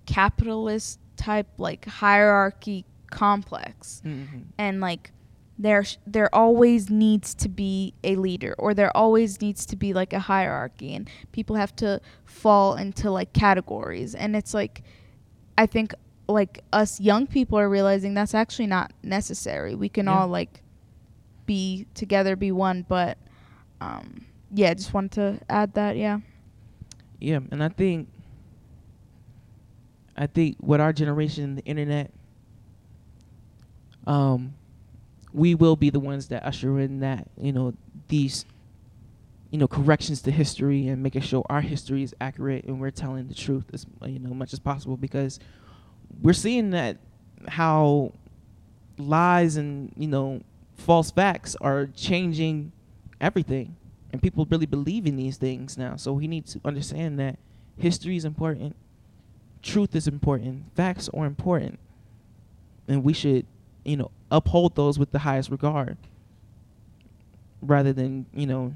capitalist 0.06 1.00
type 1.16 1.48
like 1.58 1.86
hierarchy 1.86 2.86
complex 3.12 4.02
mhm. 4.06 4.44
and 4.58 4.82
like 4.82 5.12
there 5.60 5.84
sh- 5.84 5.98
there 6.08 6.34
always 6.34 6.90
needs 6.90 7.36
to 7.36 7.48
be 7.48 7.94
a 8.04 8.16
leader 8.16 8.56
or 8.58 8.74
there 8.74 8.96
always 8.98 9.40
needs 9.42 9.66
to 9.66 9.76
be 9.76 9.94
like 9.94 10.12
a 10.14 10.20
hierarchy 10.20 10.96
and 10.96 11.10
people 11.32 11.56
have 11.56 11.76
to 11.76 12.02
fall 12.26 12.76
into 12.76 13.12
like 13.12 13.32
categories 13.34 14.16
and 14.16 14.36
it's 14.36 14.54
like 14.54 14.82
I 15.58 15.68
think 15.68 15.94
like 16.28 16.64
us 16.74 17.00
young 17.00 17.28
people 17.28 17.60
are 17.60 17.70
realizing 17.70 18.14
that's 18.16 18.34
actually 18.34 18.68
not 18.68 18.92
necessary. 19.04 19.76
We 19.76 19.90
can 19.90 20.06
Yeah. 20.08 20.22
all 20.22 20.28
like 20.28 20.62
be 21.46 21.86
together, 21.94 22.36
be 22.36 22.52
one, 22.52 22.86
but 22.88 23.18
um 23.82 24.26
yeah, 24.54 24.74
just 24.74 24.94
wanted 24.94 25.12
to 25.12 25.40
add 25.50 25.74
that, 25.76 25.96
yeah. 25.96 26.20
Yeah, 27.22 27.40
and 27.52 27.64
I 27.64 27.70
think 27.70 28.10
I 30.18 30.28
think 30.28 30.58
with 30.60 30.82
our 30.82 30.92
generation, 30.92 31.56
the 31.56 31.64
internet, 31.64 32.12
um, 34.06 34.56
we 35.32 35.56
will 35.56 35.76
be 35.76 35.90
the 35.90 36.00
ones 36.00 36.28
that 36.28 36.44
usher 36.44 36.80
in 36.80 37.00
that, 37.00 37.28
you 37.40 37.54
know, 37.54 37.74
these 38.10 38.46
you 39.52 39.58
know, 39.58 39.68
corrections 39.68 40.22
to 40.24 40.32
history 40.32 40.88
and 40.88 41.04
making 41.04 41.22
sure 41.22 41.46
our 41.50 41.62
history 41.62 42.04
is 42.04 42.16
accurate 42.22 42.64
and 42.66 42.80
we're 42.80 42.90
telling 42.90 43.28
the 43.28 43.34
truth 43.34 43.66
as 43.74 43.86
you 44.06 44.18
know 44.18 44.34
much 44.34 44.54
as 44.54 44.60
possible 44.60 44.96
because 44.96 45.40
we're 46.22 46.32
seeing 46.32 46.70
that 46.70 46.98
how 47.50 48.14
lies 48.98 49.58
and 49.58 49.92
you 49.98 50.08
know 50.08 50.42
false 50.76 51.12
facts 51.12 51.58
are 51.60 51.88
changing 51.88 52.72
everything 53.20 53.76
and 54.12 54.22
people 54.22 54.46
really 54.50 54.66
believe 54.66 55.06
in 55.06 55.16
these 55.16 55.38
things 55.38 55.78
now 55.78 55.96
so 55.96 56.12
we 56.14 56.28
need 56.28 56.46
to 56.46 56.60
understand 56.66 57.18
that 57.20 57.38
history 57.78 58.16
is 58.18 58.26
important 58.26 58.76
truth 59.62 59.96
is 59.96 60.08
important 60.08 60.64
facts 60.76 61.10
are 61.14 61.26
important 61.26 61.80
and 62.88 63.04
we 63.04 63.14
should 63.14 63.46
you 63.86 63.96
know 63.98 64.12
uphold 64.32 64.76
those 64.76 64.98
with 65.00 65.12
the 65.12 65.20
highest 65.20 65.50
regard 65.50 65.98
rather 67.62 67.94
than 67.94 68.26
you 68.34 68.48
know 68.48 68.74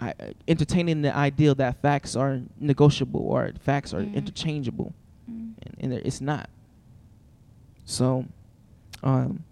I, 0.00 0.14
entertaining 0.48 1.02
the 1.02 1.14
ideal 1.14 1.54
that 1.56 1.82
facts 1.82 2.16
are 2.16 2.40
negotiable 2.58 3.20
or 3.20 3.52
facts 3.60 3.92
are 3.92 4.00
Mm. 4.00 4.14
interchangeable 4.14 4.94
Mm. 5.30 5.52
and, 5.62 5.92
and 5.92 5.92
it's 5.92 6.22
not. 6.22 6.48
So, 7.84 8.24
um, 9.02 9.44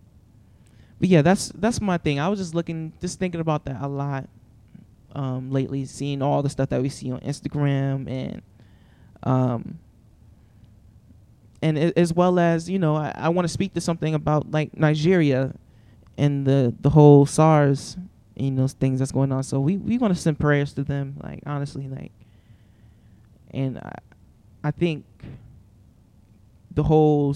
but 0.98 1.08
yeah, 1.10 1.20
that's 1.20 1.48
that's 1.54 1.80
my 1.82 1.98
thing. 1.98 2.18
I 2.18 2.28
was 2.28 2.38
just 2.38 2.54
looking, 2.54 2.92
just 3.00 3.18
thinking 3.18 3.40
about 3.42 3.64
that 3.66 3.82
a 3.82 3.88
lot 3.88 4.26
um, 5.18 5.50
lately, 5.50 5.84
seeing 5.84 6.22
all 6.22 6.42
the 6.42 6.48
stuff 6.48 6.68
that 6.68 6.80
we 6.80 6.88
see 6.88 7.10
on 7.10 7.18
Instagram 7.20 8.08
and 8.08 8.42
um, 9.24 9.78
and 11.60 11.76
as 11.76 12.14
well 12.14 12.38
as 12.38 12.70
you 12.70 12.78
know, 12.78 12.94
I, 12.94 13.12
I 13.16 13.28
want 13.30 13.44
to 13.44 13.52
speak 13.52 13.74
to 13.74 13.80
something 13.80 14.14
about 14.14 14.52
like 14.52 14.76
Nigeria 14.76 15.52
and 16.16 16.46
the 16.46 16.72
the 16.80 16.90
whole 16.90 17.26
SARS 17.26 17.96
you 18.36 18.52
know 18.52 18.68
things 18.68 19.00
that's 19.00 19.10
going 19.10 19.32
on. 19.32 19.42
So 19.42 19.58
we 19.58 19.76
we 19.76 19.98
want 19.98 20.14
to 20.14 20.20
send 20.20 20.38
prayers 20.38 20.72
to 20.74 20.84
them, 20.84 21.16
like 21.20 21.42
honestly, 21.44 21.88
like, 21.88 22.12
and 23.50 23.78
I 23.78 23.94
I 24.62 24.70
think 24.70 25.04
the 26.70 26.84
whole 26.84 27.34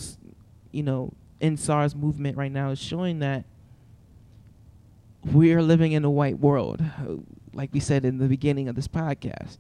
you 0.70 0.84
know 0.84 1.12
End 1.40 1.58
SARS 1.58 1.96
movement 1.96 2.36
right 2.36 2.52
now 2.52 2.70
is 2.70 2.78
showing 2.78 3.18
that 3.18 3.44
we 5.32 5.52
are 5.52 5.62
living 5.62 5.90
in 5.90 6.04
a 6.04 6.10
white 6.10 6.38
world, 6.38 6.80
like 7.54 7.70
we 7.72 7.80
said 7.80 8.04
in 8.04 8.18
the 8.18 8.28
beginning 8.28 8.68
of 8.68 8.74
this 8.76 8.88
podcast. 8.88 9.56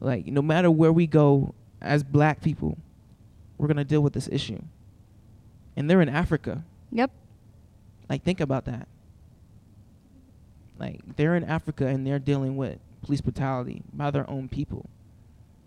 Like 0.00 0.26
no 0.26 0.42
matter 0.42 0.70
where 0.70 0.92
we 0.92 1.06
go 1.06 1.54
as 1.80 2.02
black 2.02 2.40
people, 2.42 2.76
we're 3.58 3.68
gonna 3.68 3.84
deal 3.84 4.00
with 4.02 4.12
this 4.12 4.28
issue. 4.30 4.60
And 5.76 5.88
they're 5.90 6.00
in 6.02 6.08
Africa. 6.08 6.64
Yep. 6.92 7.10
Like 8.08 8.22
think 8.22 8.40
about 8.40 8.64
that. 8.66 8.88
Like 10.78 11.00
they're 11.16 11.36
in 11.36 11.44
Africa 11.44 11.86
and 11.86 12.06
they're 12.06 12.18
dealing 12.18 12.56
with 12.56 12.78
police 13.02 13.20
brutality 13.20 13.82
by 13.92 14.10
their 14.10 14.28
own 14.28 14.48
people. 14.48 14.88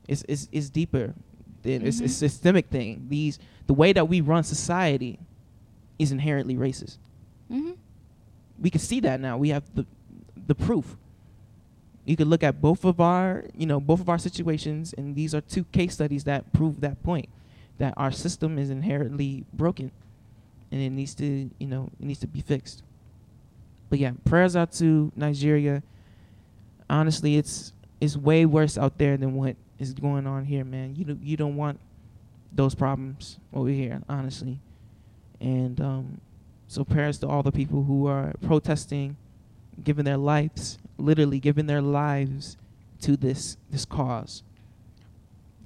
it's 0.07 0.23
it's, 0.27 0.47
it's 0.51 0.69
deeper. 0.69 1.13
Than, 1.61 1.85
It's 1.85 1.99
a 1.99 2.03
Mhm. 2.05 2.09
systemic 2.09 2.69
thing. 2.69 3.05
These 3.09 3.37
the 3.67 3.73
way 3.73 3.93
that 3.93 4.07
we 4.07 4.21
run 4.21 4.43
society 4.43 5.19
is 5.99 6.11
inherently 6.11 6.55
racist. 6.55 6.97
Mhm. 7.51 7.75
We 8.59 8.69
can 8.69 8.79
see 8.79 8.99
that 9.01 9.19
now. 9.19 9.37
We 9.37 9.49
have 9.49 9.63
the 9.75 9.85
the 10.49 10.55
proof. 10.55 10.97
You 12.05 12.17
could 12.17 12.27
look 12.27 12.43
at 12.43 12.59
both 12.59 12.83
of 12.83 12.99
our, 12.99 13.45
you 13.55 13.67
know, 13.67 13.79
both 13.79 14.01
of 14.01 14.09
our 14.09 14.17
situations, 14.17 14.93
and 14.97 15.15
these 15.15 15.35
are 15.35 15.41
two 15.41 15.63
case 15.65 15.93
studies 15.93 16.23
that 16.23 16.51
prove 16.51 16.81
that 16.81 17.01
point, 17.03 17.29
that 17.77 17.93
our 17.95 18.11
system 18.11 18.57
is 18.57 18.71
inherently 18.71 19.45
broken, 19.53 19.91
and 20.71 20.81
it 20.81 20.89
needs 20.89 21.13
to, 21.15 21.49
you 21.59 21.67
know, 21.67 21.89
it 21.99 22.05
needs 22.05 22.19
to 22.19 22.27
be 22.27 22.41
fixed. 22.41 22.81
But 23.91 23.99
yeah, 23.99 24.13
prayers 24.25 24.55
out 24.55 24.71
to 24.73 25.11
Nigeria. 25.15 25.83
Honestly, 26.89 27.37
it's 27.37 27.73
it's 28.01 28.17
way 28.17 28.45
worse 28.45 28.77
out 28.77 28.97
there 28.97 29.17
than 29.17 29.35
what 29.35 29.55
is 29.77 29.93
going 29.93 30.25
on 30.25 30.45
here, 30.45 30.65
man. 30.65 30.95
You 30.95 31.17
you 31.21 31.37
don't 31.37 31.55
want 31.55 31.79
those 32.51 32.73
problems 32.73 33.37
over 33.53 33.69
here, 33.69 34.01
honestly. 34.09 34.59
And 35.39 35.79
um, 35.79 36.21
so 36.67 36.83
prayers 36.83 37.19
to 37.19 37.27
all 37.27 37.43
the 37.43 37.51
people 37.51 37.83
who 37.83 38.07
are 38.07 38.33
protesting, 38.41 39.15
giving 39.83 40.05
their 40.05 40.17
lives, 40.17 40.77
literally 40.97 41.39
giving 41.39 41.67
their 41.67 41.81
lives 41.81 42.57
to 43.01 43.15
this 43.15 43.57
this 43.69 43.85
cause. 43.85 44.43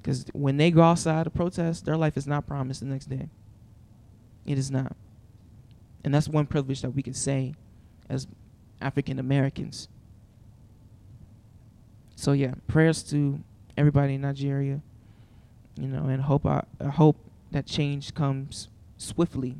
Because 0.00 0.26
when 0.32 0.58
they 0.58 0.70
go 0.70 0.82
outside 0.82 1.24
to 1.24 1.30
protest, 1.30 1.86
their 1.86 1.96
life 1.96 2.16
is 2.16 2.26
not 2.26 2.46
promised 2.46 2.80
the 2.80 2.86
next 2.86 3.06
day. 3.06 3.28
It 4.44 4.58
is 4.58 4.70
not. 4.70 4.94
And 6.04 6.14
that's 6.14 6.28
one 6.28 6.46
privilege 6.46 6.82
that 6.82 6.90
we 6.90 7.02
can 7.02 7.14
say 7.14 7.54
as 8.08 8.26
African 8.80 9.18
Americans. 9.18 9.88
So 12.16 12.32
yeah, 12.32 12.54
prayers 12.68 13.02
to 13.04 13.40
everybody 13.76 14.14
in 14.14 14.20
Nigeria, 14.20 14.80
you 15.80 15.88
know, 15.88 16.04
and 16.04 16.22
hope 16.22 16.46
I, 16.46 16.64
I 16.80 16.88
hope 16.88 17.16
that 17.50 17.66
change 17.66 18.14
comes 18.14 18.68
swiftly 18.98 19.56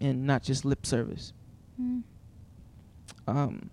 and 0.00 0.26
not 0.26 0.42
just 0.42 0.64
lip 0.64 0.86
service. 0.86 1.32
Mm. 1.80 2.02
Um, 3.26 3.70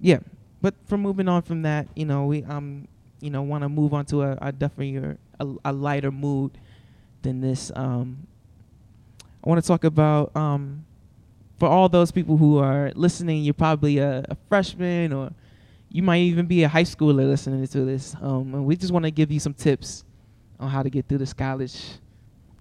yeah, 0.00 0.18
but 0.60 0.74
from 0.86 1.02
moving 1.02 1.28
on 1.28 1.42
from 1.42 1.62
that, 1.62 1.88
you 1.94 2.04
know, 2.04 2.26
we 2.26 2.44
um, 2.44 2.86
you 3.22 3.30
know, 3.30 3.42
want 3.42 3.62
to 3.62 3.68
move 3.68 3.94
on 3.94 4.04
to 4.06 4.22
a, 4.22 4.36
a 4.42 4.52
definitely 4.52 4.96
a, 4.96 5.16
a, 5.40 5.54
a 5.66 5.72
lighter 5.72 6.10
mood 6.10 6.58
than 7.22 7.40
this. 7.40 7.70
Um, 7.74 8.26
I 9.44 9.48
want 9.48 9.62
to 9.62 9.66
talk 9.66 9.84
about 9.84 10.34
um, 10.36 10.84
for 11.58 11.68
all 11.68 11.88
those 11.88 12.10
people 12.10 12.36
who 12.36 12.58
are 12.58 12.90
listening, 12.96 13.44
you're 13.44 13.54
probably 13.54 13.98
a, 13.98 14.24
a 14.28 14.36
freshman 14.48 15.12
or 15.12 15.30
you 15.88 16.02
might 16.02 16.18
even 16.18 16.46
be 16.46 16.64
a 16.64 16.68
high 16.68 16.82
schooler 16.82 17.28
listening 17.28 17.64
to 17.64 17.84
this. 17.84 18.16
Um, 18.20 18.54
and 18.54 18.66
we 18.66 18.76
just 18.76 18.92
want 18.92 19.04
to 19.04 19.10
give 19.12 19.30
you 19.30 19.38
some 19.38 19.54
tips 19.54 20.04
on 20.58 20.68
how 20.68 20.82
to 20.82 20.90
get 20.90 21.08
through 21.08 21.18
this 21.18 21.32
college 21.32 21.80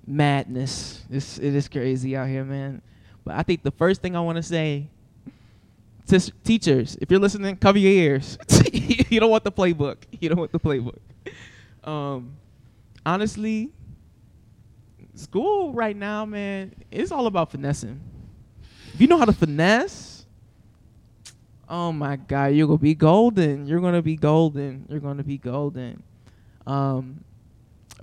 madness. 0.06 1.04
It's, 1.10 1.40
it 1.40 1.56
is 1.56 1.68
crazy 1.68 2.16
out 2.16 2.28
here, 2.28 2.44
man. 2.44 2.84
But 3.24 3.36
I 3.36 3.44
think 3.44 3.64
the 3.64 3.72
first 3.72 4.02
thing 4.02 4.16
I 4.16 4.22
want 4.22 4.38
to 4.38 4.44
say 4.44 4.88
to 6.08 6.32
teachers, 6.44 6.98
if 7.00 7.10
you're 7.10 7.20
listening, 7.20 7.56
cover 7.58 7.78
your 7.78 7.92
ears. 7.92 8.38
you 8.74 9.20
don't 9.20 9.30
want 9.30 9.44
the 9.44 9.52
playbook. 9.52 9.98
You 10.20 10.30
don't 10.30 10.40
want 10.40 10.52
the 10.52 10.60
playbook. 10.60 10.98
Um, 11.84 12.34
honestly, 13.06 13.72
school 15.16 15.74
right 15.74 15.96
now, 15.96 16.26
man, 16.26 16.74
it's 16.92 17.12
all 17.12 17.28
about 17.28 17.52
finessing. 17.52 18.00
If 18.94 19.00
you 19.00 19.08
know 19.08 19.18
how 19.18 19.26
to 19.26 19.34
finesse, 19.34 20.26
oh 21.70 21.92
my 21.92 22.18
god, 22.18 22.48
you're 22.48 22.68
gonna 22.68 22.78
be 22.78 22.96
golden. 22.96 23.66
You're 23.66 23.80
gonna 23.80 24.02
be 24.02 24.16
golden. 24.16 24.86
You're 24.90 25.00
gonna 25.00 25.24
be 25.24 25.38
golden. 25.38 26.04
Um, 26.68 27.24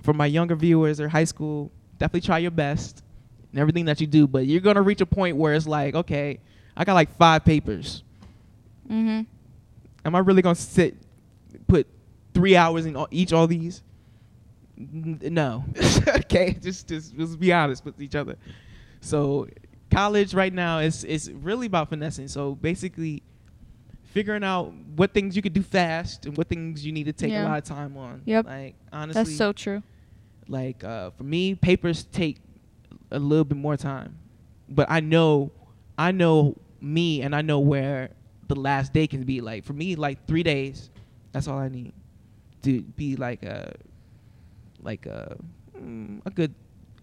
for 0.01 0.13
my 0.13 0.25
younger 0.25 0.55
viewers 0.55 0.99
or 0.99 1.07
high 1.07 1.25
school, 1.25 1.71
definitely 1.97 2.21
try 2.21 2.39
your 2.39 2.51
best 2.51 3.03
in 3.53 3.59
everything 3.59 3.85
that 3.85 3.99
you 4.01 4.07
do. 4.07 4.27
But 4.27 4.45
you're 4.45 4.61
gonna 4.61 4.81
reach 4.81 5.01
a 5.01 5.05
point 5.05 5.37
where 5.37 5.53
it's 5.53 5.67
like, 5.67 5.95
okay, 5.95 6.39
I 6.75 6.83
got 6.85 6.93
like 6.93 7.15
five 7.17 7.43
papers. 7.45 8.03
Mm-hmm. 8.89 9.21
Am 10.05 10.15
I 10.15 10.19
really 10.19 10.41
gonna 10.41 10.55
sit, 10.55 10.95
put 11.67 11.87
three 12.33 12.55
hours 12.55 12.85
in 12.85 12.95
all, 12.95 13.07
each 13.11 13.33
all 13.33 13.47
these? 13.47 13.83
N- 14.79 15.19
No. 15.21 15.65
okay, 16.07 16.53
just 16.61 16.87
just 16.87 17.15
just 17.15 17.39
be 17.39 17.51
honest 17.53 17.83
with 17.85 18.01
each 18.01 18.15
other. 18.15 18.37
So, 19.01 19.47
college 19.91 20.33
right 20.33 20.53
now 20.53 20.79
is 20.79 21.03
is 21.03 21.31
really 21.31 21.67
about 21.67 21.89
finessing. 21.89 22.27
So 22.27 22.55
basically, 22.55 23.23
figuring 24.05 24.43
out 24.43 24.73
what 24.95 25.13
things 25.13 25.35
you 25.35 25.41
could 25.41 25.53
do 25.53 25.61
fast 25.61 26.25
and 26.25 26.35
what 26.37 26.47
things 26.47 26.85
you 26.85 26.91
need 26.91 27.05
to 27.05 27.13
take 27.13 27.31
a 27.33 27.43
lot 27.43 27.57
of 27.57 27.63
time 27.63 27.95
on. 27.97 28.21
Yep. 28.25 28.45
Like 28.45 28.75
honestly, 28.91 29.23
That's 29.23 29.35
so 29.37 29.51
true. 29.53 29.83
like 30.47 30.83
uh, 30.83 31.11
for 31.11 31.23
me, 31.23 31.55
papers 31.55 32.05
take 32.11 32.37
a 33.11 33.19
little 33.19 33.43
bit 33.45 33.57
more 33.57 33.77
time, 33.77 34.17
but 34.69 34.89
I 34.89 34.99
know, 34.99 35.51
I 35.97 36.11
know 36.11 36.55
me, 36.81 37.21
and 37.21 37.35
I 37.35 37.41
know 37.41 37.59
where 37.59 38.09
the 38.47 38.55
last 38.55 38.93
day 38.93 39.07
can 39.07 39.23
be. 39.23 39.41
Like 39.41 39.63
for 39.63 39.73
me, 39.73 39.95
like 39.95 40.25
three 40.27 40.43
days. 40.43 40.89
That's 41.31 41.47
all 41.47 41.59
I 41.59 41.69
need 41.69 41.93
to 42.63 42.81
be 42.81 43.15
like 43.15 43.43
a, 43.43 43.73
like 44.81 45.05
a, 45.05 45.37
mm, 45.77 46.21
a 46.25 46.29
good 46.31 46.53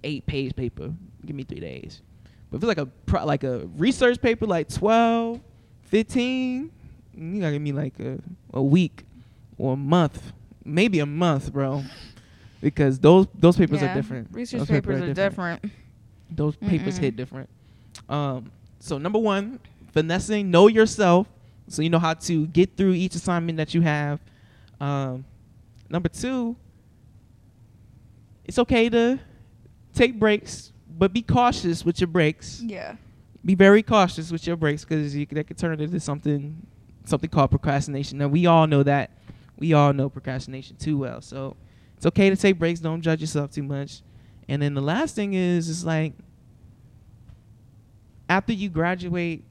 eight 0.03 0.27
page 0.27 0.57
paper. 0.57 0.93
Give 1.25 1.37
me 1.37 1.45
three 1.45 1.61
days. 1.61 2.03
But 2.51 2.57
if 2.59 2.63
it's 2.65 2.69
like 2.69 2.79
a 2.79 2.87
pro, 2.87 3.25
like 3.25 3.45
a 3.45 3.67
research 3.77 4.21
paper, 4.21 4.47
like 4.47 4.69
12, 4.69 5.41
15, 5.83 6.71
you 7.15 7.41
gotta 7.41 7.53
give 7.53 7.63
me 7.63 7.73
like 7.73 7.99
a, 8.01 8.19
a 8.53 8.63
week 8.63 9.05
or 9.59 9.75
a 9.75 9.77
month, 9.77 10.33
maybe 10.65 10.99
a 10.99 11.07
month, 11.07 11.53
bro 11.53 11.85
because 12.61 12.99
those 12.99 13.27
those 13.35 13.57
papers 13.57 13.81
Yeah, 13.81 13.93
are 13.93 13.95
different. 13.95 14.29
Research 14.33 14.59
Those 14.61 14.69
papers 14.69 15.03
are 15.03 15.15
different. 15.15 15.65
Those 16.31 16.57
papers 16.57 16.99
Mm-mm. 16.99 17.03
hit 17.03 17.17
different. 17.17 17.49
Um, 18.09 18.51
so 18.79 18.99
number 18.99 19.19
one, 19.19 19.61
finessing, 19.93 20.51
know 20.51 20.67
yourself, 20.69 21.27
so 21.69 21.83
you 21.83 21.91
know 21.91 21.99
how 21.99 22.15
to 22.15 22.47
get 22.49 22.77
through 22.77 22.93
each 22.93 23.15
assignment 23.15 23.59
that 23.59 23.75
you 23.75 23.81
have. 23.81 24.21
Um, 24.81 25.25
number 25.89 26.09
two, 26.09 26.57
it's 28.45 28.59
okay 28.59 28.89
to 28.89 29.19
take 29.95 30.19
breaks, 30.19 30.73
but 30.89 31.13
be 31.13 31.23
cautious 31.23 31.85
with 31.85 32.01
your 32.01 32.09
breaks. 32.09 32.61
Yeah. 32.63 32.97
Be 33.45 33.55
very 33.55 33.83
cautious 33.83 34.31
with 34.31 34.47
your 34.47 34.57
breaks 34.57 34.85
because 34.85 35.15
that 35.15 35.47
could 35.47 35.59
turn 35.59 35.81
into 35.81 36.01
something 36.01 36.67
something 37.05 37.31
called 37.31 37.51
procrastination. 37.51 38.19
Now 38.19 38.29
we 38.29 38.47
all 38.47 38.67
know 38.67 38.83
that. 38.83 39.11
We 39.59 39.73
all 39.73 39.93
know 39.93 40.09
procrastination 40.09 40.77
too 40.77 40.99
well. 40.99 41.21
So 41.21 41.57
it's 41.97 42.07
okay 42.07 42.29
to 42.29 42.37
take 42.37 42.59
breaks. 42.59 42.81
Don't 42.81 43.01
judge 43.01 43.21
yourself 43.21 43.53
too 43.53 43.63
much. 43.63 44.03
And 44.49 44.63
then 44.63 44.75
the 44.75 44.81
last 44.81 45.15
thing 45.15 45.35
is, 45.35 45.69
is 45.69 45.85
like 45.85 46.13
after 48.29 48.53
you 48.53 48.69
graduate, 48.69 49.45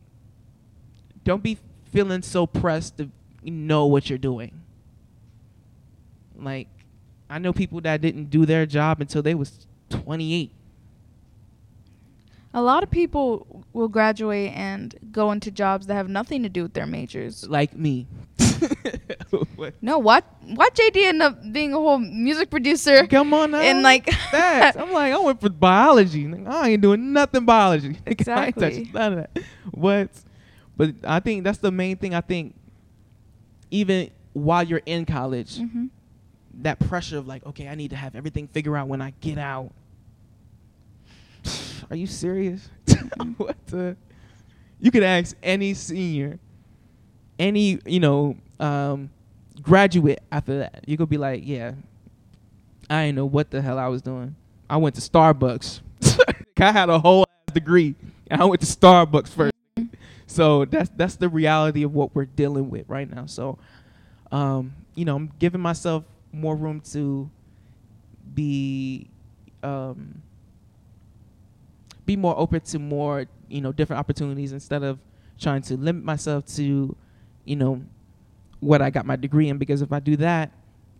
don't 1.23 1.43
be 1.43 1.57
feeling 1.91 2.21
so 2.21 2.45
pressed 2.45 2.97
to 2.97 3.09
know 3.43 3.85
what 3.85 4.09
you're 4.09 4.17
doing. 4.17 4.61
Like, 6.37 6.67
I 7.29 7.39
know 7.39 7.53
people 7.53 7.81
that 7.81 8.01
didn't 8.01 8.29
do 8.29 8.45
their 8.45 8.65
job 8.65 9.01
until 9.01 9.21
they 9.21 9.35
was 9.35 9.65
28. 9.89 10.51
A 12.53 12.61
lot 12.61 12.83
of 12.83 12.91
people 12.91 13.65
will 13.73 13.89
graduate 13.89 14.51
and 14.53 14.95
go 15.11 15.31
into 15.31 15.51
jobs 15.51 15.87
that 15.87 15.95
have 15.95 16.07
nothing 16.07 16.43
to 16.43 16.49
do 16.49 16.63
with 16.63 16.73
their 16.73 16.85
majors. 16.85 17.47
Like 17.49 17.75
me. 17.75 18.07
No, 19.81 19.99
what? 19.99 20.25
What 20.41 20.73
JD 20.75 20.97
end 21.05 21.21
up 21.21 21.37
being 21.51 21.73
a 21.73 21.77
whole 21.77 21.97
music 21.99 22.49
producer 22.49 23.05
Come 23.07 23.33
on 23.33 23.51
now. 23.51 23.59
and 23.59 23.81
like. 23.83 24.07
I'm 24.33 24.91
like, 24.91 25.13
I 25.13 25.17
went 25.19 25.41
for 25.41 25.49
biology. 25.49 26.31
I 26.45 26.69
ain't 26.69 26.81
doing 26.81 27.13
nothing 27.13 27.45
biology. 27.45 27.89
Nigga, 28.05 28.27
I 28.29 28.45
ain't 28.47 28.57
Exactly. 28.57 28.89
none 28.93 29.13
of 29.13 29.17
that. 29.33 29.43
What? 29.71 30.09
But 30.77 30.95
I 31.03 31.19
think 31.19 31.43
that's 31.43 31.57
the 31.59 31.71
main 31.71 31.97
thing. 31.97 32.13
I 32.13 32.21
think 32.21 32.55
even 33.71 34.09
while 34.33 34.63
you're 34.63 34.81
in 34.85 35.05
college, 35.05 35.57
Mhm. 35.59 35.89
that 36.61 36.79
pressure 36.79 37.17
of 37.17 37.27
like, 37.27 37.45
okay, 37.45 37.67
I 37.67 37.75
need 37.75 37.89
to 37.91 37.95
have 37.95 38.15
everything 38.15 38.47
figured 38.47 38.75
out 38.75 38.87
when 38.87 39.01
I 39.01 39.13
get 39.21 39.37
out. 39.37 39.71
Are 41.89 41.95
you 41.95 42.07
serious? 42.07 42.69
what 43.37 43.55
the? 43.67 43.95
You 44.79 44.91
could 44.91 45.03
ask 45.03 45.35
any 45.41 45.73
senior, 45.73 46.39
any 47.39 47.79
you 47.85 47.99
know 47.99 48.37
um, 48.59 49.09
graduate 49.61 50.21
after 50.31 50.59
that. 50.59 50.83
You 50.87 50.97
could 50.97 51.09
be 51.09 51.17
like, 51.17 51.41
yeah, 51.45 51.73
I 52.89 53.05
didn't 53.05 53.15
know 53.15 53.25
what 53.25 53.51
the 53.51 53.61
hell 53.61 53.79
I 53.79 53.87
was 53.87 54.01
doing. 54.01 54.35
I 54.69 54.77
went 54.77 54.95
to 54.95 55.01
Starbucks. 55.01 55.81
I 56.57 56.71
had 56.71 56.89
a 56.89 56.99
whole 56.99 57.25
degree, 57.53 57.95
and 58.29 58.41
I 58.41 58.45
went 58.45 58.61
to 58.61 58.67
Starbucks 58.67 59.29
first. 59.29 59.53
So 60.27 60.65
that's 60.65 60.89
that's 60.95 61.15
the 61.15 61.29
reality 61.29 61.83
of 61.83 61.93
what 61.93 62.15
we're 62.15 62.25
dealing 62.25 62.69
with 62.69 62.89
right 62.89 63.09
now. 63.09 63.25
So, 63.25 63.57
um, 64.31 64.73
you 64.95 65.05
know, 65.05 65.15
I'm 65.15 65.31
giving 65.39 65.61
myself 65.61 66.03
more 66.31 66.55
room 66.55 66.81
to 66.91 67.29
be 68.33 69.07
um, 69.63 70.21
be 72.05 72.15
more 72.15 72.37
open 72.37 72.61
to 72.61 72.79
more 72.79 73.25
you 73.47 73.61
know 73.61 73.71
different 73.71 73.99
opportunities 73.99 74.51
instead 74.51 74.83
of 74.83 74.99
trying 75.39 75.61
to 75.61 75.77
limit 75.77 76.03
myself 76.03 76.45
to 76.45 76.95
you 77.45 77.55
know 77.55 77.81
what 78.59 78.81
I 78.81 78.89
got 78.89 79.05
my 79.05 79.15
degree 79.15 79.49
in 79.49 79.57
because 79.57 79.81
if 79.81 79.91
I 79.91 79.99
do 79.99 80.15
that 80.17 80.51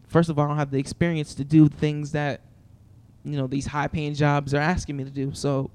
first 0.08 0.30
of 0.30 0.38
all, 0.40 0.46
I 0.46 0.48
don't 0.50 0.58
have 0.58 0.72
the 0.72 0.78
experience 0.78 1.36
to 1.36 1.44
do 1.44 1.68
things 1.68 2.12
that 2.12 2.42
you 3.24 3.38
know 3.38 3.48
these 3.48 3.66
high 3.66 3.88
paying 3.88 4.14
jobs 4.14 4.54
are 4.54 4.62
asking 4.62 4.98
me 4.98 5.04
to 5.04 5.10
do. 5.10 5.34
So 5.34 5.72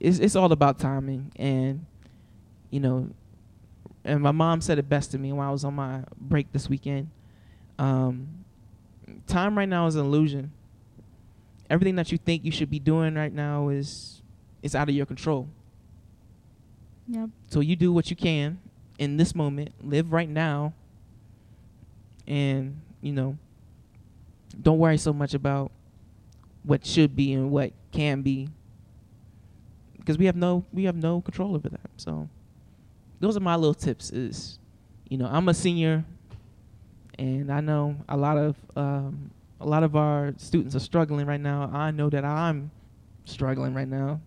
it's 0.00 0.18
it's 0.18 0.36
all 0.36 0.52
about 0.52 0.78
timing 0.78 1.32
and 1.36 1.86
you 2.70 2.80
know 2.80 3.10
and 4.04 4.20
my 4.20 4.32
mom 4.32 4.60
said 4.60 4.78
it 4.78 4.88
best 4.88 5.12
to 5.12 5.18
me 5.18 5.32
when 5.32 5.46
I 5.46 5.50
was 5.50 5.64
on 5.64 5.74
my 5.74 6.02
break 6.18 6.52
this 6.52 6.68
weekend. 6.68 7.10
Um, 7.78 8.44
time 9.26 9.56
right 9.56 9.68
now 9.68 9.86
is 9.86 9.96
an 9.96 10.04
illusion. 10.04 10.52
Everything 11.70 11.96
that 11.96 12.12
you 12.12 12.18
think 12.18 12.44
you 12.44 12.52
should 12.52 12.70
be 12.70 12.78
doing 12.78 13.14
right 13.14 13.32
now 13.32 13.68
is 13.70 14.22
is 14.62 14.74
out 14.74 14.88
of 14.88 14.94
your 14.94 15.06
control. 15.06 15.48
Yep. 17.08 17.30
So 17.48 17.60
you 17.60 17.76
do 17.76 17.92
what 17.92 18.10
you 18.10 18.16
can 18.16 18.58
in 18.98 19.16
this 19.16 19.34
moment, 19.34 19.72
live 19.82 20.12
right 20.12 20.28
now, 20.28 20.72
and 22.26 22.80
you 23.00 23.12
know, 23.12 23.36
don't 24.60 24.78
worry 24.78 24.98
so 24.98 25.12
much 25.12 25.34
about 25.34 25.70
what 26.62 26.84
should 26.84 27.14
be 27.14 27.32
and 27.34 27.50
what 27.50 27.72
can 27.92 28.22
be, 28.22 28.48
because 29.98 30.18
we 30.18 30.26
have 30.26 30.36
no 30.36 30.64
we 30.72 30.84
have 30.84 30.96
no 30.96 31.20
control 31.20 31.54
over 31.54 31.68
that. 31.68 31.90
So 31.96 32.28
those 33.20 33.36
are 33.36 33.40
my 33.40 33.56
little 33.56 33.74
tips. 33.74 34.10
Is 34.10 34.58
you 35.08 35.18
know 35.18 35.28
I'm 35.30 35.48
a 35.48 35.54
senior, 35.54 36.04
and 37.18 37.52
I 37.52 37.60
know 37.60 37.96
a 38.08 38.16
lot 38.16 38.36
of 38.36 38.56
um, 38.76 39.30
a 39.60 39.66
lot 39.66 39.82
of 39.82 39.96
our 39.96 40.34
students 40.36 40.74
are 40.74 40.80
struggling 40.80 41.26
right 41.26 41.40
now. 41.40 41.70
I 41.72 41.90
know 41.90 42.10
that 42.10 42.24
I'm 42.24 42.70
struggling 43.24 43.74
right 43.74 43.88
now, 43.88 44.20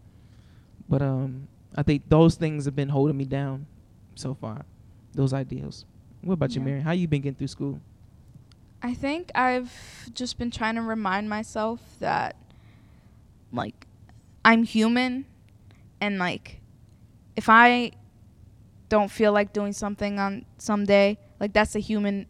but 0.90 1.02
um, 1.02 1.48
I 1.76 1.84
think 1.84 2.10
those 2.10 2.36
things 2.36 2.66
have 2.66 2.76
been 2.76 2.90
holding 2.90 3.18
me 3.18 3.26
down 3.26 3.66
so 4.16 4.34
far. 4.34 4.66
Those 5.14 5.34
ideals. 5.34 5.86
What 6.22 6.34
about 6.34 6.56
you, 6.56 6.62
Yeah. 6.62 6.66
Mary? 6.66 6.82
How 6.82 6.92
you 6.92 7.08
been 7.08 7.22
getting 7.22 7.36
through 7.36 7.48
school? 7.48 7.80
I 8.82 8.94
think 8.94 9.32
I've 9.36 9.74
just 10.14 10.38
been 10.38 10.52
trying 10.52 10.76
to 10.76 10.82
remind 10.82 11.30
myself 11.30 11.80
that 12.00 12.36
like 13.52 13.88
I'm 14.46 14.64
human 14.64 15.26
and 16.00 16.20
like 16.20 16.60
if 17.36 17.50
I 17.50 17.92
don't 18.90 19.10
feel 19.12 19.32
like 19.34 19.52
doing 19.52 19.74
something 19.74 20.20
on 20.20 20.46
some 20.58 20.86
day, 20.86 21.18
like 21.40 21.54
that's 21.54 21.76
a 21.76 21.80
human 21.80 22.28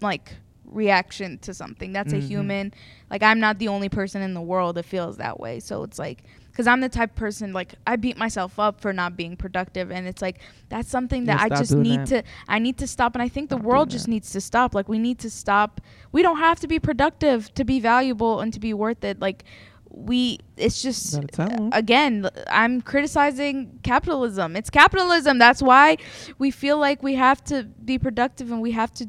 like 0.00 0.36
reaction 0.64 1.38
to 1.38 1.54
something. 1.54 1.92
That's 1.92 2.12
Mhm. 2.12 2.18
a 2.18 2.20
human 2.20 2.74
like 3.10 3.22
I'm 3.22 3.40
not 3.40 3.58
the 3.58 3.68
only 3.68 3.88
person 3.88 4.22
in 4.22 4.34
the 4.34 4.40
world 4.42 4.76
that 4.76 4.84
feels 4.84 5.16
that 5.16 5.40
way. 5.40 5.60
So 5.60 5.82
it's 5.82 5.98
like 5.98 6.22
cuz 6.58 6.66
I'm 6.66 6.80
the 6.80 6.88
type 6.88 7.10
of 7.10 7.16
person 7.16 7.52
like 7.52 7.74
I 7.86 7.94
beat 7.96 8.16
myself 8.18 8.58
up 8.58 8.80
for 8.80 8.92
not 8.92 9.16
being 9.16 9.36
productive 9.36 9.90
and 9.92 10.06
it's 10.08 10.20
like 10.20 10.40
that's 10.68 10.90
something 10.96 11.24
that 11.26 11.38
Yeah, 11.38 11.44
I 11.46 11.48
just 11.60 11.74
need 11.74 12.00
that. 12.06 12.24
to 12.24 12.30
I 12.48 12.58
need 12.58 12.76
to 12.78 12.86
stop 12.86 13.14
and 13.14 13.22
I 13.22 13.28
think 13.28 13.48
Stop 13.48 13.60
the 13.60 13.68
world 13.68 13.90
just 13.90 14.06
that. 14.06 14.10
needs 14.10 14.32
to 14.32 14.40
stop. 14.40 14.74
Like 14.74 14.88
we 14.88 14.98
need 14.98 15.18
to 15.20 15.30
stop. 15.30 15.80
We 16.12 16.20
don't 16.22 16.38
have 16.48 16.58
to 16.60 16.68
be 16.74 16.78
productive 16.80 17.54
to 17.54 17.64
be 17.64 17.78
valuable 17.80 18.40
and 18.40 18.52
to 18.52 18.60
be 18.60 18.74
worth 18.74 19.04
it. 19.04 19.20
Like 19.20 19.44
we 19.90 20.38
it's 20.56 20.82
just 20.82 21.14
Gotta 21.14 21.26
tell 21.28 21.50
'em. 21.50 21.70
again 21.72 22.28
i'm 22.50 22.80
criticizing 22.82 23.78
capitalism. 23.82 24.56
It's 24.56 24.70
capitalism. 24.70 25.38
That's 25.38 25.62
why 25.62 25.96
we 26.38 26.50
feel 26.50 26.78
like 26.78 27.02
we 27.02 27.14
have 27.14 27.42
to 27.52 27.64
be 27.92 27.98
productive 27.98 28.50
and 28.52 28.60
we 28.60 28.72
have 28.72 28.92
to 29.00 29.06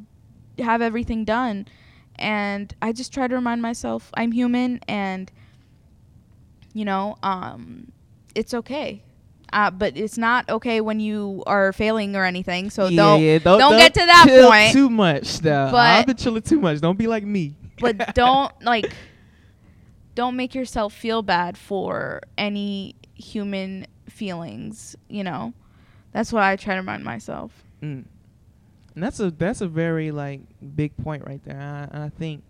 have 0.72 0.82
everything 0.82 1.26
done. 1.26 1.66
And 2.18 2.74
I 2.82 2.92
just 2.92 3.14
try 3.14 3.28
to 3.28 3.36
remind 3.36 3.62
myself 3.62 4.10
I'm 4.16 4.32
human 4.32 4.80
and 4.88 5.32
you 6.74 6.86
know, 6.86 7.18
um 7.24 7.92
it's 8.36 8.54
okay. 8.54 9.04
Uh, 9.52 9.72
but 9.72 9.98
it's 9.98 10.16
not 10.18 10.48
okay 10.48 10.80
when 10.80 11.00
you 11.00 11.42
are 11.48 11.74
failing 11.74 12.16
or 12.16 12.24
anything. 12.24 12.70
So 12.70 12.90
don't 12.90 13.44
don't 13.44 13.78
get 13.78 13.94
to 13.96 14.06
that 14.06 14.28
point. 14.48 14.74
Too 14.74 14.90
much. 14.90 15.44
Now. 15.44 15.72
But- 15.72 15.78
I've 15.78 16.06
been 16.06 16.18
chilling 16.18 16.44
too 16.44 16.60
much. 16.60 16.80
Don't 16.82 16.98
be 16.98 17.08
like 17.08 17.24
me. 17.24 17.56
but 17.80 18.14
don't 18.16 18.52
like 18.64 18.94
don't 20.16 20.36
make 20.36 20.54
yourself 20.54 20.94
feel 20.94 21.22
bad 21.22 21.58
for 21.58 22.22
any 22.38 22.96
human 23.16 23.88
feelings 24.10 24.96
you 25.08 25.24
know 25.24 25.54
that's 26.12 26.34
what 26.34 26.44
i 26.44 26.56
try 26.58 26.74
to 26.74 26.82
remind 26.82 27.04
myself 27.04 27.52
Mm. 27.82 28.04
And 28.96 29.04
that's 29.04 29.22
a 29.22 29.32
that's 29.32 29.62
a 29.62 29.68
very 29.68 30.12
like 30.12 30.42
big 30.76 30.92
point 30.98 31.26
right 31.26 31.42
there. 31.46 31.58
I, 31.58 31.96
and 31.96 32.04
I 32.04 32.10
think 32.10 32.44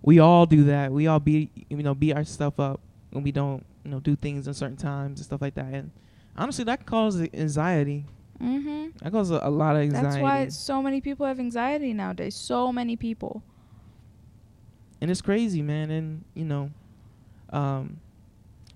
we 0.00 0.18
all 0.18 0.46
do 0.46 0.64
that. 0.64 0.90
We 0.90 1.06
all 1.06 1.20
beat 1.20 1.50
you 1.68 1.82
know 1.82 1.94
beat 1.94 2.16
ourselves 2.16 2.58
up 2.58 2.80
when 3.14 3.24
we 3.24 3.32
don't 3.32 3.64
you 3.84 3.90
know 3.90 4.00
do 4.00 4.16
things 4.16 4.46
in 4.46 4.54
certain 4.54 4.76
times 4.76 5.20
and 5.20 5.26
stuff 5.26 5.40
like 5.40 5.54
that. 5.54 5.66
And 5.66 5.90
honestly, 6.36 6.64
that 6.64 6.84
causes 6.86 7.28
anxiety. 7.32 8.04
mm-hmm 8.40 8.88
That 9.02 9.12
causes 9.12 9.30
a, 9.32 9.40
a 9.42 9.50
lot 9.50 9.76
of 9.76 9.82
anxiety. 9.82 10.06
that's 10.08 10.22
why 10.22 10.48
so 10.48 10.82
many 10.82 11.00
people 11.00 11.24
have 11.26 11.38
anxiety 11.38 11.92
nowadays 11.92 12.34
so 12.34 12.72
many 12.72 12.96
people 12.96 13.42
and 15.04 15.10
it's 15.10 15.20
crazy, 15.20 15.60
man. 15.60 15.90
And 15.90 16.24
you 16.32 16.46
know, 16.46 16.70
um, 17.50 18.00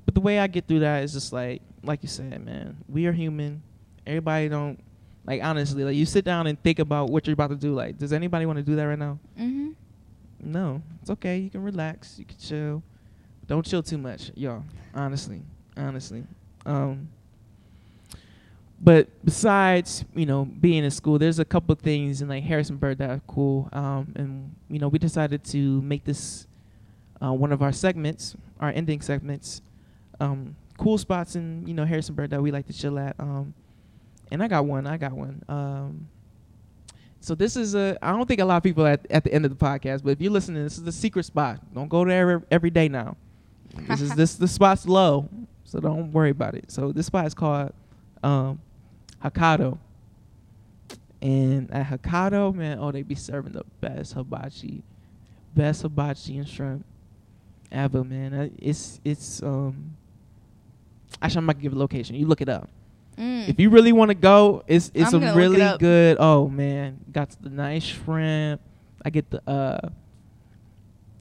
but 0.04 0.14
the 0.14 0.20
way 0.20 0.38
I 0.38 0.46
get 0.46 0.66
through 0.66 0.80
that 0.80 1.02
is 1.02 1.14
just 1.14 1.32
like, 1.32 1.62
like 1.82 2.02
you 2.02 2.08
said, 2.08 2.44
man. 2.44 2.76
We 2.86 3.06
are 3.06 3.12
human. 3.12 3.62
Everybody 4.06 4.50
don't 4.50 4.78
like 5.24 5.42
honestly. 5.42 5.84
Like 5.84 5.96
you 5.96 6.04
sit 6.04 6.26
down 6.26 6.46
and 6.46 6.62
think 6.62 6.80
about 6.80 7.08
what 7.08 7.26
you're 7.26 7.32
about 7.32 7.48
to 7.48 7.56
do. 7.56 7.72
Like, 7.72 7.96
does 7.96 8.12
anybody 8.12 8.44
want 8.44 8.58
to 8.58 8.62
do 8.62 8.76
that 8.76 8.84
right 8.84 8.98
now? 8.98 9.18
mm-hmm 9.40 9.70
No, 10.40 10.82
it's 11.00 11.08
okay. 11.10 11.38
You 11.38 11.48
can 11.48 11.62
relax. 11.62 12.18
You 12.18 12.26
can 12.26 12.36
chill. 12.36 12.82
Don't 13.48 13.64
chill 13.64 13.82
too 13.82 13.98
much, 13.98 14.30
y'all. 14.34 14.62
Honestly, 14.94 15.42
honestly. 15.76 16.22
Um, 16.66 17.08
but 18.80 19.08
besides, 19.24 20.04
you 20.14 20.26
know, 20.26 20.44
being 20.44 20.84
in 20.84 20.90
school, 20.90 21.18
there's 21.18 21.38
a 21.38 21.44
couple 21.44 21.72
of 21.72 21.80
things 21.80 22.22
in 22.22 22.28
like 22.28 22.44
Harrisonburg 22.44 22.98
that 22.98 23.10
are 23.10 23.20
cool. 23.26 23.68
Um, 23.72 24.12
and 24.14 24.54
you 24.68 24.78
know, 24.78 24.88
we 24.88 24.98
decided 24.98 25.42
to 25.44 25.80
make 25.80 26.04
this 26.04 26.46
uh, 27.22 27.32
one 27.32 27.50
of 27.50 27.62
our 27.62 27.72
segments, 27.72 28.36
our 28.60 28.70
ending 28.70 29.00
segments. 29.00 29.62
Um, 30.20 30.54
cool 30.76 30.98
spots 30.98 31.34
in 31.34 31.66
you 31.66 31.74
know 31.74 31.84
Harrisonburg 31.84 32.30
that 32.30 32.42
we 32.42 32.50
like 32.50 32.66
to 32.66 32.72
chill 32.72 32.98
at. 32.98 33.16
Um, 33.18 33.54
and 34.30 34.42
I 34.42 34.48
got 34.48 34.66
one. 34.66 34.86
I 34.86 34.98
got 34.98 35.12
one. 35.12 35.42
Um, 35.48 36.08
so 37.20 37.34
this 37.34 37.56
is 37.56 37.74
a. 37.74 37.96
I 38.02 38.12
don't 38.12 38.26
think 38.26 38.40
a 38.40 38.44
lot 38.44 38.58
of 38.58 38.62
people 38.62 38.86
at 38.86 39.06
at 39.10 39.24
the 39.24 39.32
end 39.32 39.46
of 39.46 39.58
the 39.58 39.64
podcast, 39.64 40.04
but 40.04 40.10
if 40.10 40.20
you're 40.20 40.30
listening, 40.30 40.62
this 40.62 40.76
is 40.76 40.84
the 40.84 40.92
secret 40.92 41.24
spot. 41.24 41.60
Don't 41.74 41.88
go 41.88 42.04
there 42.04 42.30
every, 42.30 42.46
every 42.50 42.70
day 42.70 42.88
now. 42.88 43.16
This 43.86 44.00
is 44.00 44.14
this 44.16 44.34
the 44.36 44.48
spot's 44.48 44.86
low, 44.86 45.28
so 45.64 45.80
don't 45.80 46.12
worry 46.12 46.30
about 46.30 46.54
it. 46.54 46.70
So 46.70 46.92
this 46.92 47.06
spot 47.06 47.26
is 47.26 47.34
called 47.34 47.72
um, 48.22 48.60
Hokkaido. 49.22 49.78
And 51.20 51.70
at 51.72 51.86
Hokkaido, 51.86 52.54
man, 52.54 52.78
oh, 52.80 52.92
they 52.92 53.02
be 53.02 53.14
serving 53.16 53.52
the 53.52 53.64
best 53.80 54.12
hibachi, 54.14 54.82
best 55.54 55.82
hibachi 55.82 56.38
and 56.38 56.48
shrimp 56.48 56.84
ever, 57.72 58.04
man. 58.04 58.32
Uh, 58.34 58.48
It's 58.58 59.00
it's 59.04 59.42
um. 59.42 59.96
Actually, 61.20 61.38
I'm 61.38 61.46
not 61.46 61.52
gonna 61.54 61.62
give 61.62 61.72
a 61.72 61.78
location. 61.78 62.14
You 62.16 62.26
look 62.26 62.40
it 62.40 62.48
up. 62.48 62.68
mm. 63.16 63.48
If 63.48 63.58
you 63.58 63.70
really 63.70 63.92
want 63.92 64.10
to 64.10 64.14
go, 64.14 64.62
it's 64.68 64.92
it's 64.94 65.12
I'm 65.12 65.22
a 65.22 65.26
look 65.26 65.34
it 65.34 65.38
really 65.38 65.78
good. 65.78 66.16
Oh 66.20 66.48
man, 66.48 66.98
got 67.10 67.30
the 67.40 67.50
nice 67.50 67.82
shrimp. 67.84 68.60
I 69.04 69.10
get 69.10 69.28
the 69.30 69.42
uh, 69.50 69.88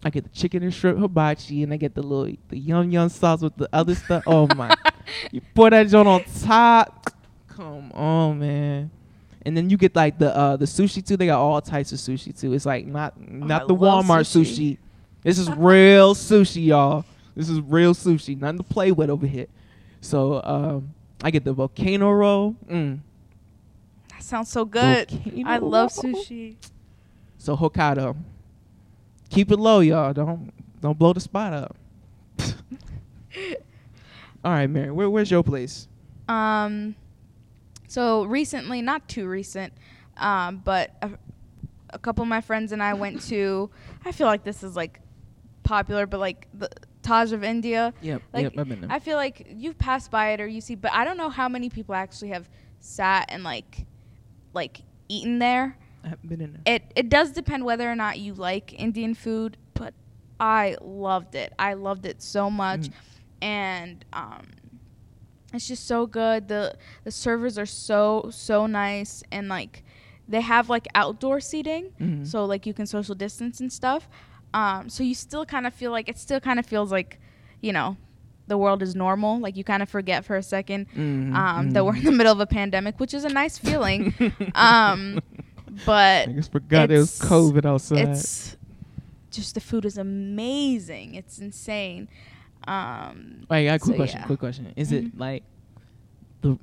I 0.07 0.09
get 0.09 0.23
the 0.23 0.29
chicken 0.29 0.63
and 0.63 0.73
shrimp 0.73 0.99
hibachi, 0.99 1.63
and 1.63 1.73
I 1.73 1.77
get 1.77 1.93
the 1.93 2.01
little 2.01 2.33
the 2.49 2.57
yum 2.57 2.89
yum 2.91 3.09
sauce 3.09 3.41
with 3.41 3.55
the 3.57 3.69
other 3.71 3.93
stuff. 3.95 4.23
Oh 4.25 4.47
my, 4.55 4.73
you 5.31 5.41
pour 5.53 5.69
that 5.69 5.87
joint 5.87 6.07
on 6.07 6.23
top. 6.43 7.13
Come 7.49 7.91
on, 7.93 8.39
man. 8.39 8.91
And 9.45 9.55
then 9.55 9.69
you 9.69 9.77
get 9.77 9.95
like 9.95 10.17
the 10.19 10.35
uh 10.35 10.57
the 10.57 10.65
sushi 10.65 11.05
too. 11.05 11.15
They 11.17 11.25
got 11.27 11.39
all 11.39 11.61
types 11.61 11.91
of 11.91 11.99
sushi 11.99 12.37
too. 12.37 12.53
It's 12.53 12.65
like 12.65 12.85
not 12.85 13.19
not 13.29 13.63
Oh, 13.63 13.67
the 13.67 13.75
Walmart 13.75 14.21
sushi. 14.21 14.43
sushi. 14.73 14.77
This 15.23 15.37
is 15.39 15.49
real 15.57 16.15
sushi, 16.15 16.65
y'all. 16.67 17.05
This 17.35 17.49
is 17.49 17.59
real 17.61 17.93
sushi. 17.93 18.39
Nothing 18.39 18.57
to 18.57 18.63
play 18.63 18.91
with 18.91 19.09
over 19.09 19.27
here. 19.27 19.47
So 20.01 20.41
um, 20.43 20.93
I 21.23 21.31
get 21.31 21.43
the 21.43 21.53
volcano 21.53 22.11
roll. 22.11 22.55
Mm. 22.69 22.99
that 24.11 24.23
sounds 24.23 24.49
so 24.49 24.65
good 24.65 25.09
Volcano 25.11 25.49
i 25.49 25.57
love 25.57 25.91
roll. 26.03 26.13
sushi 26.13 26.55
So 27.37 27.55
Hokkaido. 27.55 28.15
Keep 29.29 29.51
it 29.51 29.57
low, 29.57 29.79
y'all. 29.79 30.13
Don't 30.13 30.51
don't 30.81 30.97
blow 30.97 31.13
the 31.13 31.19
spot 31.19 31.53
up. 31.53 31.75
All 34.43 34.51
right, 34.51 34.67
Mary. 34.67 34.91
Where, 34.91 35.09
where's 35.09 35.31
your 35.31 35.43
place? 35.43 35.87
Um, 36.27 36.95
so 37.87 38.23
recently, 38.25 38.81
not 38.81 39.07
too 39.07 39.27
recent, 39.27 39.73
um, 40.17 40.61
but 40.63 40.91
a, 41.01 41.11
a 41.91 41.99
couple 41.99 42.21
of 42.21 42.27
my 42.27 42.41
friends 42.41 42.71
and 42.71 42.81
I 42.81 42.93
went 42.93 43.21
to. 43.23 43.69
I 44.05 44.11
feel 44.11 44.27
like 44.27 44.43
this 44.43 44.63
is 44.63 44.75
like 44.75 45.01
popular, 45.63 46.05
but 46.05 46.19
like 46.19 46.47
the 46.53 46.69
Taj 47.07 47.31
of 47.31 47.43
India. 47.43 47.93
Yep. 48.01 48.21
Like, 48.33 48.43
yep. 48.43 48.53
I've 48.57 48.69
been 48.69 48.81
there. 48.81 48.91
I 48.91 48.99
feel 48.99 49.17
like 49.17 49.47
you've 49.49 49.77
passed 49.77 50.11
by 50.11 50.31
it 50.31 50.41
or 50.41 50.47
you 50.47 50.61
see, 50.61 50.75
but 50.75 50.91
I 50.93 51.05
don't 51.05 51.17
know 51.17 51.29
how 51.29 51.47
many 51.47 51.69
people 51.69 51.95
actually 51.95 52.29
have 52.29 52.49
sat 52.79 53.25
and 53.29 53.43
like, 53.43 53.85
like 54.53 54.81
eaten 55.07 55.39
there. 55.39 55.77
Haven't 56.07 56.29
been 56.29 56.41
in 56.41 56.53
there. 56.53 56.75
It 56.75 56.83
it 56.95 57.09
does 57.09 57.31
depend 57.31 57.65
whether 57.65 57.89
or 57.91 57.95
not 57.95 58.19
you 58.19 58.33
like 58.33 58.73
Indian 58.79 59.13
food, 59.13 59.57
but 59.73 59.93
I 60.39 60.75
loved 60.81 61.35
it. 61.35 61.53
I 61.59 61.73
loved 61.73 62.05
it 62.05 62.21
so 62.21 62.49
much, 62.49 62.81
Mm. 62.89 62.93
and 63.41 64.05
um, 64.13 64.47
it's 65.53 65.67
just 65.67 65.85
so 65.87 66.05
good. 66.05 66.47
the 66.47 66.75
The 67.03 67.11
servers 67.11 67.57
are 67.57 67.65
so 67.65 68.29
so 68.31 68.65
nice, 68.67 69.23
and 69.31 69.47
like 69.47 69.83
they 70.27 70.41
have 70.41 70.69
like 70.69 70.87
outdoor 70.95 71.39
seating, 71.39 71.91
Mhm. 71.99 72.27
so 72.27 72.45
like 72.45 72.65
you 72.65 72.73
can 72.73 72.85
social 72.85 73.15
distance 73.15 73.59
and 73.61 73.71
stuff. 73.71 74.07
Um, 74.53 74.89
so 74.89 75.03
you 75.03 75.13
still 75.15 75.45
kind 75.45 75.65
of 75.67 75.73
feel 75.73 75.91
like 75.91 76.09
it 76.09 76.17
still 76.17 76.39
kind 76.39 76.59
of 76.59 76.65
feels 76.65 76.91
like, 76.91 77.19
you 77.61 77.71
know, 77.73 77.95
the 78.47 78.57
world 78.57 78.81
is 78.81 78.95
normal. 78.95 79.39
Like 79.39 79.55
you 79.57 79.63
kind 79.63 79.81
of 79.83 79.89
forget 79.89 80.25
for 80.25 80.35
a 80.37 80.41
2nd 80.43 80.87
Mhm, 80.95 81.33
um, 81.35 81.71
that 81.71 81.85
we're 81.85 81.95
in 81.95 82.01
mhm. 82.01 82.05
the 82.05 82.11
middle 82.11 82.31
of 82.33 82.39
a 82.39 82.45
pandemic, 82.47 82.99
which 82.99 83.13
is 83.13 83.23
a 83.23 83.29
nice 83.29 83.57
feeling. 83.57 84.13
um, 84.55 85.19
but 85.85 86.29
I 86.29 86.31
just 86.33 86.51
forgot 86.51 86.91
it 86.91 86.97
was 86.97 87.15
it's- 87.19 87.29
COVID 87.31 87.65
outside. 87.65 88.09
it's 88.09 88.55
just 89.31 89.53
the 89.55 89.59
food 89.61 89.85
is 89.85 89.97
amazing. 89.97 91.15
It's 91.15 91.39
insane. 91.39 92.07
Um, 92.67 93.45
Wait, 93.49 93.61
I 93.61 93.65
got 93.65 93.75
a 93.75 93.79
quick 93.79 93.93
so, 93.93 93.97
question. 93.97 94.19
yeah. 94.21 94.25
Quick 94.27 94.39
question. 94.39 94.73
Is 94.75 94.91
Mhm. 94.91 94.93
it 95.07 95.17
like 95.17 95.43
the? 96.41 96.57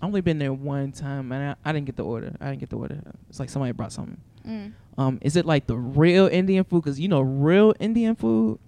I 0.00 0.06
only 0.06 0.20
been 0.22 0.38
there 0.38 0.52
one 0.52 0.92
time, 0.92 1.30
and 1.32 1.50
I, 1.64 1.68
I 1.68 1.72
didn't 1.72 1.86
get 1.86 1.96
the 1.96 2.04
order. 2.04 2.34
I 2.40 2.46
didn't 2.50 2.60
get 2.60 2.70
the 2.70 2.76
order. 2.78 3.00
It's 3.28 3.38
like 3.40 3.50
somebody 3.50 3.72
brought 3.72 3.92
something. 3.92 4.16
mm. 4.46 4.72
Um, 4.96 5.18
is 5.22 5.36
it 5.36 5.44
like 5.46 5.66
the 5.66 5.76
real 5.76 6.26
Indian 6.26 6.64
food? 6.64 6.84
Cause 6.84 6.98
you 6.98 7.08
know, 7.08 7.20
real 7.20 7.74
Indian 7.80 8.14
food, 8.16 8.58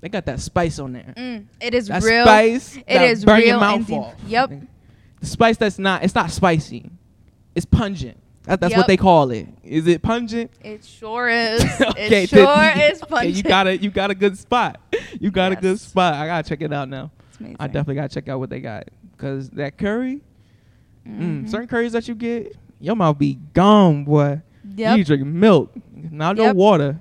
they 0.00 0.08
got 0.08 0.26
that 0.26 0.40
spice 0.40 0.78
on 0.78 0.92
there. 0.92 1.14
Mm, 1.16 1.46
it 1.60 1.74
is 1.74 1.88
That 1.88 2.02
real. 2.02 2.24
spice. 2.24 2.76
It 2.86 3.02
is 3.02 3.24
burn 3.24 3.38
your 3.40 3.48
real 3.48 3.60
mouth 3.60 3.80
Indian- 3.80 4.00
off. 4.02 4.14
Yep. 4.26 4.52
The 5.20 5.26
spice 5.26 5.56
that's 5.56 5.78
not. 5.78 6.02
It's 6.04 6.14
not 6.14 6.30
spicy. 6.30 6.90
It's 7.54 7.64
pungent. 7.66 8.18
That, 8.46 8.60
that's 8.60 8.76
what 8.76 8.86
they 8.86 8.96
call 8.96 9.30
it. 9.32 9.48
Is 9.64 9.86
it 9.88 10.02
pungent? 10.02 10.50
It 10.62 10.84
sure 10.84 11.28
is. 11.28 11.62
Okay, 11.80 12.24
it 12.24 12.30
sure 12.30 12.46
then- 12.46 12.92
is 12.92 13.02
okay, 13.02 13.10
pungent. 13.10 13.36
you 13.36 13.42
got 13.42 13.66
a 13.66 13.76
you 13.76 13.90
got 13.90 14.10
a 14.10 14.14
good 14.14 14.38
spot. 14.38 14.80
You 15.20 15.30
got 15.30 15.52
a 15.52 15.56
good 15.56 15.80
spot. 15.80 16.14
I 16.14 16.26
gotta 16.26 16.48
check 16.48 16.60
it 16.62 16.72
out 16.72 16.88
now. 16.88 17.10
It's 17.28 17.38
amazing. 17.40 17.56
I 17.60 17.66
definitely 17.66 17.94
gotta 17.96 18.08
check 18.14 18.28
out 18.28 18.38
what 18.38 18.50
they 18.50 18.60
got. 18.60 18.84
Cause 19.18 19.50
that 19.50 19.76
curry, 19.78 20.20
mm, 21.06 21.18
Mhm. 21.44 21.48
certain 21.50 21.66
curries 21.68 21.92
that 21.92 22.06
you 22.06 22.14
get, 22.14 22.54
your 22.80 22.94
mouth 22.94 23.18
be 23.18 23.34
gone, 23.52 24.04
boy. 24.04 24.42
Yep. 24.76 24.98
You 24.98 25.04
drink 25.04 25.24
milk, 25.26 25.72
not 25.94 26.36
no 26.36 26.52
water. 26.52 27.00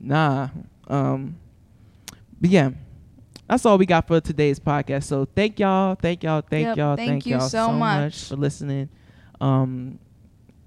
Nah. 0.00 0.48
Um. 0.88 1.36
But 2.40 2.50
yeah, 2.50 2.70
that's 3.48 3.64
all 3.64 3.78
we 3.78 3.86
got 3.86 4.06
for 4.06 4.20
today's 4.20 4.58
podcast. 4.60 5.04
So 5.04 5.24
thank 5.24 5.58
y'all, 5.58 5.94
thank 5.94 6.22
y'all, 6.22 6.42
thank 6.42 6.66
Yep, 6.66 6.76
y'all, 6.76 6.96
thank 6.96 7.08
thank, 7.10 7.26
you 7.26 7.36
y'all 7.38 7.48
so 7.48 7.72
much. 7.72 8.24
for 8.28 8.36
listening. 8.36 8.88
Um, 9.40 9.98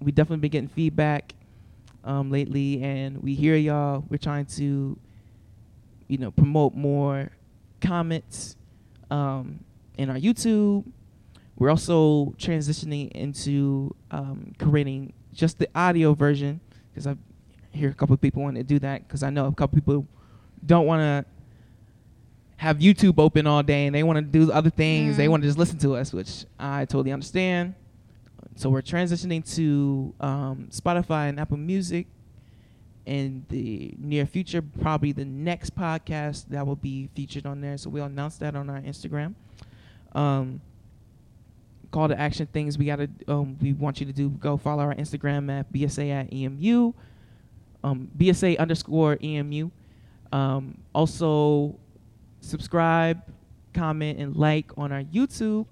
we 0.01 0.11
definitely 0.11 0.41
been 0.41 0.51
getting 0.51 0.69
feedback 0.69 1.33
um 2.03 2.31
lately, 2.31 2.81
and 2.83 3.21
we 3.21 3.35
hear 3.35 3.55
y'all. 3.55 4.03
We're 4.09 4.17
trying 4.17 4.45
to, 4.57 4.97
you 6.07 6.17
know, 6.17 6.31
promote 6.31 6.73
more 6.75 7.29
comments 7.81 8.55
um 9.11 9.59
in 9.97 10.09
our 10.09 10.17
YouTube. 10.17 10.85
We're 11.57 11.69
also 11.69 12.33
transitioning 12.37 13.11
into 13.11 13.93
um, 14.11 14.53
creating 14.59 15.11
just 15.33 15.59
the 15.59 15.67
audio 15.75 16.13
version 16.13 16.61
because 16.89 17.05
I 17.05 17.15
hear 17.73 17.89
a 17.89 17.93
couple 17.93 18.13
of 18.13 18.21
people 18.21 18.41
want 18.41 18.55
to 18.55 18.63
do 18.63 18.79
that 18.79 19.05
because 19.05 19.23
I 19.23 19.29
know 19.29 19.47
a 19.47 19.51
couple 19.53 19.75
people 19.75 20.07
don't 20.65 20.85
want 20.85 21.01
to 21.01 21.25
have 22.55 22.77
YouTube 22.77 23.15
open 23.19 23.45
all 23.45 23.61
day 23.61 23.87
and 23.87 23.93
they 23.95 24.03
want 24.03 24.15
to 24.17 24.21
do 24.21 24.49
other 24.53 24.69
things. 24.69 25.17
They 25.17 25.27
Mm. 25.27 25.31
want 25.31 25.43
to 25.43 25.49
just 25.49 25.57
listen 25.57 25.77
to 25.79 25.95
us, 25.95 26.13
which 26.13 26.45
I 26.57 26.85
totally 26.85 27.11
understand. 27.11 27.73
So 28.55 28.69
we're 28.69 28.81
transitioning 28.81 29.43
to 29.55 30.13
um, 30.19 30.67
Spotify 30.71 31.29
and 31.29 31.39
Apple 31.39 31.57
Music 31.57 32.07
in 33.05 33.45
the 33.49 33.93
near 33.97 34.25
future. 34.25 34.61
Probably 34.61 35.11
the 35.11 35.25
next 35.25 35.75
podcast 35.75 36.47
that 36.49 36.65
will 36.67 36.75
be 36.75 37.09
featured 37.15 37.45
on 37.45 37.61
there. 37.61 37.77
So 37.77 37.89
we'll 37.89 38.05
announce 38.05 38.37
that 38.37 38.55
on 38.55 38.69
our 38.69 38.81
Instagram. 38.81 39.35
Um, 40.13 40.61
call 41.91 42.07
to 42.07 42.19
action 42.19 42.47
things 42.47 42.77
we 42.77 42.85
gotta 42.85 43.09
um, 43.27 43.57
we 43.61 43.73
want 43.73 43.99
you 43.99 44.05
to 44.05 44.13
do 44.13 44.29
go 44.29 44.57
follow 44.57 44.83
our 44.83 44.93
instagram 44.93 45.51
at 45.51 45.71
bsa 45.73 46.11
at 46.11 46.31
emu 46.31 46.93
um, 47.83 48.07
bsa 48.15 48.57
underscore 48.59 49.17
emu 49.23 49.71
um, 50.31 50.77
also 50.93 51.75
subscribe 52.41 53.19
comment 53.73 54.19
and 54.19 54.35
like 54.35 54.71
on 54.77 54.91
our 54.91 55.01
youtube 55.03 55.65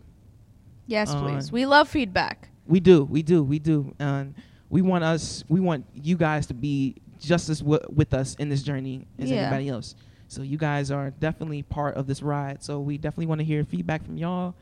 yes, 0.88 1.14
please. 1.14 1.52
We 1.52 1.66
love 1.66 1.88
feedback. 1.88 2.50
We 2.68 2.80
do 2.80 3.04
we 3.04 3.24
do 3.24 3.44
we 3.44 3.60
do. 3.60 3.94
And 4.00 4.34
we 4.70 4.82
want 4.82 5.04
us 5.04 5.44
we 5.48 5.60
want 5.60 5.86
you 5.94 6.16
guys 6.18 6.48
to 6.48 6.54
be 6.54 6.96
just 7.20 7.50
as 7.50 7.60
w- 7.60 7.80
with 7.94 8.14
us 8.14 8.36
in 8.36 8.50
this 8.50 8.62
journey 8.64 9.08
as 9.18 9.30
Yeah. 9.30 9.38
anybody 9.38 9.70
else. 9.70 9.96
So 10.28 10.42
you 10.42 10.58
guys 10.58 10.92
are 10.92 11.10
definitely 11.12 11.64
part 11.64 11.96
of 11.96 12.06
this 12.08 12.22
ride. 12.22 12.62
So 12.64 12.80
we 12.82 12.98
definitely 12.98 13.28
want 13.28 13.40
to 13.40 13.46
hear 13.46 13.64
feedback 13.64 14.04
from 14.06 14.18
y'all. 14.18 14.54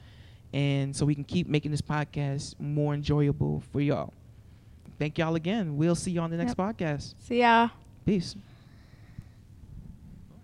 And 0.53 0.95
so 0.95 1.05
we 1.05 1.15
can 1.15 1.23
keep 1.23 1.47
making 1.47 1.71
this 1.71 1.81
podcast 1.81 2.57
more 2.59 2.93
enjoyable 2.93 3.61
for 3.71 3.81
y'all. 3.81 4.13
Thank 4.99 5.17
y'all 5.17 5.35
again. 5.35 5.75
We'll 5.75 5.95
see 5.95 6.11
you 6.11 6.21
on 6.21 6.29
the 6.31 6.37
next 6.37 6.55
Yep. 6.57 6.77
podcast. 6.77 7.15
See 7.19 7.39
ya. 7.39 7.69
peace 8.05 8.35